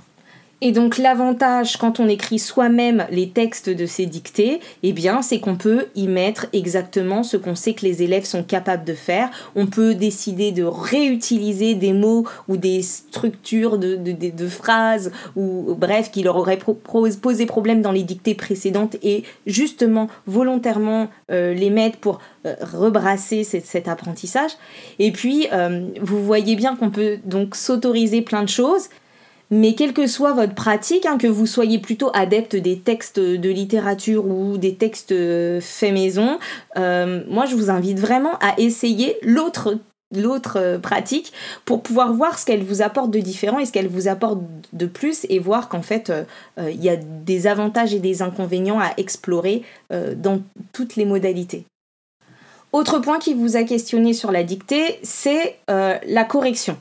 Et 0.63 0.71
donc 0.71 1.00
l'avantage 1.00 1.78
quand 1.78 2.00
on 2.00 2.08
écrit 2.08 2.38
soi-même 2.38 3.08
les 3.10 3.30
textes 3.30 3.69
de 3.69 3.88
ces 3.88 4.06
dictées, 4.06 4.60
eh 4.84 4.93
bien 4.93 5.24
c'est 5.24 5.39
qu'on 5.39 5.56
peut 5.56 5.88
y 5.95 6.08
mettre 6.08 6.45
exactement 6.54 7.24
ce 7.24 7.36
qu'on 7.36 7.56
sait 7.56 7.74
que 7.74 7.84
les 7.84 8.04
élèves 8.04 8.26
sont 8.26 8.43
capables 8.43 8.86
de 8.86 8.93
faire. 8.93 9.30
On 9.56 9.65
peut 9.65 9.95
décider 9.95 10.52
de 10.52 10.63
réutiliser 10.63 11.74
des 11.74 11.93
mots 11.93 12.28
ou 12.47 12.58
des 12.58 12.84
structures 12.84 13.80
de, 13.80 13.95
de, 13.95 14.47
phrases 14.47 15.12
ou 15.36 15.76
bref 15.76 16.12
qui 16.12 16.21
leur 16.21 16.38
auraient 16.38 16.60
posé 16.60 17.45
problème 17.47 17.82
dans 17.82 17.91
les 17.91 18.04
dictées 18.04 18.36
précédentes 18.36 18.97
et 19.02 19.24
justement 19.47 20.10
volontairement 20.28 21.10
euh, 21.32 21.56
les 21.56 21.71
mettre 21.71 21.97
pour 21.97 22.19
euh, 22.45 22.54
rebrasser 22.62 23.43
cet, 23.43 23.88
apprentissage. 23.88 24.52
Et 25.00 25.12
puis 25.12 25.47
euh, 25.52 25.88
vous 26.02 26.24
voyez 26.24 26.56
bien 26.56 26.76
qu'on 26.76 26.91
peut 26.91 27.17
donc 27.26 27.56
s'autoriser 27.56 28.21
plein 28.21 28.43
de 28.43 28.50
choses 28.50 28.89
mais 29.52 29.76
quelle 29.76 29.94
que 29.94 30.08
soit 30.08 30.32
votre 30.32 30.56
pratique, 30.56 31.06
hein, 31.06 31.18
que 31.18 31.28
vous 31.28 31.46
soyez 31.46 31.78
plutôt 31.78 32.10
adepte 32.14 32.56
des 32.56 32.80
textes 32.80 33.20
de 33.20 33.50
littérature 33.50 34.26
ou 34.26 34.58
des 34.58 34.76
textes 34.76 35.12
euh, 35.12 35.60
faits 35.62 35.94
maison, 35.94 36.40
euh, 36.78 37.22
moi 37.28 37.46
je 37.46 37.56
vous 37.56 37.70
invite 37.70 38.00
vraiment 38.00 38.38
à 38.40 38.58
essayer 38.58 39.18
l'autre 39.22 39.78
euh, 40.56 40.80
pratique 40.80 41.34
pour 41.66 41.84
pouvoir 41.84 42.14
voir 42.14 42.40
ce 42.40 42.46
qu'elle 42.46 42.64
vous 42.64 42.82
apporte 42.82 43.12
de 43.12 43.20
différent 43.20 43.60
et 43.60 43.66
ce 43.66 43.74
qu'elle 43.74 43.90
vous 43.90 44.08
apporte 44.08 44.40
de 44.72 44.86
plus 44.86 45.26
et 45.30 45.40
voir 45.40 45.68
qu'en 45.68 45.82
fait 45.82 46.14
il 46.58 46.82
y 46.82 46.90
a 46.90 46.96
des 46.96 47.46
avantages 47.48 47.94
et 47.94 48.00
des 48.00 48.22
inconvénients 48.22 48.80
à 48.80 48.92
explorer 48.98 49.64
dans 49.90 50.42
toutes 50.72 50.96
les 50.96 51.06
modalités. 51.06 51.66
Autre 52.74 53.00
point 53.00 53.20
qui 53.20 53.34
vous 53.34 53.58
a 53.58 53.64
questionné 53.64 54.14
sur 54.14 54.32
la 54.32 54.44
dictée, 54.44 55.00
c'est 55.04 55.58
euh, 55.70 55.98
la 56.08 56.24
correction. 56.24 56.78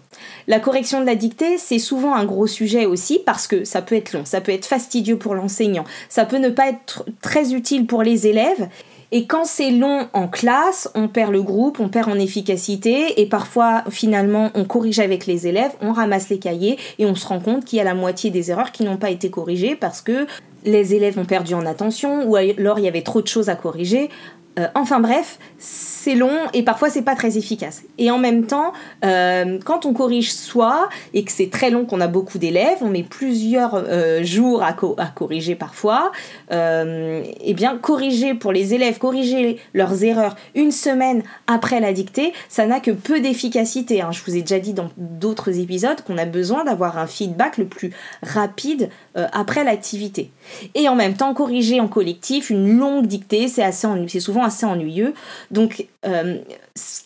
La 0.47 0.61
correction 0.61 1.01
de 1.01 1.07
la 1.07 1.17
dictée, 1.17 1.59
c'est 1.59 1.81
souvent 1.81 2.15
un 2.15 2.25
gros 2.25 2.47
sujet 2.47 2.87
aussi 2.87 3.21
parce 3.27 3.49
que 3.49 3.65
ça 3.65 3.83
peut 3.83 3.97
être 3.97 4.13
long, 4.13 4.25
ça 4.25 4.41
peut 4.41 4.53
être 4.53 4.67
fastidieux 4.67 5.19
pour 5.19 5.35
l'enseignant, 5.35 5.83
ça 6.09 6.25
peut 6.25 6.39
ne 6.39 6.49
pas 6.49 6.69
être 6.69 7.05
très 7.23 7.55
utile 7.55 7.87
pour 7.87 8.05
les 8.05 8.29
élèves. 8.29 8.69
Et 9.11 9.27
quand 9.27 9.45
c'est 9.45 9.73
long 9.73 10.07
en 10.13 10.29
classe, 10.29 10.89
on 10.95 11.09
perd 11.09 11.33
le 11.33 11.43
groupe, 11.43 11.81
on 11.81 11.89
perd 11.89 12.09
en 12.09 12.21
efficacité 12.21 13.21
et 13.21 13.27
parfois 13.27 13.83
finalement 13.91 14.53
on 14.55 14.65
corrige 14.65 15.01
avec 15.01 15.27
les 15.27 15.49
élèves, 15.49 15.73
on 15.81 15.91
ramasse 15.91 16.29
les 16.29 16.39
cahiers 16.39 16.79
et 17.01 17.07
on 17.07 17.17
se 17.17 17.27
rend 17.27 17.41
compte 17.41 17.65
qu'il 17.65 17.79
y 17.79 17.81
a 17.81 17.85
la 17.85 17.95
moitié 17.95 18.31
des 18.31 18.53
erreurs 18.53 18.71
qui 18.71 18.85
n'ont 18.85 18.99
pas 18.99 19.11
été 19.11 19.29
corrigées 19.29 19.75
parce 19.75 20.01
que 20.01 20.29
les 20.65 20.95
élèves 20.95 21.19
ont 21.19 21.25
perdu 21.25 21.55
en 21.55 21.67
attention 21.67 22.29
ou 22.29 22.37
alors 22.37 22.79
il 22.79 22.85
y 22.85 22.89
avait 22.89 23.03
trop 23.03 23.21
de 23.21 23.27
choses 23.27 23.49
à 23.49 23.57
corriger. 23.57 24.11
Euh, 24.59 24.67
enfin 24.75 25.01
bref, 25.01 25.39
c'est 25.61 26.15
long 26.15 26.39
et 26.55 26.63
parfois 26.63 26.89
c'est 26.89 27.03
pas 27.03 27.15
très 27.15 27.37
efficace. 27.37 27.83
Et 27.99 28.11
en 28.11 28.19
même 28.19 28.47
temps, 28.47 28.73
euh, 29.05 29.59
quand 29.65 29.85
on 29.85 29.93
corrige 29.93 30.33
soi 30.33 30.89
et 31.13 31.23
que 31.23 31.31
c'est 31.31 31.51
très 31.51 31.71
long, 31.71 31.85
qu'on 31.85 32.01
a 32.01 32.09
beaucoup 32.09 32.39
d'élèves, 32.39 32.79
on 32.81 32.89
met 32.89 33.03
plusieurs 33.03 33.75
euh, 33.75 34.25
jours 34.25 34.63
à, 34.63 34.73
corriger 35.15 35.55
parfois, 35.55 36.13
et 36.51 37.55
bien 37.55 37.77
corriger 37.77 38.35
pour 38.35 38.53
les 38.53 38.73
élèves, 38.75 38.99
corriger 38.99 39.59
leurs 39.75 40.03
erreurs 40.03 40.37
une 40.55 40.73
semaine 40.73 41.23
après 41.47 41.81
la 41.81 41.93
dictée, 41.93 42.33
ça 42.49 42.67
n'a 42.67 42.81
que 42.81 42.91
peu 42.91 43.21
d'efficacité. 43.21 44.01
Hein. 44.01 44.11
Je 44.13 44.23
vous 44.25 44.37
ai 44.37 44.41
déjà 44.41 44.59
dit 44.59 44.73
dans 44.73 44.89
d'autres 44.97 45.59
épisodes 45.59 46.01
qu'on 46.03 46.17
a 46.17 46.25
besoin 46.25 46.65
d'avoir 46.65 46.97
un 46.97 47.07
feedback 47.07 47.59
le 47.59 47.67
plus 47.67 47.93
rapide 48.23 48.89
après 49.15 49.65
l'activité. 49.65 50.31
Et 50.75 50.89
en 50.89 50.95
même 50.95 51.15
temps, 51.15 51.35
corriger 51.35 51.81
en 51.81 51.89
collectif 51.89 52.49
une 52.51 52.79
longue 52.79 53.07
dictée, 53.07 53.49
c'est 53.49 54.21
souvent 54.21 54.45
assez 54.45 54.65
ennuyeux. 54.65 55.15
Donc, 55.51 55.87
euh, 56.07 56.39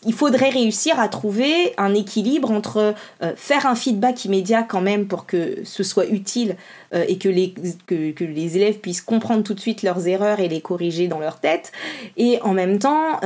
il 0.05 0.13
faudrait 0.13 0.51
réussir 0.51 1.01
à 1.01 1.09
trouver 1.09 1.73
un 1.79 1.95
équilibre 1.95 2.51
entre 2.51 2.95
euh, 3.23 3.33
faire 3.37 3.67
un 3.67 3.75
feedback 3.75 4.27
immédiat 4.27 4.63
quand 4.63 4.83
même 4.83 5.07
pour 5.07 5.25
que 5.25 5.65
ce 5.65 5.83
soit 5.83 6.07
utile 6.07 6.57
euh, 6.95 7.05
et 7.09 7.17
que 7.17 7.29
les, 7.29 8.57
élèves 8.57 8.81
puissent 8.81 9.01
comprendre 9.01 9.43
tout 9.43 9.55
de 9.55 9.61
suite 9.61 9.83
leurs 9.83 10.07
erreurs 10.07 10.41
et 10.41 10.49
les 10.49 10.61
corriger 10.61 11.09
dans 11.09 11.19
leur 11.19 11.41
tête, 11.41 11.73
et 12.17 12.39
en 12.43 12.53
même 12.53 12.79
temps 12.79 13.21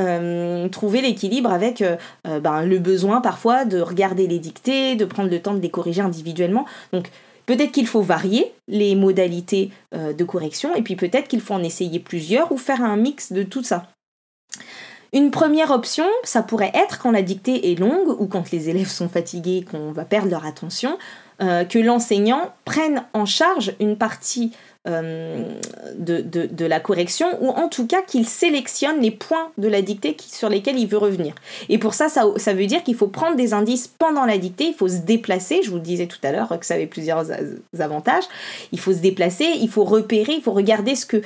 trouver 0.70 1.00
l'équilibre 1.00 1.52
avec 1.52 1.82
ben, 2.24 2.62
le 2.62 2.78
besoin 2.78 3.20
parfois 3.20 3.64
de 3.64 3.80
regarder 3.80 4.26
les 4.26 4.38
dictées, 4.38 4.94
de 4.94 5.04
prendre 5.04 5.30
le 5.30 5.40
temps 5.40 5.54
de 5.54 5.60
les 5.60 5.70
corriger 5.70 6.02
individuellement. 6.02 6.64
Donc, 6.92 7.10
Peut-être 7.46 7.72
qu'il 7.72 7.86
faut 7.86 8.02
varier 8.02 8.52
les 8.68 8.94
modalités 8.94 9.70
de 9.92 10.24
correction 10.24 10.74
et 10.74 10.82
puis 10.82 10.96
peut-être 10.96 11.28
qu'il 11.28 11.40
faut 11.40 11.54
en 11.54 11.62
essayer 11.62 11.98
plusieurs 11.98 12.52
ou 12.52 12.58
faire 12.58 12.82
un 12.82 12.96
mix 12.96 13.32
de 13.32 13.42
tout 13.42 13.62
ça. 13.62 13.86
Une 15.12 15.30
première 15.30 15.70
option, 15.70 16.04
ça 16.22 16.42
pourrait 16.42 16.72
être 16.74 16.98
quand 16.98 17.10
la 17.10 17.22
dictée 17.22 17.72
est 17.72 17.78
longue 17.78 18.20
ou 18.20 18.26
quand 18.26 18.50
les 18.50 18.68
élèves 18.68 18.88
sont 18.88 19.08
fatigués, 19.08 19.64
qu'on 19.68 19.92
va 19.92 20.04
perdre 20.04 20.30
leur 20.30 20.44
attention, 20.44 20.98
euh, 21.40 21.64
que 21.64 21.78
l'enseignant 21.78 22.52
prenne 22.64 23.04
en 23.14 23.24
charge 23.24 23.72
une 23.80 23.96
partie 23.96 24.52
euh, 24.86 25.44
de, 25.98 26.64
la 26.64 26.80
correction 26.80 27.26
ou 27.40 27.48
en 27.48 27.68
tout 27.68 27.86
cas 27.86 28.02
qu'il 28.02 28.26
sélectionne 28.26 29.00
les 29.00 29.10
points 29.10 29.50
de 29.58 29.68
la 29.68 29.82
dictée 29.82 30.16
sur 30.18 30.48
lesquels 30.48 30.78
il 30.78 30.86
veut 30.86 30.98
revenir. 30.98 31.34
Et 31.68 31.78
pour 31.78 31.94
ça, 31.94 32.08
ça, 32.08 32.24
ça 32.36 32.54
veut 32.54 32.66
dire 32.66 32.82
qu'il 32.82 32.94
faut 32.94 33.06
prendre 33.06 33.36
des 33.36 33.54
indices 33.54 33.86
pendant 33.86 34.24
la 34.24 34.38
dictée, 34.38 34.68
il 34.68 34.74
faut 34.74 34.88
se 34.88 34.98
déplacer, 34.98 35.62
je 35.62 35.70
vous 35.70 35.76
le 35.76 35.82
disais 35.82 36.06
tout 36.06 36.18
à 36.22 36.32
l'heure 36.32 36.58
que 36.58 36.66
ça 36.66 36.74
avait 36.74 36.86
plusieurs 36.86 37.26
avantages, 37.78 38.24
il 38.72 38.80
faut 38.80 38.92
se 38.92 38.98
déplacer, 38.98 39.46
il 39.60 39.68
faut 39.68 39.84
repérer, 39.84 40.34
il 40.34 40.42
faut 40.42 40.52
regarder 40.52 40.94
ce 40.94 41.06
que 41.06 41.22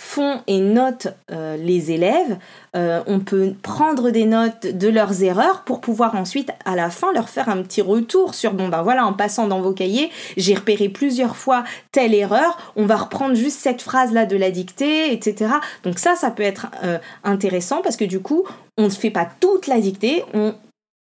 font 0.00 0.40
et 0.46 0.60
notent 0.60 1.08
euh, 1.30 1.58
les 1.58 1.92
élèves. 1.92 2.38
Euh, 2.74 3.02
on 3.06 3.20
peut 3.20 3.52
prendre 3.62 4.08
des 4.08 4.24
notes 4.24 4.66
de 4.66 4.88
leurs 4.88 5.22
erreurs 5.22 5.62
pour 5.64 5.82
pouvoir 5.82 6.14
ensuite, 6.14 6.50
à 6.64 6.74
la 6.74 6.88
fin, 6.88 7.12
leur 7.12 7.28
faire 7.28 7.50
un 7.50 7.62
petit 7.62 7.82
retour 7.82 8.34
sur 8.34 8.54
bon 8.54 8.68
ben 8.68 8.80
voilà, 8.80 9.04
en 9.04 9.12
passant 9.12 9.46
dans 9.46 9.60
vos 9.60 9.74
cahiers, 9.74 10.10
j'ai 10.38 10.54
repéré 10.54 10.88
plusieurs 10.88 11.36
fois 11.36 11.64
telle 11.92 12.14
erreur, 12.14 12.72
on 12.76 12.86
va 12.86 12.96
reprendre 12.96 13.34
juste 13.34 13.60
cette 13.60 13.82
phrase-là 13.82 14.24
de 14.24 14.38
la 14.38 14.50
dictée, 14.50 15.12
etc. 15.12 15.52
Donc 15.84 15.98
ça, 15.98 16.14
ça 16.14 16.30
peut 16.30 16.42
être 16.42 16.68
euh, 16.82 16.96
intéressant 17.22 17.82
parce 17.82 17.98
que 17.98 18.06
du 18.06 18.20
coup, 18.20 18.44
on 18.78 18.84
ne 18.84 18.88
fait 18.88 19.10
pas 19.10 19.28
toute 19.38 19.66
la 19.66 19.80
dictée, 19.80 20.24
on 20.32 20.54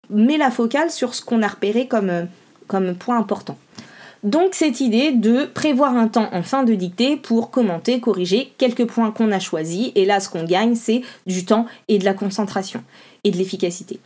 met 0.08 0.38
la 0.38 0.50
focale 0.50 0.90
sur 0.90 1.14
ce 1.14 1.22
qu'on 1.22 1.42
a 1.42 1.48
repéré 1.48 1.86
comme 1.86 2.94
point 2.94 3.18
important. 3.18 3.58
Donc 4.26 4.54
cette 4.56 4.80
idée 4.80 5.12
de 5.12 5.44
prévoir 5.44 5.96
un 5.96 6.08
temps 6.08 6.28
en 6.32 6.42
fin 6.42 6.64
de 6.64 6.74
dictée 6.74 7.16
pour 7.16 7.52
commenter, 7.52 8.00
corriger 8.00 8.52
quelques 8.58 8.84
points 8.84 9.12
qu'on 9.12 9.30
a 9.30 9.38
choisis. 9.38 9.92
Et 9.94 10.04
là, 10.04 10.18
ce 10.18 10.28
qu'on 10.28 10.42
gagne, 10.42 10.74
c'est 10.74 11.02
du 11.26 11.44
temps 11.44 11.66
et 11.86 11.98
de 11.98 12.04
la 12.04 12.12
concentration 12.12 12.82
et 13.22 13.30
de 13.30 13.36
l'efficacité. 13.36 14.00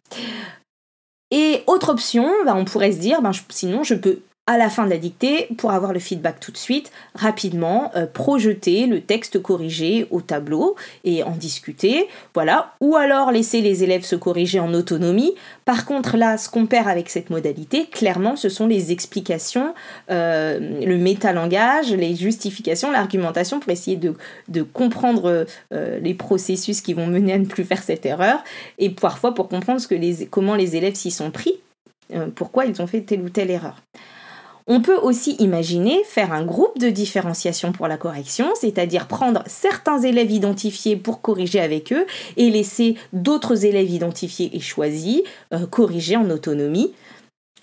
Et 1.30 1.62
autre 1.66 1.88
option, 1.88 2.28
bah, 2.44 2.54
on 2.54 2.66
pourrait 2.66 2.92
se 2.92 2.98
dire, 2.98 3.22
ben, 3.22 3.30
sinon 3.48 3.82
je 3.82 3.94
peux 3.94 4.18
à 4.50 4.58
la 4.58 4.68
fin 4.68 4.84
de 4.84 4.90
la 4.90 4.98
dictée, 4.98 5.46
pour 5.58 5.70
avoir 5.70 5.92
le 5.92 6.00
feedback 6.00 6.40
tout 6.40 6.50
de 6.50 6.56
suite, 6.56 6.90
rapidement 7.14 7.92
euh, 7.94 8.04
projeter 8.04 8.88
le 8.88 9.00
texte 9.00 9.40
corrigé 9.40 10.08
au 10.10 10.22
tableau 10.22 10.74
et 11.04 11.22
en 11.22 11.36
discuter, 11.36 12.08
voilà, 12.34 12.72
ou 12.80 12.96
alors 12.96 13.30
laisser 13.30 13.60
les 13.60 13.84
élèves 13.84 14.02
se 14.02 14.16
corriger 14.16 14.58
en 14.58 14.74
autonomie. 14.74 15.36
Par 15.64 15.84
contre, 15.84 16.16
là, 16.16 16.36
ce 16.36 16.48
qu'on 16.48 16.66
perd 16.66 16.88
avec 16.88 17.10
cette 17.10 17.30
modalité, 17.30 17.86
clairement, 17.86 18.34
ce 18.34 18.48
sont 18.48 18.66
les 18.66 18.90
explications, 18.90 19.72
euh, 20.10 20.58
le 20.84 20.98
métalangage, 20.98 21.92
les 21.92 22.16
justifications, 22.16 22.90
l'argumentation 22.90 23.60
pour 23.60 23.70
essayer 23.70 23.96
de, 23.96 24.62
comprendre 24.62 25.46
euh, 25.72 26.00
les 26.00 26.14
processus 26.14 26.80
qui 26.80 26.92
vont 26.92 27.06
mener 27.06 27.34
à 27.34 27.38
ne 27.38 27.44
plus 27.44 27.62
faire 27.62 27.84
cette 27.84 28.04
erreur 28.04 28.42
et 28.78 28.90
parfois 28.90 29.32
pour 29.32 29.48
comprendre 29.48 29.80
ce 29.80 29.86
que 29.86 29.94
les, 29.94 30.26
comment 30.26 30.56
les 30.56 30.74
élèves 30.74 30.96
s'y 30.96 31.12
sont 31.12 31.30
pris, 31.30 31.60
pourquoi 32.34 32.64
ils 32.64 32.82
ont 32.82 32.88
fait 32.88 33.02
telle 33.02 33.20
ou 33.20 33.28
telle 33.28 33.52
erreur. 33.52 33.76
On 34.72 34.80
peut 34.80 34.96
aussi 34.96 35.32
imaginer 35.40 36.04
faire 36.04 36.32
un 36.32 36.44
groupe 36.44 36.78
de 36.78 36.90
différenciation 36.90 37.72
pour 37.72 37.88
la 37.88 37.96
correction, 37.96 38.46
c'est-à-dire 38.54 39.08
prendre 39.08 39.42
certains 39.46 40.00
élèves 40.00 40.30
identifiés 40.30 40.94
pour 40.94 41.20
corriger 41.20 41.58
avec 41.58 41.92
eux 41.92 42.06
et 42.36 42.50
laisser 42.50 42.94
d'autres 43.12 43.64
élèves 43.64 43.90
identifiés 43.90 44.48
et 44.52 44.60
choisis 44.60 45.22
euh, 45.52 45.66
corriger 45.66 46.16
en 46.16 46.30
autonomie. 46.30 46.92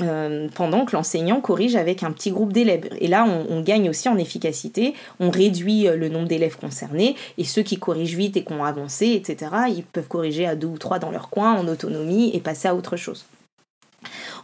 Euh, 0.04 0.48
pendant 0.54 0.86
que 0.86 0.96
l'enseignant 0.96 1.42
corrige 1.42 1.76
avec 1.76 2.04
un 2.04 2.12
petit 2.12 2.30
groupe 2.30 2.54
d'élèves. 2.54 2.88
Et 3.00 3.08
là, 3.08 3.26
on, 3.50 3.62
gagne 3.62 3.90
aussi 3.90 4.08
en 4.08 4.18
efficacité, 4.20 4.94
on 5.20 5.32
réduit 5.32 5.88
euh, 5.88 5.96
le 5.96 6.08
nombre 6.08 6.28
d'élèves 6.28 6.58
concernés, 6.58 7.16
et 7.40 7.44
ceux 7.44 7.64
qui 7.64 7.80
corrigent 7.80 8.16
vite 8.16 8.38
et 8.38 8.44
qui 8.44 8.54
ont 8.54 8.64
avancé, 8.64 9.14
etc., 9.14 9.50
ils 9.76 9.84
peuvent 9.84 10.08
corriger 10.08 10.46
à 10.46 10.56
deux 10.56 10.68
ou 10.68 10.78
trois 10.78 11.00
dans 11.00 11.10
leur 11.10 11.32
coin 11.32 11.54
en 11.54 11.68
autonomie 11.68 12.30
et 12.36 12.42
passer 12.42 12.68
à 12.68 12.76
autre 12.76 12.96
chose. 12.96 13.26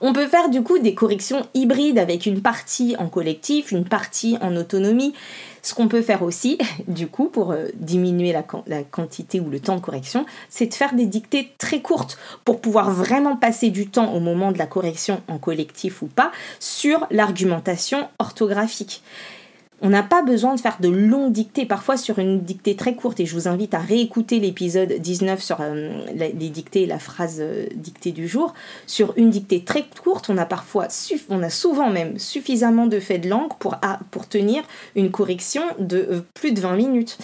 On 0.01 0.13
peut 0.13 0.27
faire 0.27 0.49
du 0.49 0.63
coup 0.63 0.79
des 0.79 0.95
corrections 0.95 1.47
hybrides 1.53 1.99
avec 1.99 2.25
une 2.25 2.41
partie 2.41 2.95
en 2.97 3.07
collectif, 3.07 3.71
une 3.71 3.85
partie 3.85 4.37
en 4.41 4.55
autonomie. 4.55 5.13
Ce 5.61 5.73
qu'on 5.73 5.87
peut 5.87 6.01
faire 6.01 6.23
aussi, 6.23 6.57
du 6.87 7.07
coup, 7.07 7.29
pour 7.29 7.51
euh, 7.51 7.67
diminuer 7.75 8.33
la, 8.33 8.83
quantité 8.83 9.39
ou 9.39 9.49
le 9.49 9.59
temps 9.59 9.75
de 9.75 9.81
correction, 9.81 10.25
c'est 10.49 10.67
de 10.67 10.73
faire 10.73 10.93
des 10.93 11.05
dictées 11.05 11.53
très 11.57 11.81
courtes 11.81 12.17
pour 12.43 12.59
pouvoir 12.59 12.91
vraiment 12.91 13.37
passer 13.37 13.69
du 13.69 13.87
temps 13.87 14.13
au 14.13 14.19
moment 14.19 14.51
de 14.51 14.57
la 14.57 14.65
correction 14.65 15.21
en 15.29 15.37
collectif 15.37 16.01
ou 16.01 16.07
pas 16.07 16.31
sur 16.59 17.07
l'argumentation 17.11 18.09
orthographique. 18.19 19.03
On 19.85 19.89
n'a 19.89 20.01
pas 20.01 20.21
besoin 20.21 20.55
de 20.55 20.61
faire 20.61 20.77
de 20.79 20.87
longues 20.87 21.33
dictées, 21.33 21.65
parfois 21.65 21.97
sur 21.97 22.17
une 22.17 22.39
dictée 22.39 22.77
très 22.77 22.95
courte, 22.95 23.19
et 23.19 23.25
je 23.25 23.33
vous 23.33 23.49
invite 23.49 23.73
à 23.73 23.79
réécouter 23.79 24.39
l'épisode 24.39 24.93
19 24.93 25.43
sur 25.43 25.57
euh, 25.59 26.05
les 26.15 26.31
dictées 26.31 26.85
la 26.85 26.99
phrase 26.99 27.39
euh, 27.41 27.65
dictée 27.75 28.13
du 28.13 28.29
jour. 28.29 28.53
Sur 28.87 29.13
une 29.17 29.29
dictée 29.29 29.61
très 29.65 29.83
courte, 30.01 30.29
on 30.29 30.37
a 30.37 30.45
parfois, 30.45 30.87
on 31.27 31.43
a 31.43 31.49
souvent 31.49 31.89
même 31.89 32.17
suffisamment 32.17 32.87
de 32.87 33.01
faits 33.01 33.23
de 33.23 33.29
langue 33.29 33.51
pour, 33.59 33.75
pour 34.09 34.29
tenir 34.29 34.63
une 34.95 35.11
correction 35.11 35.63
de 35.79 35.97
euh, 35.97 36.21
plus 36.33 36.53
de 36.53 36.61
20 36.61 36.77
minutes, 36.77 37.17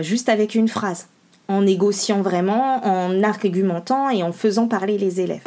juste 0.00 0.30
avec 0.30 0.54
une 0.54 0.68
phrase, 0.68 1.08
en 1.46 1.60
négociant 1.60 2.22
vraiment, 2.22 2.84
en 2.84 3.22
argumentant 3.22 4.08
et 4.08 4.22
en 4.22 4.32
faisant 4.32 4.66
parler 4.66 4.96
les 4.96 5.20
élèves. 5.20 5.44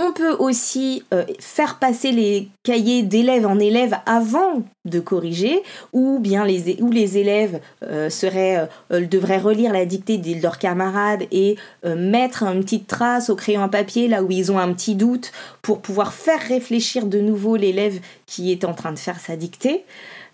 On 0.00 0.12
peut 0.12 0.32
aussi 0.32 1.04
euh, 1.12 1.24
faire 1.38 1.78
passer 1.78 2.10
les 2.10 2.48
cahiers 2.64 3.04
d'élèves 3.04 3.46
en 3.46 3.60
élèves 3.60 3.96
avant 4.06 4.64
de 4.84 4.98
corriger, 4.98 5.62
ou 5.92 6.18
bien 6.18 6.44
les, 6.44 6.76
les 6.90 7.18
élèves 7.18 7.60
euh, 7.84 8.10
euh, 8.24 8.66
devraient 9.06 9.38
relire 9.38 9.72
la 9.72 9.86
dictée 9.86 10.18
de 10.18 10.42
leurs 10.42 10.58
camarades 10.58 11.22
et 11.30 11.56
mettre 11.84 12.42
une 12.42 12.64
petite 12.64 12.88
trace 12.88 13.30
au 13.30 13.36
crayon 13.36 13.62
à 13.62 13.68
papier 13.68 14.08
là 14.08 14.22
où 14.22 14.30
ils 14.30 14.50
ont 14.50 14.58
un 14.58 14.72
petit 14.72 14.96
doute 14.96 15.32
pour 15.62 15.80
pouvoir 15.80 16.12
faire 16.12 16.40
réfléchir 16.40 17.06
de 17.06 17.20
nouveau 17.20 17.56
l'élève 17.56 18.00
qui 18.26 18.50
est 18.50 18.64
en 18.64 18.74
train 18.74 18.92
de 18.92 18.98
faire 18.98 19.20
sa 19.20 19.36
dictée. 19.36 19.84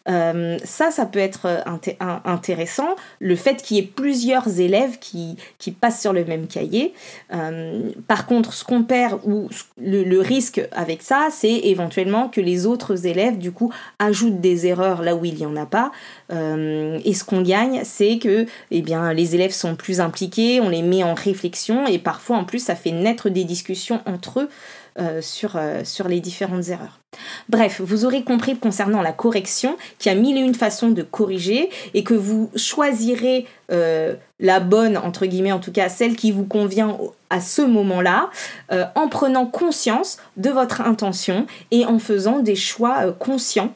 Euh, 0.09 0.59
ça, 0.65 0.91
ça 0.91 1.07
peut 1.07 1.19
être 1.19 1.47
euh, 1.47 2.19
intéressant. 2.25 2.97
Le 3.19 3.37
fait 3.37 3.63
qu'il 3.63 3.77
y 3.77 3.81
ait 3.81 3.85
plusieurs 3.85 4.61
élèves 4.61 4.99
qui, 4.99 5.37
passent 5.81 6.01
sur 6.01 6.13
le 6.13 6.25
même 6.25 6.47
cahier. 6.47 6.95
Euh, 7.33 7.91
par 8.09 8.27
contre, 8.27 8.53
ce 8.53 8.65
qu'on 8.65 8.83
perd 8.83 9.21
ou 9.25 9.49
le, 9.81 10.21
risque 10.21 10.61
avec 10.73 11.03
ça, 11.03 11.29
c'est 11.31 11.61
éventuellement 11.65 12.29
que 12.29 12.41
les 12.41 12.67
autres 12.67 13.07
élèves, 13.07 13.39
du 13.39 13.53
coup, 13.53 13.73
ajoutent 13.99 14.41
des 14.41 14.67
erreurs 14.67 15.03
là 15.03 15.15
où 15.15 15.25
il 15.25 15.35
n'y 15.37 15.47
en 15.47 15.57
a 15.57 15.67
pas. 15.67 15.93
et 16.31 17.15
ce 17.15 17.25
qu'on 17.25 17.43
gagne, 17.43 17.83
c'est 17.85 18.19
que 18.19 18.47
eh 18.71 18.83
les 19.15 19.35
élèves 19.35 19.53
sont 19.53 19.77
plus 19.77 20.01
impliqués, 20.01 20.61
on 20.61 20.69
les 20.69 20.83
met 20.83 21.03
en 21.03 21.15
réflexion 21.15 21.87
et 21.87 21.99
parfois, 21.99 22.37
en 22.37 22.45
plus, 22.45 22.59
ça 22.59 22.75
fait 22.75 22.93
naître 22.93 23.29
des 23.29 23.45
discussions 23.45 24.01
entre 24.07 24.41
eux 24.41 25.21
sur, 25.21 25.59
sur 25.85 26.09
les 26.09 26.21
différentes 26.21 26.69
erreurs. 26.69 27.00
Bref, 27.49 27.81
vous 27.81 28.05
aurez 28.05 28.23
compris 28.23 28.57
concernant 28.57 29.03
la 29.03 29.13
correction 29.13 29.77
qu'il 29.99 30.13
y 30.13 30.15
a 30.15 30.19
mille 30.19 30.37
et 30.37 30.41
une 30.41 30.55
façons 30.55 30.91
de 30.91 31.03
corriger 31.03 31.69
et 31.95 32.05
que 32.05 32.15
vous 32.15 32.51
choisirez 32.55 33.47
euh, 33.73 34.15
la 34.41 34.59
bonne, 34.59 34.97
entre 34.97 35.27
guillemets 35.27 35.53
en 35.53 35.59
tout 35.59 35.73
cas, 35.73 35.89
celle 35.89 36.17
qui 36.17 36.33
vous 36.33 36.47
convient 36.47 36.97
à 37.29 37.41
ce 37.41 37.63
moment-là, 37.63 38.31
euh, 38.73 38.85
en 38.97 39.07
prenant 39.09 39.47
conscience 39.47 40.19
de 40.37 40.51
votre 40.51 40.81
intention 40.81 41.47
et 41.71 41.85
en 41.85 41.99
faisant 41.99 42.41
des 42.41 42.57
choix 42.57 43.07
euh, 43.07 43.13
conscients. 43.13 43.73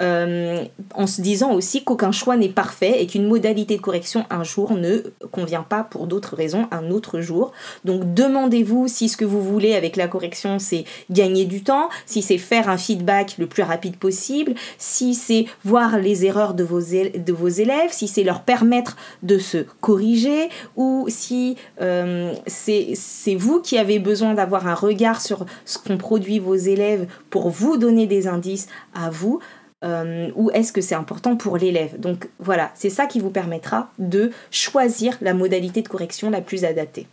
En 0.00 1.08
se 1.08 1.20
disant 1.20 1.50
aussi 1.50 1.82
qu'aucun 1.82 2.12
choix 2.12 2.36
n'est 2.36 2.48
parfait 2.48 3.02
et 3.02 3.08
qu'une 3.08 3.26
modalité 3.26 3.76
de 3.76 3.82
correction 3.82 4.26
un 4.30 4.44
jour 4.44 4.74
ne 4.74 4.98
convient 5.32 5.64
pas 5.64 5.82
pour 5.82 6.06
d'autres 6.06 6.36
raisons 6.36 6.68
un 6.70 6.90
autre 6.92 7.20
jour. 7.20 7.50
Donc 7.84 8.14
demandez-vous 8.14 8.86
si 8.86 9.08
ce 9.08 9.16
que 9.16 9.24
vous 9.24 9.42
voulez 9.42 9.74
avec 9.74 9.96
la 9.96 10.06
correction 10.06 10.60
c'est 10.60 10.84
gagner 11.10 11.46
du 11.46 11.64
temps, 11.64 11.88
si 12.06 12.22
c'est 12.22 12.38
faire 12.38 12.68
un 12.68 12.76
feedback 12.78 13.36
le 13.38 13.46
plus 13.46 13.62
rapide 13.62 13.96
possible, 13.96 14.54
si 14.78 15.14
c'est 15.14 15.46
voir 15.64 15.98
les 15.98 16.24
erreurs 16.24 16.54
de 16.54 16.64
vos, 16.64 16.80
de 16.80 17.32
vos 17.32 17.48
élèves, 17.48 17.90
si 17.90 18.08
c'est 18.08 18.24
leur 18.24 18.42
permettre 18.42 18.96
de 19.22 19.38
se 19.38 19.58
corriger 19.80 20.48
ou 20.76 21.06
si 21.08 21.56
euh, 21.80 22.32
c'est 22.46 23.34
vous 23.36 23.60
qui 23.60 23.78
avez 23.78 23.98
besoin 23.98 24.34
d'avoir 24.34 24.66
un 24.66 24.74
regard 24.74 25.20
sur 25.20 25.44
ce 25.64 25.78
qu'ont 25.78 25.98
produit 25.98 26.38
vos 26.38 26.54
élèves 26.54 27.06
pour 27.30 27.50
vous 27.50 27.76
donner 27.76 28.06
des 28.06 28.26
indices 28.26 28.68
à 28.94 29.10
vous. 29.10 29.40
Euh, 29.84 30.30
ou 30.34 30.50
est-ce 30.50 30.72
que 30.72 30.80
c'est 30.80 30.96
important 30.96 31.36
pour 31.36 31.56
l'élève 31.56 32.00
Donc 32.00 32.28
voilà, 32.40 32.72
c'est 32.74 32.90
ça 32.90 33.06
qui 33.06 33.20
vous 33.20 33.30
permettra 33.30 33.92
de 33.98 34.32
choisir 34.50 35.16
la 35.20 35.34
modalité 35.34 35.82
de 35.82 35.88
correction 35.88 36.30
la 36.30 36.40
plus 36.40 36.64
adaptée. 36.64 37.06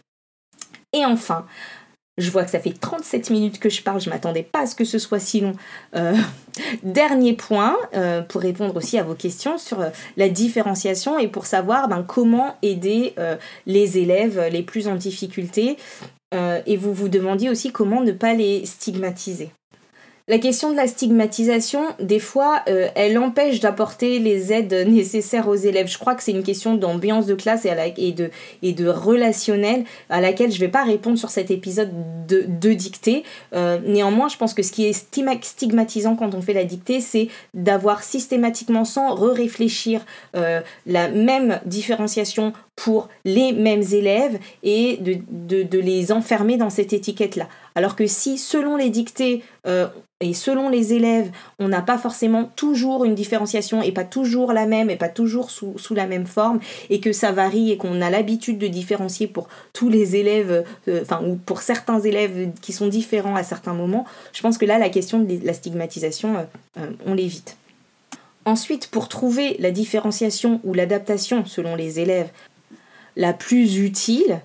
Et 0.91 1.05
enfin, 1.05 1.45
je 2.17 2.31
vois 2.31 2.43
que 2.43 2.51
ça 2.51 2.59
fait 2.59 2.73
37 2.79 3.29
minutes 3.29 3.59
que 3.59 3.69
je 3.69 3.81
parle, 3.81 3.99
je 3.99 4.09
m'attendais 4.09 4.43
pas 4.43 4.61
à 4.61 4.65
ce 4.65 4.75
que 4.75 4.85
ce 4.85 4.99
soit 4.99 5.19
si 5.19 5.41
long. 5.41 5.53
Euh, 5.95 6.15
dernier 6.83 7.33
point, 7.33 7.77
euh, 7.95 8.21
pour 8.21 8.41
répondre 8.41 8.75
aussi 8.75 8.97
à 8.97 9.03
vos 9.03 9.15
questions 9.15 9.57
sur 9.57 9.85
la 10.17 10.29
différenciation 10.29 11.19
et 11.19 11.27
pour 11.27 11.45
savoir 11.45 11.87
ben, 11.87 12.03
comment 12.03 12.55
aider 12.61 13.15
les 13.65 13.97
élèves 13.97 14.49
les 14.51 14.63
plus 14.63 14.87
en 14.87 14.95
difficulté. 14.95 15.77
et 16.33 16.77
vous 16.77 16.93
vous 16.93 17.09
demandiez 17.09 17.49
aussi 17.49 17.71
comment 17.71 18.01
ne 18.01 18.11
pas 18.11 18.33
les 18.33 18.65
stigmatiser. 18.65 19.51
La 20.27 20.39
question 20.39 20.71
de 20.71 20.75
la 20.75 20.87
stigmatisation, 20.87 21.83
des 21.99 22.17
fois, 22.17 22.63
euh, 22.67 22.87
elle 22.95 23.15
empêche 23.19 23.59
d'apporter 23.59 24.17
les 24.17 24.51
aides 24.51 24.73
nécessaires 24.87 25.47
aux 25.47 25.53
élèves. 25.53 25.87
Je 25.87 25.99
crois 25.99 26.15
que 26.15 26.23
c'est 26.23 26.31
une 26.31 26.41
question 26.41 26.73
d'ambiance 26.73 27.27
de 27.27 27.35
classe 27.35 27.65
et, 27.65 28.11
de, 28.11 28.31
et 28.63 28.75
relationnel 28.89 29.83
à 30.09 30.21
laquelle 30.21 30.49
je 30.49 30.55
ne 30.55 30.61
vais 30.61 30.71
pas 30.71 30.83
répondre 30.83 31.19
sur 31.19 31.29
cet 31.29 31.51
épisode 31.51 31.91
de, 32.27 32.73
dictée. 32.73 33.23
Euh, 33.53 33.77
néanmoins, 33.85 34.27
je 34.27 34.37
pense 34.37 34.55
que 34.55 34.63
ce 34.63 34.71
qui 34.71 34.87
est 34.87 34.93
stigmatisant 34.93 36.15
quand 36.15 36.33
on 36.33 36.41
fait 36.41 36.53
la 36.53 36.65
dictée, 36.65 37.01
c'est 37.01 37.27
d'avoir 37.53 38.01
systématiquement, 38.01 38.83
sans 38.83 39.13
re-réfléchir, 39.13 40.03
euh, 40.35 40.61
la 40.87 41.07
même 41.07 41.59
différenciation 41.65 42.51
pour 42.75 43.09
les 43.25 43.53
mêmes 43.53 43.83
élèves 43.91 44.39
et 44.63 44.97
de, 44.97 45.61
de 45.61 45.79
les 45.79 46.11
enfermer 46.11 46.57
dans 46.57 46.71
cette 46.71 46.93
étiquette-là. 46.93 47.47
Alors 47.75 47.95
que 47.97 48.07
si, 48.07 48.37
selon 48.37 48.77
les 48.77 48.89
dictées 48.89 49.43
euh, 49.67 49.87
et 50.21 50.33
selon 50.33 50.69
les 50.69 50.93
élèves, 50.93 51.29
on 51.59 51.67
n'a 51.67 51.81
pas 51.81 51.97
forcément 51.97 52.45
toujours 52.55 53.03
une 53.03 53.15
différenciation 53.15 53.81
et 53.81 53.91
pas 53.91 54.05
toujours 54.05 54.53
la 54.53 54.65
même 54.65 54.89
et 54.89 54.95
pas 54.95 55.09
toujours 55.09 55.51
sous, 55.51 55.75
la 55.91 56.07
même 56.07 56.25
forme 56.25 56.61
et 56.89 57.01
que 57.01 57.11
ça 57.11 57.33
varie 57.33 57.71
et 57.71 57.77
qu'on 57.77 58.01
a 58.01 58.09
l'habitude 58.09 58.57
de 58.57 58.67
différencier 58.67 59.27
pour 59.27 59.49
tous 59.73 59.89
les 59.89 60.15
élèves, 60.15 60.63
euh, 60.87 61.01
enfin, 61.01 61.21
ou 61.25 61.35
pour 61.35 61.61
certains 61.61 61.99
élèves 61.99 62.51
qui 62.61 62.71
sont 62.71 62.87
différents 62.87 63.35
à 63.35 63.43
certains 63.43 63.73
moments, 63.73 64.05
je 64.31 64.41
pense 64.41 64.57
que 64.57 64.65
là, 64.65 64.77
la 64.77 64.89
question 64.89 65.19
de 65.19 65.39
la 65.43 65.53
stigmatisation, 65.53 66.47
euh, 66.77 66.91
on 67.05 67.13
l'évite. 67.13 67.57
Ensuite, 68.45 68.87
pour 68.87 69.09
trouver 69.09 69.57
la 69.59 69.71
différenciation 69.71 70.61
ou 70.63 70.73
l'adaptation 70.73 71.45
selon 71.45 71.75
les 71.75 71.99
élèves 71.99 72.29
la 73.17 73.33
plus 73.33 73.79
utile, 73.79 74.39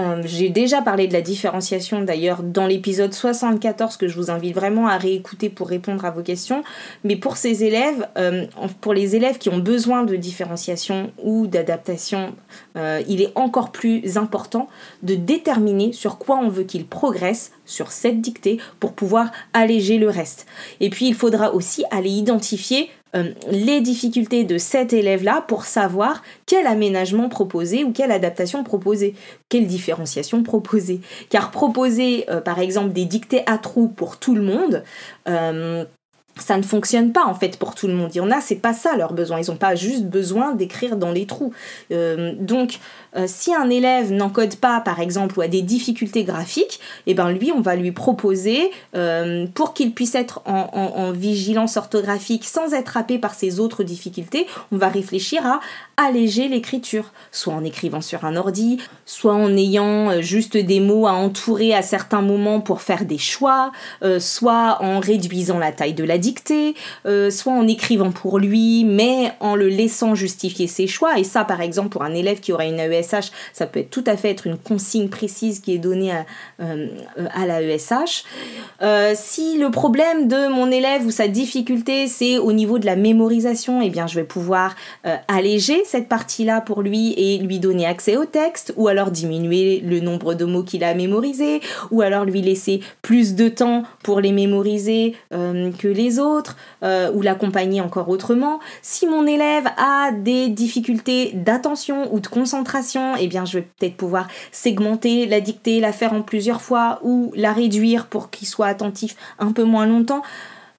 Euh, 0.00 0.22
j'ai 0.24 0.48
déjà 0.48 0.82
parlé 0.82 1.06
de 1.06 1.12
la 1.12 1.20
différenciation 1.20 2.02
d'ailleurs 2.02 2.42
dans 2.42 2.66
l'épisode 2.66 3.12
74 3.12 3.96
que 3.96 4.08
je 4.08 4.16
vous 4.16 4.30
invite 4.30 4.54
vraiment 4.54 4.88
à 4.88 4.96
réécouter 4.96 5.50
pour 5.50 5.68
répondre 5.68 6.04
à 6.04 6.10
vos 6.10 6.22
questions. 6.22 6.62
Mais 7.04 7.16
pour 7.16 7.36
ces 7.36 7.64
élèves, 7.64 8.08
euh, 8.16 8.46
pour 8.80 8.94
les 8.94 9.16
élèves 9.16 9.38
qui 9.38 9.48
ont 9.48 9.58
besoin 9.58 10.04
de 10.04 10.16
différenciation 10.16 11.12
ou 11.22 11.46
d'adaptation, 11.46 12.34
euh, 12.76 13.02
il 13.08 13.20
est 13.20 13.32
encore 13.34 13.72
plus 13.72 14.16
important 14.16 14.68
de 15.02 15.14
déterminer 15.14 15.92
sur 15.92 16.18
quoi 16.18 16.38
on 16.38 16.48
veut 16.48 16.64
qu'ils 16.64 16.86
progressent 16.86 17.52
sur 17.66 17.92
cette 17.92 18.20
dictée 18.20 18.58
pour 18.78 18.92
pouvoir 18.92 19.30
alléger 19.52 19.98
le 19.98 20.08
reste. 20.08 20.46
Et 20.80 20.90
puis 20.90 21.06
il 21.08 21.14
faudra 21.14 21.54
aussi 21.54 21.84
aller 21.90 22.10
identifier 22.10 22.90
euh, 23.16 23.32
les 23.50 23.80
difficultés 23.80 24.44
de 24.44 24.56
cet 24.56 24.92
élève-là 24.92 25.44
pour 25.48 25.64
savoir 25.64 26.22
quel 26.46 26.66
aménagement 26.66 27.28
proposer 27.28 27.82
ou 27.82 27.92
quelle 27.92 28.12
adaptation 28.12 28.62
proposer, 28.62 29.14
quelle 29.48 29.66
différenciation 29.66 30.42
proposer. 30.42 31.00
Car 31.28 31.50
proposer, 31.50 32.24
euh, 32.30 32.40
par 32.40 32.60
exemple, 32.60 32.92
des 32.92 33.04
dictées 33.04 33.42
à 33.46 33.58
trous 33.58 33.88
pour 33.88 34.18
tout 34.18 34.34
le 34.34 34.42
monde, 34.42 34.84
euh, 35.28 35.84
ça 36.36 36.56
ne 36.56 36.62
fonctionne 36.62 37.12
pas 37.12 37.24
en 37.26 37.34
fait 37.34 37.58
pour 37.58 37.74
tout 37.74 37.88
le 37.88 37.94
monde. 37.94 38.10
Il 38.14 38.18
y 38.18 38.20
en 38.20 38.30
a, 38.30 38.40
c'est 38.40 38.54
pas 38.54 38.72
ça 38.72 38.96
leur 38.96 39.12
besoin. 39.12 39.40
Ils 39.40 39.50
n'ont 39.50 39.56
pas 39.56 39.74
juste 39.74 40.04
besoin 40.04 40.54
d'écrire 40.54 40.96
dans 40.96 41.10
les 41.10 41.26
trous. 41.26 41.52
donc, 41.90 42.78
euh, 43.16 43.24
si 43.26 43.54
un 43.54 43.68
élève 43.70 44.12
n'encode 44.12 44.56
pas, 44.56 44.80
par 44.80 45.00
exemple, 45.00 45.38
ou 45.38 45.42
a 45.42 45.48
des 45.48 45.62
difficultés 45.62 46.24
graphiques, 46.24 46.80
et 47.06 47.12
eh 47.12 47.14
ben 47.14 47.30
lui, 47.30 47.52
on 47.52 47.60
va 47.60 47.76
lui 47.76 47.92
proposer, 47.92 48.70
euh, 48.94 49.46
pour 49.54 49.74
qu'il 49.74 49.92
puisse 49.92 50.14
être 50.14 50.42
en, 50.46 51.12
vigilance 51.12 51.76
orthographique 51.76 52.44
sans 52.44 52.72
être 52.72 52.96
happé 52.96 53.18
par 53.18 53.34
ses 53.34 53.58
autres 53.58 53.82
difficultés, 53.82 54.46
on 54.70 54.76
va 54.76 54.88
réfléchir 54.88 55.44
à 55.44 55.60
alléger 55.96 56.48
l'écriture, 56.48 57.12
soit 57.32 57.52
en 57.52 57.64
écrivant 57.64 58.00
sur 58.00 58.24
un 58.24 58.36
ordi, 58.36 58.78
soit 59.06 59.34
en 59.34 59.56
ayant 59.56 60.10
euh, 60.10 60.20
juste 60.22 60.56
des 60.56 60.80
mots 60.80 61.06
à 61.06 61.12
entourer 61.12 61.74
à 61.74 61.82
certains 61.82 62.22
moments 62.22 62.60
pour 62.60 62.80
faire 62.82 63.04
des 63.04 63.18
choix, 63.18 63.72
soit 64.18 64.78
en 64.80 65.00
réduisant 65.00 65.58
la 65.58 65.72
taille 65.72 65.94
de 65.94 66.04
la 66.04 66.18
dictée, 66.18 66.74
soit 67.30 67.52
en 67.52 67.66
écrivant 67.66 68.10
pour 68.12 68.38
lui, 68.38 68.84
mais 68.84 69.32
en 69.40 69.54
le 69.54 69.68
laissant 69.68 70.14
justifier 70.14 70.66
ses 70.66 70.86
choix. 70.86 71.18
Et 71.18 71.24
ça, 71.24 71.44
par 71.44 71.60
exemple, 71.60 71.88
pour 71.88 72.02
un 72.02 72.14
élève 72.14 72.40
qui 72.40 72.52
aurait 72.52 72.68
une 72.68 72.78
AES 72.78 72.99
ça 73.02 73.66
peut 73.66 73.84
tout 73.88 74.04
à 74.06 74.16
fait 74.16 74.30
être 74.30 74.46
une 74.46 74.58
consigne 74.58 75.08
précise 75.08 75.60
qui 75.60 75.74
est 75.74 75.78
donnée 75.78 76.12
à, 76.12 76.26
euh, 76.60 76.88
ESH. 77.76 78.24
Euh, 78.82 79.12
si 79.14 79.58
le 79.58 79.70
problème 79.70 80.28
de 80.28 80.48
mon 80.48 80.70
élève 80.70 81.04
ou 81.06 81.10
sa 81.10 81.28
difficulté 81.28 82.06
c'est 82.06 82.38
au 82.38 82.52
niveau 82.52 82.78
de 82.78 82.86
la 82.86 82.96
mémorisation, 82.96 83.80
eh 83.82 83.90
bien 83.90 84.06
je 84.06 84.14
vais 84.16 84.24
pouvoir 84.24 84.74
euh, 85.06 85.16
alléger 85.28 85.82
cette 85.84 86.08
partie-là 86.08 86.60
pour 86.60 86.82
lui 86.82 87.12
et 87.16 87.38
lui 87.38 87.58
donner 87.58 87.86
accès 87.86 88.16
au 88.16 88.24
texte, 88.24 88.72
ou 88.76 88.88
alors 88.88 89.10
diminuer 89.10 89.80
le 89.80 90.00
nombre 90.00 90.34
de 90.34 90.44
mots 90.44 90.62
qu'il 90.62 90.84
a 90.84 90.94
mémorisés, 90.94 91.60
ou 91.90 92.02
alors 92.02 92.24
lui 92.24 92.42
laisser 92.42 92.80
plus 93.02 93.34
de 93.34 93.48
temps 93.48 93.82
pour 94.02 94.20
les 94.20 94.32
mémoriser 94.32 95.14
que 95.30 95.88
les 95.88 96.18
autres, 96.18 96.56
ou 96.82 97.22
l'accompagner 97.22 97.80
encore 97.80 98.08
autrement. 98.08 98.60
Si 98.82 99.06
mon 99.06 99.26
élève 99.26 99.66
a 99.76 100.10
des 100.12 100.48
difficultés 100.48 101.32
d'attention 101.34 102.12
ou 102.12 102.20
de 102.20 102.26
concentration, 102.26 102.89
eh 102.96 103.26
bien 103.26 103.44
je 103.44 103.58
vais 103.58 103.68
peut-être 103.78 103.96
pouvoir 103.96 104.28
segmenter 104.52 105.26
la 105.26 105.40
dictée, 105.40 105.80
la 105.80 105.92
faire 105.92 106.12
en 106.12 106.22
plusieurs 106.22 106.60
fois 106.60 107.00
ou 107.02 107.32
la 107.34 107.52
réduire 107.52 108.06
pour 108.06 108.30
qu'il 108.30 108.48
soit 108.48 108.66
attentif 108.66 109.16
un 109.38 109.52
peu 109.52 109.64
moins 109.64 109.86
longtemps. 109.86 110.22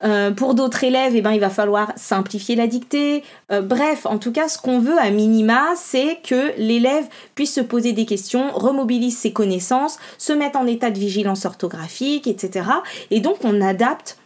Euh, 0.04 0.32
pour 0.32 0.56
d'autres 0.56 0.84
élèves, 0.84 1.14
eh 1.16 1.22
ben, 1.22 1.32
il 1.32 1.40
va 1.40 1.50
falloir 1.50 1.92
simplifier 1.96 2.56
la 2.56 2.68
dictée. 2.68 3.24
Euh, 3.52 3.62
bref, 3.62 4.06
en 4.06 4.18
tout 4.18 4.32
cas, 4.32 4.48
ce 4.48 4.58
qu'on 4.58 4.80
veut 4.80 4.98
à 4.98 5.12
minima, 5.12 5.68
c'est 5.76 6.20
que 6.24 6.54
l'élève 6.58 7.06
puisse 7.36 7.54
se 7.54 7.62
poser 7.62 7.94
des 7.94 8.06
questions, 8.06 8.52
remobilise 8.52 9.18
ses 9.18 9.32
connaissances, 9.32 10.00
se 10.18 10.34
mettre 10.34 10.58
en 10.58 10.66
état 10.66 10.90
de 10.90 10.98
vigilance 10.98 11.46
orthographique, 11.46 12.28
etc. 12.28 12.68
Et 13.12 13.20
donc, 13.20 13.38
on 13.44 13.62
adapte 13.62 14.18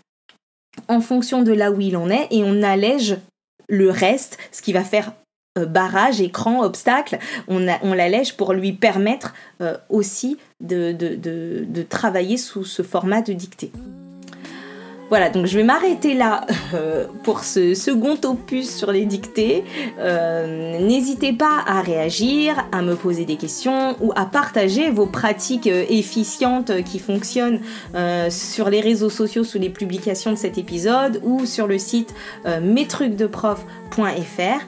en 0.87 1.01
fonction 1.01 1.41
de 1.41 1.51
là 1.51 1.71
où 1.71 1.81
il 1.81 1.97
en 1.97 2.09
est 2.09 2.27
et 2.31 2.43
on 2.43 2.63
allège 2.63 3.17
le 3.67 3.89
reste, 3.89 4.37
ce 4.51 4.61
qui 4.61 4.73
va 4.73 4.83
faire 4.83 5.11
barrage, 5.63 6.19
écran, 6.19 6.63
obstacle, 6.63 7.17
on, 7.47 7.65
on 7.81 7.93
l'allège 7.93 8.35
pour 8.35 8.51
lui 8.51 8.73
permettre 8.73 9.33
euh, 9.61 9.77
aussi 9.89 10.35
de, 10.59 10.93
travailler 11.89 12.35
sous 12.35 12.65
ce 12.65 12.81
format 12.81 13.21
de 13.21 13.31
dictée. 13.31 13.71
Voilà, 15.09 15.29
donc 15.29 15.45
je 15.45 15.55
vais 15.55 15.63
m'arrêter 15.63 16.15
là 16.15 16.45
euh, 16.73 17.05
pour 17.23 17.45
ce 17.45 17.73
second 17.73 18.17
opus 18.25 18.75
sur 18.75 18.91
les 18.91 19.05
dictées. 19.05 19.63
N'hésitez 19.97 21.31
pas 21.31 21.63
à 21.65 21.81
réagir, 21.81 22.67
à 22.73 22.81
me 22.81 22.95
poser 22.95 23.23
des 23.23 23.37
questions 23.37 23.95
ou 24.01 24.11
à 24.15 24.25
partager 24.25 24.89
vos 24.89 25.05
pratiques 25.05 25.67
efficientes 25.67 26.83
qui 26.83 26.99
fonctionnent 26.99 27.61
sur 28.29 28.69
les 28.69 28.81
réseaux 28.81 29.11
sociaux 29.11 29.45
sous 29.45 29.59
les 29.59 29.69
publications 29.69 30.31
de 30.31 30.37
cet 30.37 30.57
épisode 30.57 31.21
ou 31.23 31.45
sur 31.45 31.67
le 31.67 31.77
site 31.77 32.13
mestrucsdeprof.fr. 32.45 34.65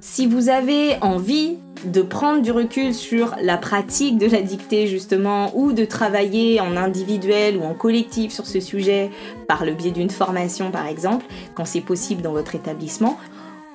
Si 0.00 0.26
vous 0.26 0.48
avez 0.48 0.96
envie 1.00 1.56
de 1.84 2.02
prendre 2.02 2.42
du 2.42 2.52
recul 2.52 2.94
sur 2.94 3.34
la 3.40 3.56
pratique 3.56 4.18
de 4.18 4.26
la 4.26 4.40
dictée 4.40 4.86
justement 4.86 5.50
ou 5.56 5.72
de 5.72 5.84
travailler 5.84 6.60
en 6.60 6.76
individuel 6.76 7.56
ou 7.56 7.62
en 7.62 7.74
collectif 7.74 8.32
sur 8.32 8.46
ce 8.46 8.60
sujet 8.60 9.10
par 9.48 9.64
le 9.64 9.72
biais 9.72 9.90
d'une 9.90 10.10
formation 10.10 10.70
par 10.70 10.86
exemple, 10.86 11.26
quand 11.54 11.64
c'est 11.64 11.80
possible 11.80 12.22
dans 12.22 12.32
votre 12.32 12.54
établissement, 12.54 13.18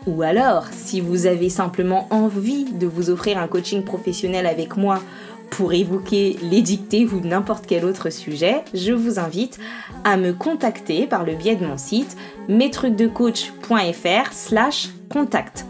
ou 0.05 0.21
alors 0.21 0.65
si 0.71 1.01
vous 1.01 1.25
avez 1.25 1.49
simplement 1.49 2.07
envie 2.09 2.65
de 2.65 2.87
vous 2.87 3.09
offrir 3.09 3.37
un 3.37 3.47
coaching 3.47 3.83
professionnel 3.83 4.45
avec 4.45 4.77
moi 4.77 5.01
pour 5.49 5.73
évoquer 5.73 6.37
les 6.43 6.61
dictées 6.61 7.05
ou 7.05 7.19
n'importe 7.19 7.65
quel 7.67 7.83
autre 7.83 8.09
sujet, 8.09 8.63
je 8.73 8.93
vous 8.93 9.19
invite 9.19 9.59
à 10.03 10.15
me 10.15 10.31
contacter 10.31 11.07
par 11.07 11.25
le 11.25 11.35
biais 11.35 11.55
de 11.55 11.65
mon 11.65 11.77
site 11.77 12.15
mestrucdecoach.fr 12.47 14.31
slash 14.31 14.89
contact. 15.09 15.65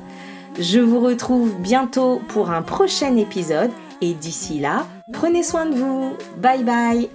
Je 0.60 0.80
vous 0.80 1.00
retrouve 1.00 1.56
bientôt 1.60 2.20
pour 2.30 2.50
un 2.50 2.62
prochain 2.62 3.16
épisode 3.16 3.72
et 4.02 4.14
d'ici 4.14 4.60
là, 4.60 4.88
prenez 5.14 5.44
soin 5.44 5.68
de 5.68 5.76
vous. 5.76 6.14
Bye 6.38 6.64
bye 6.64 7.10